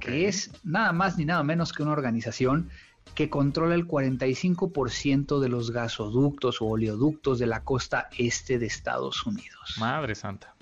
Que 0.00 0.28
es 0.28 0.50
nada 0.64 0.92
más 0.92 1.18
ni 1.18 1.24
nada 1.24 1.42
menos 1.42 1.72
que 1.72 1.82
una 1.82 1.92
organización 1.92 2.70
que 3.14 3.30
controla 3.30 3.74
el 3.74 3.86
45% 3.86 5.40
de 5.40 5.48
los 5.48 5.70
gasoductos 5.70 6.60
o 6.60 6.66
oleoductos 6.66 7.38
de 7.38 7.46
la 7.46 7.64
costa 7.64 8.08
este 8.18 8.58
de 8.58 8.66
Estados 8.66 9.24
Unidos. 9.26 9.76
Madre 9.78 10.14
santa. 10.14 10.54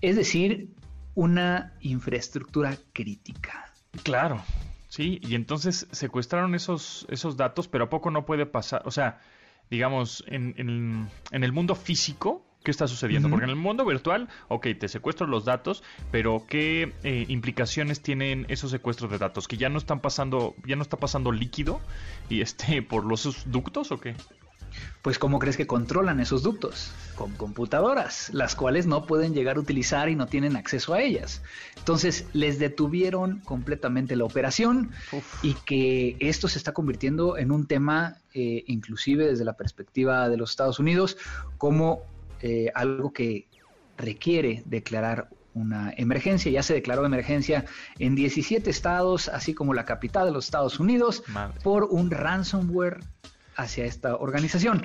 Es 0.00 0.16
decir, 0.16 0.70
una 1.14 1.72
infraestructura 1.80 2.76
crítica. 2.92 3.72
Claro, 4.02 4.42
sí, 4.88 5.18
y 5.22 5.34
entonces 5.34 5.86
secuestraron 5.90 6.54
esos, 6.54 7.06
esos 7.10 7.36
datos, 7.36 7.68
pero 7.68 7.84
¿a 7.84 7.90
poco 7.90 8.10
no 8.10 8.26
puede 8.26 8.44
pasar? 8.46 8.82
O 8.84 8.90
sea, 8.90 9.20
digamos, 9.70 10.24
en, 10.28 10.54
en- 10.58 11.08
en 11.30 11.44
el 11.44 11.52
mundo 11.52 11.74
físico, 11.74 12.44
¿qué 12.66 12.72
está 12.72 12.88
sucediendo? 12.88 13.30
Porque 13.30 13.44
en 13.44 13.50
el 13.50 13.56
mundo 13.56 13.84
virtual, 13.84 14.28
ok, 14.48 14.66
te 14.80 14.88
secuestro 14.88 15.28
los 15.28 15.44
datos, 15.44 15.84
pero 16.10 16.42
¿qué 16.48 16.92
eh, 17.04 17.24
implicaciones 17.28 18.00
tienen 18.00 18.44
esos 18.48 18.72
secuestros 18.72 19.08
de 19.08 19.18
datos? 19.18 19.46
¿Que 19.46 19.56
ya 19.56 19.68
no 19.68 19.78
están 19.78 20.00
pasando, 20.00 20.56
ya 20.66 20.74
no 20.74 20.82
está 20.82 20.96
pasando 20.96 21.30
líquido 21.30 21.80
y 22.28 22.40
este 22.40 22.82
por 22.82 23.04
los 23.04 23.48
ductos 23.52 23.92
o 23.92 24.00
qué? 24.00 24.16
Pues 25.00 25.20
¿cómo 25.20 25.38
crees 25.38 25.56
que 25.56 25.68
controlan 25.68 26.18
esos 26.18 26.42
ductos? 26.42 26.90
Con 27.14 27.34
computadoras, 27.34 28.34
las 28.34 28.56
cuales 28.56 28.88
no 28.88 29.06
pueden 29.06 29.32
llegar 29.32 29.58
a 29.58 29.60
utilizar 29.60 30.08
y 30.08 30.16
no 30.16 30.26
tienen 30.26 30.56
acceso 30.56 30.92
a 30.92 31.00
ellas. 31.00 31.42
Entonces 31.76 32.26
les 32.32 32.58
detuvieron 32.58 33.38
completamente 33.44 34.16
la 34.16 34.24
operación 34.24 34.90
Uf. 35.12 35.44
y 35.44 35.54
que 35.54 36.16
esto 36.18 36.48
se 36.48 36.58
está 36.58 36.72
convirtiendo 36.72 37.38
en 37.38 37.52
un 37.52 37.68
tema, 37.68 38.16
eh, 38.34 38.64
inclusive 38.66 39.24
desde 39.24 39.44
la 39.44 39.56
perspectiva 39.56 40.28
de 40.28 40.36
los 40.36 40.50
Estados 40.50 40.80
Unidos, 40.80 41.16
como 41.58 42.02
eh, 42.46 42.70
algo 42.74 43.12
que 43.12 43.48
requiere 43.96 44.62
declarar 44.66 45.28
una 45.54 45.92
emergencia. 45.96 46.52
Ya 46.52 46.62
se 46.62 46.74
declaró 46.74 47.04
emergencia 47.06 47.64
en 47.98 48.14
17 48.14 48.68
estados, 48.70 49.28
así 49.28 49.54
como 49.54 49.72
la 49.74 49.84
capital 49.84 50.26
de 50.26 50.32
los 50.32 50.44
Estados 50.44 50.78
Unidos, 50.78 51.22
Madre. 51.28 51.58
por 51.62 51.84
un 51.84 52.10
ransomware 52.10 53.00
hacia 53.56 53.84
esta 53.86 54.16
organización. 54.16 54.84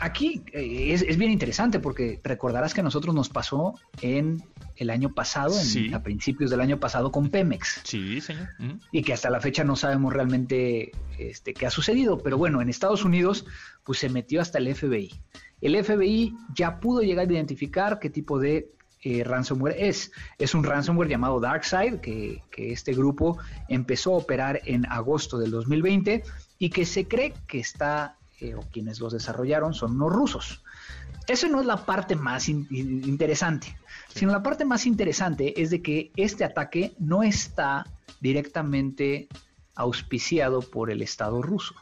Aquí 0.00 0.44
eh, 0.52 0.92
es, 0.94 1.02
es 1.02 1.16
bien 1.18 1.32
interesante 1.32 1.80
porque 1.80 2.20
recordarás 2.22 2.72
que 2.72 2.80
a 2.80 2.84
nosotros 2.84 3.12
nos 3.12 3.28
pasó 3.28 3.74
en 4.00 4.40
el 4.76 4.90
año 4.90 5.12
pasado, 5.12 5.58
en- 5.58 5.64
Sí. 5.66 5.92
a 5.92 6.00
principios 6.04 6.50
del 6.52 6.60
año 6.60 6.78
pasado 6.78 7.10
con 7.10 7.30
Pemex 7.30 7.80
Sí, 7.82 8.20
señor. 8.20 8.48
Y 8.92 9.02
que 9.02 9.12
hasta 9.12 9.28
la 9.30 9.40
fecha 9.40 9.64
no 9.64 9.74
sabemos 9.74 10.12
realmente 10.12 10.92
este, 11.18 11.52
qué 11.52 11.66
ha 11.66 11.70
sucedido. 11.70 12.18
Pero 12.22 12.38
bueno, 12.38 12.62
en 12.62 12.68
Estados 12.68 13.04
Unidos 13.04 13.44
pues 13.82 13.98
se 13.98 14.08
metió 14.08 14.40
hasta 14.40 14.58
el 14.58 14.72
FBI. 14.72 15.10
El 15.60 15.82
FBI 15.84 16.34
ya 16.54 16.78
pudo 16.80 17.02
llegar 17.02 17.28
a 17.28 17.32
identificar 17.32 17.98
qué 17.98 18.10
tipo 18.10 18.38
de 18.38 18.70
eh, 19.02 19.22
ransomware 19.24 19.76
es. 19.78 20.10
Es 20.38 20.54
un 20.54 20.64
ransomware 20.64 21.08
llamado 21.08 21.40
DarkSide, 21.40 22.00
que, 22.00 22.42
este 22.56 22.92
grupo 22.94 23.38
empezó 23.68 24.14
a 24.14 24.18
operar 24.18 24.60
en 24.64 24.86
agosto 24.86 25.38
del 25.38 25.50
2020 25.52 26.22
y 26.58 26.70
que 26.70 26.84
se 26.84 27.06
cree 27.06 27.32
que 27.46 27.60
está, 27.60 28.16
eh, 28.40 28.54
o 28.54 28.62
quienes 28.72 28.98
los 29.00 29.12
desarrollaron 29.12 29.72
son 29.74 29.92
unos 29.92 30.12
rusos. 30.12 30.62
Eso 31.28 31.46
no 31.48 31.60
es 31.60 31.66
la 31.66 31.84
parte 31.84 32.16
más 32.16 32.48
in- 32.48 32.66
in- 32.70 33.04
interesante, 33.08 33.76
sino 34.14 34.32
la 34.32 34.42
parte 34.42 34.64
más 34.64 34.86
interesante 34.86 35.60
es 35.62 35.70
de 35.70 35.82
que 35.82 36.10
este 36.16 36.42
ataque 36.44 36.94
no 36.98 37.22
está 37.22 37.86
directamente 38.20 39.28
auspiciado 39.74 40.60
por 40.60 40.90
el 40.90 41.02
Estado 41.02 41.40
ruso. 41.42 41.74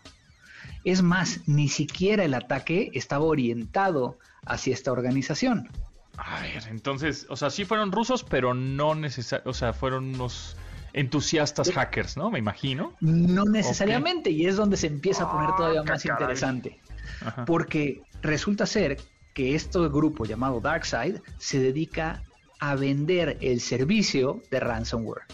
Es 0.86 1.02
más, 1.02 1.40
ni 1.46 1.68
siquiera 1.68 2.22
el 2.24 2.32
ataque 2.32 2.90
estaba 2.94 3.24
orientado 3.24 4.18
hacia 4.46 4.72
esta 4.72 4.92
organización. 4.92 5.68
A 6.16 6.40
ver, 6.42 6.62
entonces, 6.70 7.26
o 7.28 7.34
sea, 7.34 7.50
sí 7.50 7.64
fueron 7.64 7.90
rusos, 7.90 8.22
pero 8.22 8.54
no 8.54 8.94
necesariamente, 8.94 9.50
o 9.50 9.52
sea, 9.52 9.72
fueron 9.72 10.14
unos 10.14 10.56
entusiastas 10.92 11.72
hackers, 11.72 12.16
¿no? 12.16 12.30
Me 12.30 12.38
imagino. 12.38 12.94
No 13.00 13.44
necesariamente, 13.44 14.30
y 14.30 14.46
es 14.46 14.54
donde 14.54 14.76
se 14.76 14.86
empieza 14.86 15.24
a 15.24 15.32
poner 15.32 15.50
todavía 15.56 15.80
Ah, 15.80 15.84
más 15.90 16.02
caray. 16.04 16.22
interesante. 16.22 16.80
Ajá. 17.20 17.44
Porque 17.44 18.02
resulta 18.22 18.64
ser 18.64 18.96
que 19.34 19.56
este 19.56 19.80
grupo 19.88 20.24
llamado 20.24 20.60
DarkSide 20.60 21.20
se 21.38 21.58
dedica 21.58 22.22
a 22.60 22.76
vender 22.76 23.38
el 23.40 23.60
servicio 23.60 24.40
de 24.52 24.60
ransomware. 24.60 25.24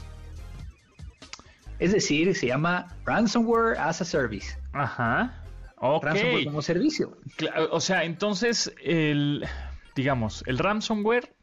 Es 1.79 1.93
decir, 1.93 2.35
se 2.35 2.47
llama 2.47 2.97
Ransomware 3.05 3.79
as 3.79 4.01
a 4.01 4.05
Service. 4.07 4.57
Ajá. 4.73 5.42
Ok. 5.85 6.05
Ransomware 6.05 6.45
como 6.45 6.63
servicio. 6.63 7.17
O 7.73 7.81
sea, 7.81 8.05
entonces, 8.05 8.73
el, 8.85 9.45
digamos, 9.97 10.45
el 10.47 10.59
ransomware 10.59 11.35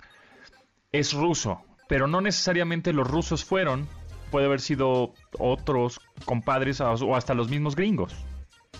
es 0.94 1.12
ruso, 1.12 1.62
pero 1.90 2.08
no 2.08 2.22
necesariamente 2.22 2.94
los 2.94 3.06
rusos 3.06 3.44
fueron. 3.44 3.86
Puede 4.32 4.46
haber 4.46 4.62
sido 4.62 5.14
otros 5.38 6.00
compadres 6.24 6.80
o 6.80 7.16
hasta 7.16 7.34
los 7.34 7.50
mismos 7.50 7.76
gringos. 7.76 8.16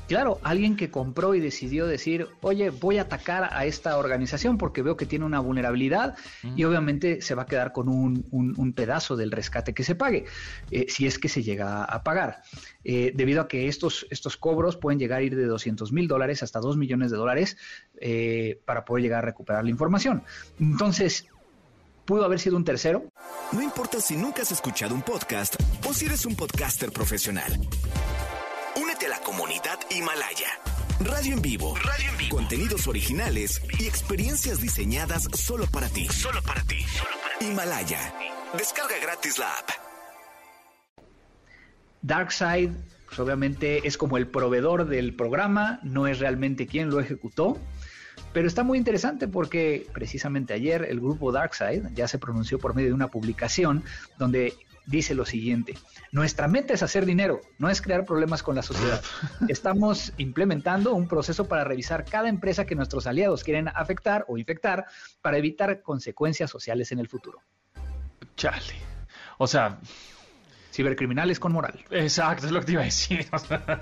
Claro, 0.10 0.40
alguien 0.44 0.76
que 0.76 0.90
compró 0.90 1.36
y 1.36 1.40
decidió 1.40 1.86
decir, 1.86 2.28
oye, 2.42 2.72
voy 2.72 2.98
a 2.98 3.04
atacar 3.04 3.48
a 3.54 3.66
esta 3.66 3.96
organización 3.98 4.58
porque 4.58 4.82
veo 4.82 4.98
que 4.98 5.06
tiene 5.06 5.24
una 5.24 5.40
vulnerabilidad 5.40 6.16
y 6.56 6.64
obviamente 6.64 7.22
se 7.22 7.36
va 7.36 7.44
a 7.44 7.46
quedar 7.46 7.72
con 7.72 7.88
un, 7.88 8.26
un- 8.32 8.56
un 8.58 8.74
pedazo 8.74 9.16
del 9.16 9.30
rescate 9.32 9.74
que 9.76 9.84
se 9.84 9.94
pague, 9.94 10.26
eh, 10.72 10.88
si 10.90 11.06
es 11.06 11.20
que 11.20 11.30
se 11.30 11.44
llega 11.44 11.84
a 11.84 12.04
pagar. 12.04 12.42
Eh, 12.84 13.12
debido 13.16 13.40
a 13.42 13.48
que 13.48 13.68
estos, 13.68 14.08
estos 14.10 14.36
cobros 14.36 14.78
pueden 14.78 14.98
llegar 15.00 15.20
a 15.20 15.22
ir 15.22 15.36
de 15.36 15.46
200 15.46 15.92
mil 15.94 16.08
dólares 16.08 16.42
hasta 16.42 16.60
2 16.60 16.76
millones 16.76 17.12
de 17.12 17.18
dólares 17.18 17.56
eh, 18.02 18.60
para 18.66 18.86
poder 18.86 19.04
llegar 19.04 19.20
a 19.20 19.28
recuperar 19.28 19.64
la 19.64 19.70
información. 19.70 20.24
Entonces, 20.60 21.28
pudo 22.06 22.26
haber 22.26 22.40
sido 22.40 22.58
un 22.58 22.66
tercero, 22.66 23.04
No 23.52 23.62
importa 23.62 24.02
si 24.02 24.16
nunca 24.18 24.42
has 24.42 24.52
escuchado 24.52 24.96
un 24.96 25.04
podcast 25.04 25.56
o 25.88 25.94
si 25.94 26.06
eres 26.08 26.26
un 26.26 26.36
podcaster 26.36 26.92
profesional. 26.92 27.52
Comunidad 29.30 29.78
Himalaya. 29.92 30.48
Radio 31.02 31.36
en 31.36 31.42
vivo. 31.44 31.76
Radio 31.76 32.10
en 32.10 32.18
vivo. 32.18 32.36
Contenidos 32.36 32.88
originales 32.88 33.62
y 33.78 33.86
experiencias 33.86 34.60
diseñadas 34.60 35.28
solo 35.36 35.68
para 35.68 35.88
ti. 35.88 36.08
Solo 36.08 36.42
para 36.42 36.64
ti. 36.64 36.78
Himalaya. 37.40 38.12
Descarga 38.58 38.96
gratis 39.00 39.38
la 39.38 39.46
app. 39.54 39.70
Darkseid, 42.02 42.72
pues 43.06 43.20
obviamente 43.20 43.88
es 43.88 44.00
como 44.00 44.18
el 44.18 44.26
proveedor 44.26 44.88
del 44.88 45.14
programa, 45.16 45.80
no 45.84 46.08
es 46.08 46.18
realmente 46.18 46.66
quien 46.66 46.90
lo 46.90 47.00
ejecutó, 47.00 47.60
pero 48.34 48.48
está 48.48 48.64
muy 48.64 48.80
interesante 48.80 49.28
porque 49.28 49.86
precisamente 49.94 50.56
ayer 50.56 50.88
el 50.90 51.00
grupo 51.00 51.32
Darkseid 51.32 51.90
ya 51.94 52.08
se 52.08 52.18
pronunció 52.18 52.58
por 52.58 52.74
medio 52.74 52.88
de 52.88 52.96
una 52.96 53.10
publicación 53.10 53.84
donde 54.18 54.56
dice 54.88 55.14
lo 55.14 55.24
siguiente, 55.24 55.76
nuestra 56.12 56.48
meta 56.48 56.74
es 56.74 56.82
hacer 56.84 57.06
dinero, 57.06 57.42
no 57.58 57.70
es 57.70 57.82
crear 57.82 58.06
problemas 58.06 58.42
con 58.44 58.56
la 58.56 58.62
sociedad. 58.62 59.02
Estamos 59.48 60.14
implementando 60.18 60.94
un 60.94 61.08
proceso 61.08 61.48
para 61.48 61.64
revisar 61.64 62.06
cada 62.06 62.30
empresa 62.30 62.66
que 62.66 62.76
nuestros 62.76 63.06
aliados 63.08 63.44
quieren 63.44 63.68
afectar 63.70 64.26
o 64.28 64.38
infectar 64.38 64.86
para 65.22 65.38
evitar 65.38 65.82
consecuencias 65.82 66.50
sociales 66.50 66.92
en 66.92 67.00
el 67.00 67.08
futuro. 67.08 67.40
Chale. 68.36 68.76
O 69.38 69.48
sea, 69.48 69.80
Cibercriminales 70.72 71.40
con 71.40 71.52
moral. 71.52 71.84
Exacto, 71.90 72.46
es 72.46 72.52
lo 72.52 72.60
que 72.60 72.68
te 72.68 72.72
iba 72.74 72.82
a 72.82 72.86
decir. 72.86 73.26
O 73.34 73.40
sea, 73.40 73.82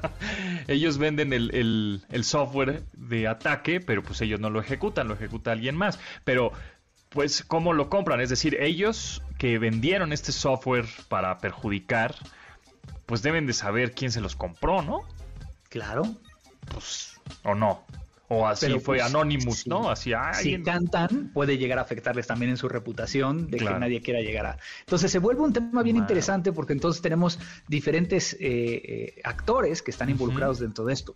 ellos 0.67 0.97
venden 0.97 1.33
el, 1.33 1.53
el- 1.53 2.01
el 2.09 2.23
software 2.23 2.83
de 2.93 3.27
ataque, 3.27 3.79
pero 3.81 4.01
pues 4.01 4.21
ellos 4.21 4.39
no 4.39 4.49
lo 4.49 4.59
ejecutan, 4.61 5.07
lo 5.07 5.13
ejecuta 5.13 5.51
alguien 5.51 5.75
más. 5.75 5.99
Pero, 6.23 6.53
pues, 7.17 7.43
¿cómo 7.43 7.73
lo 7.73 7.89
compran? 7.89 8.21
Es 8.21 8.29
decir, 8.29 8.61
ellos 8.61 9.23
que 9.39 9.57
vendieron 9.57 10.13
este 10.13 10.31
software 10.31 10.85
para 11.09 11.39
perjudicar, 11.39 12.13
pues 13.07 13.23
deben 13.23 13.47
de 13.47 13.53
saber 13.53 13.93
quién 13.93 14.11
se 14.11 14.21
los 14.21 14.35
compró, 14.35 14.83
¿no? 14.83 15.01
Claro, 15.69 16.03
Pues, 16.71 17.19
o 17.43 17.55
no. 17.55 17.83
O 18.29 18.45
así 18.45 18.65
Pero, 18.65 18.81
fue 18.81 18.97
pues, 18.97 19.07
Anonymous, 19.09 19.59
sí. 19.59 19.69
¿no? 19.69 19.89
Así, 19.89 20.11
si 20.41 20.61
cantan, 20.61 21.31
puede 21.33 21.57
llegar 21.57 21.79
a 21.79 21.83
afectarles 21.83 22.27
también 22.27 22.51
en 22.51 22.57
su 22.57 22.67
reputación 22.67 23.49
de 23.49 23.57
Claro. 23.57 23.77
que 23.77 23.79
nadie 23.79 24.01
quiera 24.01 24.19
llegar 24.19 24.45
a. 24.45 24.57
Entonces 24.81 25.09
se 25.11 25.19
vuelve 25.19 25.41
un 25.43 25.53
tema 25.53 25.81
bien 25.81 25.95
Wow. 25.95 26.03
interesante 26.03 26.51
porque 26.51 26.73
entonces 26.73 27.01
tenemos 27.01 27.39
diferentes 27.69 28.33
eh, 28.33 28.37
eh, 28.41 29.21
actores 29.23 29.81
que 29.81 29.91
están 29.91 30.09
involucrados 30.09 30.59
dentro 30.59 30.83
de 30.83 30.93
esto. 30.93 31.15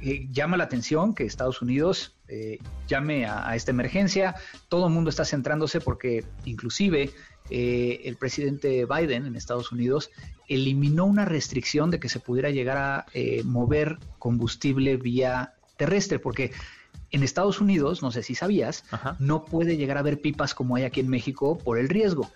Eh, 0.00 0.28
llama 0.30 0.56
la 0.56 0.64
atención 0.64 1.14
que 1.14 1.24
Estados 1.24 1.60
Unidos 1.60 2.14
llame 2.88 3.26
a, 3.26 3.48
a 3.48 3.54
esta 3.54 3.70
emergencia. 3.70 4.34
Todo 4.68 4.88
el 4.88 4.92
mundo 4.94 5.10
está 5.10 5.24
centrándose 5.24 5.80
porque 5.80 6.24
inclusive 6.44 7.10
eh, 7.50 8.00
el 8.04 8.16
presidente 8.16 8.84
Biden 8.86 9.26
en 9.26 9.36
Estados 9.36 9.70
Unidos 9.72 10.10
eliminó 10.48 11.04
una 11.04 11.24
restricción 11.26 11.90
de 11.90 12.00
que 12.00 12.08
se 12.08 12.18
pudiera 12.18 12.50
llegar 12.50 12.78
a 12.78 13.06
mover 13.44 13.98
combustible 14.18 14.96
vía 14.96 15.52
terrestre, 15.76 16.18
porque 16.18 16.52
en 17.10 17.22
Estados 17.22 17.60
Unidos, 17.60 18.02
no 18.02 18.10
sé 18.10 18.22
si 18.22 18.34
sabías, 18.34 18.84
Ajá. 18.90 19.16
no 19.18 19.44
puede 19.44 19.76
llegar 19.76 19.96
a 19.96 20.00
haber 20.00 20.20
pipas 20.20 20.54
como 20.54 20.76
hay 20.76 20.84
aquí 20.84 21.00
en 21.00 21.08
México 21.08 21.58
por 21.58 21.78
el 21.78 21.88
riesgo. 21.88 22.30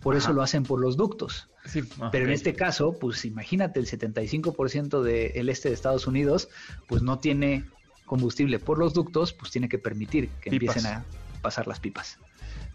Por 0.00 0.16
eso 0.16 0.32
lo 0.32 0.42
hacen 0.42 0.64
por 0.64 0.80
los 0.80 0.96
ductos. 0.96 1.48
Sí, 1.64 1.82
Pero 2.10 2.24
en 2.24 2.32
este 2.32 2.54
caso, 2.54 2.98
pues 2.98 3.24
imagínate, 3.24 3.78
el 3.78 3.86
75% 3.86 5.00
del 5.02 5.48
este 5.48 5.68
de 5.68 5.74
Estados 5.74 6.06
Unidos, 6.08 6.48
pues 6.88 7.02
no 7.02 7.20
tiene 7.20 7.64
combustible 8.04 8.58
por 8.58 8.78
los 8.78 8.94
ductos, 8.94 9.32
pues 9.32 9.52
tiene 9.52 9.68
que 9.68 9.78
permitir 9.78 10.28
que 10.40 10.50
Pipas. 10.50 10.76
empiecen 10.76 10.92
a 10.92 11.04
pasar 11.40 11.68
las 11.68 11.78
pipas. 11.78 12.18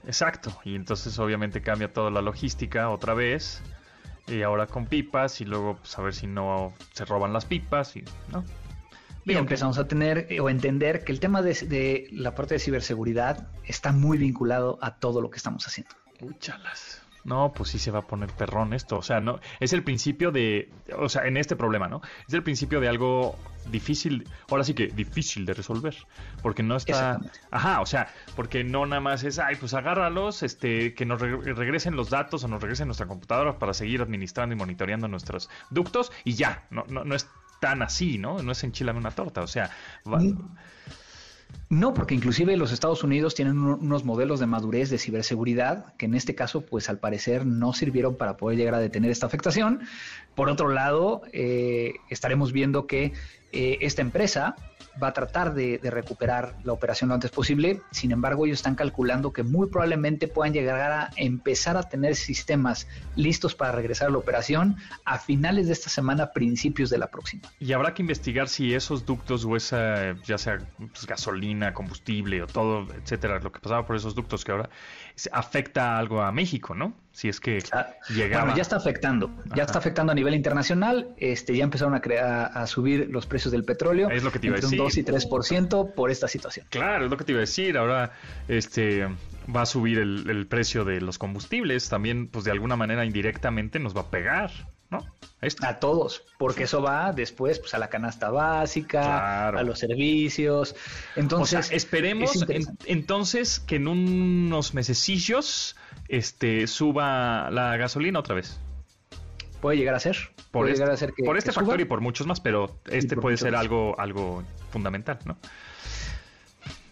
Exacto, 0.06 0.58
y 0.64 0.76
entonces 0.76 1.20
obviamente 1.20 1.62
cambia 1.62 1.92
toda 1.92 2.10
la 2.12 2.22
logística 2.22 2.90
otra 2.90 3.14
vez. 3.14 3.62
Y 4.28 4.42
ahora 4.42 4.68
con 4.68 4.86
pipas 4.86 5.42
y 5.42 5.46
luego 5.46 5.78
pues, 5.78 5.98
a 5.98 6.02
ver 6.02 6.14
si 6.14 6.28
no 6.28 6.74
se 6.94 7.04
roban 7.06 7.34
las 7.34 7.46
pipas 7.46 7.96
y 7.96 8.04
no. 8.32 8.44
Y 9.28 9.38
empezamos 9.38 9.78
a 9.78 9.88
tener 9.88 10.28
eh, 10.30 10.40
o 10.40 10.50
entender 10.50 11.04
que 11.04 11.12
el 11.12 11.20
tema 11.20 11.42
de, 11.42 11.54
de 11.54 12.08
la 12.12 12.34
parte 12.34 12.56
de 12.56 12.60
ciberseguridad 12.60 13.48
está 13.66 13.92
muy 13.92 14.18
vinculado 14.18 14.80
a 14.82 14.96
todo 14.96 15.22
lo 15.22 15.30
que 15.30 15.38
estamos 15.38 15.68
haciendo. 15.68 15.94
Úchalas. 16.22 17.02
No, 17.26 17.52
pues 17.52 17.72
sí 17.72 17.80
se 17.80 17.92
va 17.92 18.00
a 18.00 18.08
poner 18.08 18.30
perrón 18.32 18.74
esto. 18.74 18.98
O 18.98 19.02
sea, 19.02 19.20
no, 19.20 19.42
es 19.60 19.74
el 19.74 19.84
principio 19.84 20.32
de, 20.32 20.72
o 20.98 21.10
sea, 21.10 21.28
en 21.28 21.36
este 21.36 21.58
problema, 21.58 21.90
¿no? 21.90 22.02
Es 22.26 22.34
el 22.34 22.42
principio 22.42 22.80
de 22.80 22.88
algo 22.88 23.38
difícil, 23.70 24.26
ahora 24.50 24.64
sí 24.64 24.74
que 24.74 24.88
difícil 24.88 25.46
de 25.46 25.54
resolver, 25.54 25.94
porque 26.42 26.64
no 26.64 26.78
está, 26.78 27.20
ajá, 27.52 27.82
o 27.82 27.86
sea, 27.86 28.08
porque 28.38 28.64
no 28.64 28.86
nada 28.86 29.02
más 29.02 29.26
es, 29.26 29.40
ay, 29.40 29.58
pues 29.58 29.74
agárralos, 29.74 30.42
este, 30.42 30.94
que 30.94 31.06
nos 31.06 31.20
re- 31.20 31.54
regresen 31.54 31.98
los 31.98 32.10
datos 32.10 32.46
o 32.46 32.48
nos 32.48 32.62
regresen 32.62 32.88
nuestra 32.88 33.08
computadora 33.08 33.60
para 33.60 33.74
seguir 33.74 34.02
administrando 34.02 34.56
y 34.56 34.58
monitoreando 34.58 35.10
nuestros 35.10 35.50
ductos 35.70 36.14
y 36.24 36.36
ya, 36.36 36.66
no, 36.70 36.86
no, 36.88 37.04
no 37.04 37.14
es 37.14 37.28
tan 37.60 37.82
así, 37.82 38.18
¿no? 38.18 38.42
No 38.44 38.52
es 38.52 38.64
enchilar 38.64 38.96
una 38.96 39.12
torta, 39.12 39.42
o 39.42 39.48
sea. 39.48 39.70
No, 41.70 41.94
porque 41.94 42.16
inclusive 42.16 42.56
los 42.56 42.72
Estados 42.72 43.04
Unidos 43.04 43.36
tienen 43.36 43.58
un- 43.58 43.80
unos 43.82 44.06
modelos 44.06 44.40
de 44.40 44.46
madurez 44.46 44.90
de 44.90 44.98
ciberseguridad 44.98 45.94
que 45.96 46.06
en 46.06 46.14
este 46.14 46.34
caso, 46.34 46.62
pues 46.62 46.90
al 46.90 47.00
parecer 47.00 47.46
no 47.46 47.74
sirvieron 47.74 48.16
para 48.16 48.38
poder 48.38 48.58
llegar 48.58 48.74
a 48.76 48.80
detener 48.80 49.12
esta 49.12 49.26
afectación. 49.26 49.82
Por 50.36 50.50
otro 50.50 50.70
lado, 50.70 51.24
eh, 51.34 51.96
estaremos 52.10 52.52
viendo 52.54 52.88
que 52.88 53.14
eh, 53.52 53.78
esta 53.82 54.02
empresa 54.02 54.56
va 55.02 55.10
a 55.10 55.14
tratar 55.14 55.54
de, 55.54 55.80
recuperar 55.84 56.56
la 56.64 56.74
operación 56.74 57.10
lo 57.10 57.16
antes 57.16 57.32
posible. 57.32 57.82
Sin 57.92 58.12
embargo, 58.12 58.46
ellos 58.46 58.60
están 58.60 58.76
calculando 58.76 59.32
que 59.32 59.44
muy 59.44 59.68
probablemente 59.68 60.28
puedan 60.28 60.54
llegar 60.54 60.92
a 60.92 61.10
empezar 61.16 61.78
a 61.78 61.84
tener 61.84 62.16
sistemas 62.16 62.88
listos 63.16 63.56
para 63.56 63.72
regresar 63.72 64.10
a 64.10 64.12
la 64.12 64.18
operación 64.18 64.78
a 65.06 65.18
finales 65.18 65.68
de 65.68 65.74
esta 65.74 65.90
semana, 65.90 66.32
principios 66.34 66.90
de 66.90 66.98
la 66.98 67.08
próxima. 67.08 67.44
Y 67.60 67.74
habrá 67.74 67.94
que 67.94 68.02
investigar 68.02 68.50
si 68.50 68.74
esos 68.74 69.06
ductos 69.06 69.46
o 69.46 69.56
esa, 69.56 70.16
ya 70.24 70.38
sea 70.38 70.60
pues, 70.78 71.06
gasolina, 71.06 71.74
combustible 71.74 72.42
o 72.42 72.48
todo, 72.48 72.88
etcétera, 72.94 73.40
lo 73.40 73.52
que 73.52 73.60
pasaba 73.60 73.86
por 73.86 73.96
esos 73.96 74.16
ductos 74.16 74.44
que 74.44 74.52
ahora 74.52 74.70
afecta 75.32 75.98
algo 75.98 76.22
a 76.22 76.32
México, 76.32 76.76
¿no? 76.76 76.94
Si 77.12 77.28
es 77.30 77.40
que 77.40 77.58
Ah, 77.72 77.88
llegaba. 78.10 78.44
Bueno, 78.44 78.56
ya 78.58 78.62
está 78.62 78.76
afectando, 78.76 79.32
ya 79.48 79.54
Ajá. 79.54 79.64
está 79.64 79.80
afectando 79.80 80.12
a 80.12 80.16
nivel 80.16 80.36
internacional, 80.36 81.16
este, 81.18 81.56
ya 81.58 81.64
empezaron 81.64 81.96
a, 81.96 82.02
crear, 82.02 82.52
a 82.54 82.68
subir 82.68 83.10
los 83.10 83.26
precios 83.26 83.52
del 83.52 83.64
petróleo 83.64 84.10
Es 84.12 84.24
lo 84.24 84.32
que 84.32 84.38
te 84.40 84.48
iba 84.48 84.58
a 84.58 84.62
decir. 84.62 84.80
un 84.80 84.86
2 84.86 84.98
y 84.98 85.04
3% 85.04 85.94
por 85.96 86.12
esta 86.12 86.28
situación. 86.28 86.68
Claro, 86.70 87.06
es 87.06 87.12
lo 87.12 87.18
que 87.18 87.24
te 87.24 87.32
iba 87.32 87.40
a 87.40 87.42
decir. 87.42 87.78
Ahora, 87.78 88.12
este 88.48 89.08
va 89.54 89.62
a 89.64 89.66
subir 89.66 89.98
el, 90.00 90.30
el 90.30 90.46
precio 90.48 90.86
de 90.86 91.02
los 91.02 91.18
combustibles. 91.18 91.90
También, 91.90 92.28
pues 92.28 92.46
de 92.46 92.52
alguna 92.52 92.76
manera 92.76 93.04
indirectamente 93.06 93.80
nos 93.80 93.96
va 93.96 94.02
a 94.02 94.10
pegar, 94.12 94.52
¿no? 94.90 95.06
A 95.62 95.80
todos, 95.80 96.24
porque 96.40 96.64
eso 96.64 96.82
va 96.82 97.14
después 97.14 97.60
pues, 97.60 97.74
a 97.76 97.78
la 97.78 97.90
canasta 97.90 98.32
básica, 98.32 99.02
Claro. 99.02 99.60
a 99.60 99.64
los 99.64 99.78
servicios. 99.78 100.76
Entonces, 101.16 101.60
o 101.60 101.64
sea, 101.64 101.78
esperemos 101.78 102.32
es 102.32 102.36
en- 102.38 102.42
interesante. 102.42 102.92
entonces 102.92 103.60
que 103.60 103.76
en 103.76 103.88
unos 103.88 104.74
mesecillos 104.74 105.76
este 106.08 106.66
suba 106.68 107.50
la 107.52 107.78
gasolina 107.78 108.20
otra 108.20 108.34
vez. 108.36 108.60
puede 109.62 109.78
llegar 109.78 109.94
a 109.96 110.00
ser. 110.00 110.18
Por 110.52 110.64
puede 110.64 110.72
este, 110.74 110.84
llegar 110.84 110.94
a 110.94 110.98
ser 110.98 111.14
que, 111.14 111.24
por 111.24 111.38
este 111.38 111.50
que 111.50 111.54
suba. 111.54 111.66
factor 111.66 111.82
y 111.82 111.86
por 111.86 112.02
muchos 112.02 112.26
más, 112.28 112.40
pero 112.40 112.80
este 112.90 113.16
puede 113.18 113.38
ser 113.38 113.52
más. 113.52 113.62
algo, 113.62 113.96
algo 114.00 114.44
fundamental, 114.72 115.20
¿no? 115.26 115.38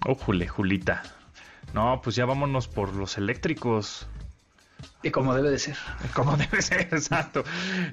Oh, 0.08 0.16
Jule, 0.16 0.48
Julita. 0.48 1.02
No, 1.74 2.00
pues 2.04 2.16
ya 2.16 2.26
vámonos 2.26 2.68
por 2.68 2.93
los 2.93 3.18
eléctricos. 3.18 4.08
Y 5.06 5.12
como 5.12 5.34
debe 5.36 5.51
de 5.51 5.60
ser. 5.60 5.78
Como 6.14 6.36
debe 6.36 6.62
ser, 6.62 6.82
exacto. 6.82 7.43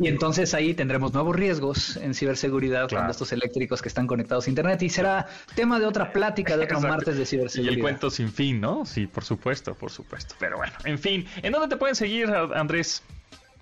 Y 0.00 0.08
entonces 0.08 0.54
ahí 0.54 0.72
tendremos 0.74 1.12
nuevos 1.12 1.36
riesgos 1.36 1.96
en 1.98 2.14
ciberseguridad 2.14 2.88
Claro. 2.88 3.02
cuando 3.02 3.10
estos 3.12 3.32
eléctricos 3.32 3.82
que 3.82 3.88
están 3.88 4.06
conectados 4.06 4.46
a 4.46 4.50
Internet 4.50 4.82
y 4.82 4.88
será 4.88 5.26
tema 5.54 5.78
de 5.78 5.86
otra 5.86 6.10
plática, 6.12 6.56
de 6.56 6.64
otro 6.64 6.78
Exacto. 6.78 6.96
martes 6.96 7.16
de 7.16 7.22
Y 7.22 7.26
ciberseguridad. 7.26 7.74
el 7.74 7.80
cuento 7.80 8.10
sin 8.10 8.32
fin, 8.32 8.60
¿no? 8.60 8.84
Sí, 8.86 9.06
por 9.06 9.24
supuesto, 9.24 9.74
por 9.74 9.90
supuesto. 9.90 10.34
Pero 10.40 10.56
bueno, 10.56 10.72
en 10.84 10.98
fin. 10.98 11.26
¿En 11.42 11.52
dónde 11.52 11.68
te 11.68 11.76
pueden 11.76 11.94
seguir, 11.94 12.30
Andrés? 12.30 13.02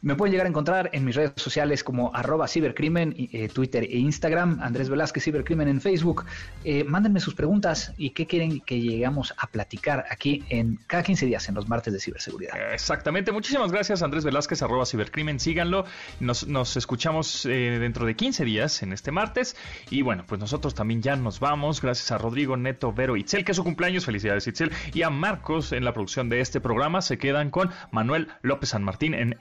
Me 0.03 0.14
pueden 0.14 0.32
llegar 0.32 0.46
a 0.46 0.48
encontrar 0.48 0.88
en 0.94 1.05
mis 1.05 1.14
redes 1.14 1.32
sociales 1.36 1.84
como 1.84 2.14
arroba 2.14 2.48
cibercrimen, 2.48 3.14
eh, 3.18 3.51
Twitter 3.51 3.84
e 3.84 3.98
Instagram, 3.98 4.59
Andrés 4.62 4.88
Velázquez 4.88 5.24
Cibercrimen 5.24 5.68
en 5.68 5.82
Facebook. 5.82 6.24
Eh, 6.64 6.84
mándenme 6.84 7.20
sus 7.20 7.34
preguntas 7.34 7.92
y 7.98 8.11
qué 8.11 8.26
quieren 8.26 8.61
que 8.61 8.80
lleguemos 8.80 9.34
a 9.36 9.46
platicar 9.48 10.07
aquí 10.11 10.42
en 10.48 10.78
cada 10.86 11.03
15 11.03 11.26
días 11.26 11.46
en 11.51 11.55
los 11.55 11.68
martes 11.68 11.92
de 11.92 12.01
ciberseguridad. 12.01 12.72
Exactamente. 12.72 13.30
Muchísimas 13.30 13.72
gracias, 13.72 14.03
Andrés 14.03 14.24
Velázquez, 14.24 14.62
arroba 14.62 14.86
cibercrimen. 14.86 15.38
Síganlo. 15.38 15.84
Nos, 16.18 16.46
nos 16.46 16.78
escuchamos 16.78 17.44
eh, 17.44 17.78
dentro 17.78 18.07
de 18.07 18.16
15 18.16 18.46
días 18.46 18.82
en 18.82 18.94
este 18.94 19.12
martes. 19.12 19.55
Y 19.90 20.01
bueno, 20.01 20.24
pues 20.26 20.40
nosotros 20.40 20.74
también 20.74 21.03
ya 21.03 21.16
nos 21.16 21.40
vamos. 21.40 21.82
Gracias 21.82 22.11
a 22.11 22.16
Rodrigo, 22.16 22.57
Neto, 22.57 22.94
Vero, 22.94 23.18
Itzel, 23.18 23.44
que 23.44 23.53
es 23.53 23.57
su 23.57 23.64
cumpleaños. 23.64 24.07
Felicidades, 24.07 24.46
Itzel. 24.46 24.72
Y 24.94 25.03
a 25.03 25.11
Marcos 25.11 25.72
en 25.72 25.84
la 25.84 25.92
producción 25.92 26.30
de 26.30 26.40
este 26.40 26.59
programa. 26.59 27.03
Se 27.03 27.18
quedan 27.18 27.51
con 27.51 27.70
Manuel 27.90 28.28
López 28.40 28.70
San 28.70 28.82
Martín 28.82 29.12
en 29.12 29.36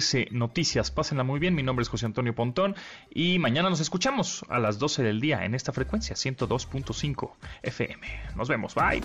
MBS 0.00 0.32
Noticias. 0.32 0.90
Pásenla 0.90 1.24
muy 1.24 1.38
bien. 1.38 1.54
Mi 1.54 1.62
nombre 1.62 1.82
es 1.82 1.88
José 1.88 2.06
Antonio 2.06 2.34
Pontón. 2.34 2.74
Y 3.10 3.38
mañana 3.38 3.70
nos 3.70 3.80
escuchamos 3.80 4.44
a 4.48 4.58
las 4.58 4.78
12 4.78 5.02
del 5.02 5.20
día 5.20 5.44
en 5.44 5.54
esta 5.54 5.72
frecuencia 5.72 6.16
102.5 6.16 7.32
FM. 7.62 8.06
Nos 8.36 8.48
vemos. 8.48 8.74
Bye. 8.74 9.02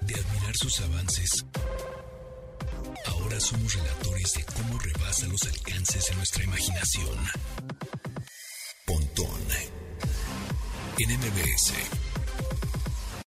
De 0.00 0.14
admirar 0.14 0.54
sus 0.54 0.80
avances, 0.80 1.44
ahora 3.06 3.40
somos 3.40 3.74
relatores 3.74 4.34
de 4.34 4.44
cómo 4.44 4.78
rebasa 4.78 5.26
los 5.26 5.42
alcances 5.44 6.06
de 6.08 6.16
nuestra 6.16 6.44
imaginación. 6.44 7.18
Pontón 8.86 9.28
en 10.98 11.10
MBS. 11.10 12.07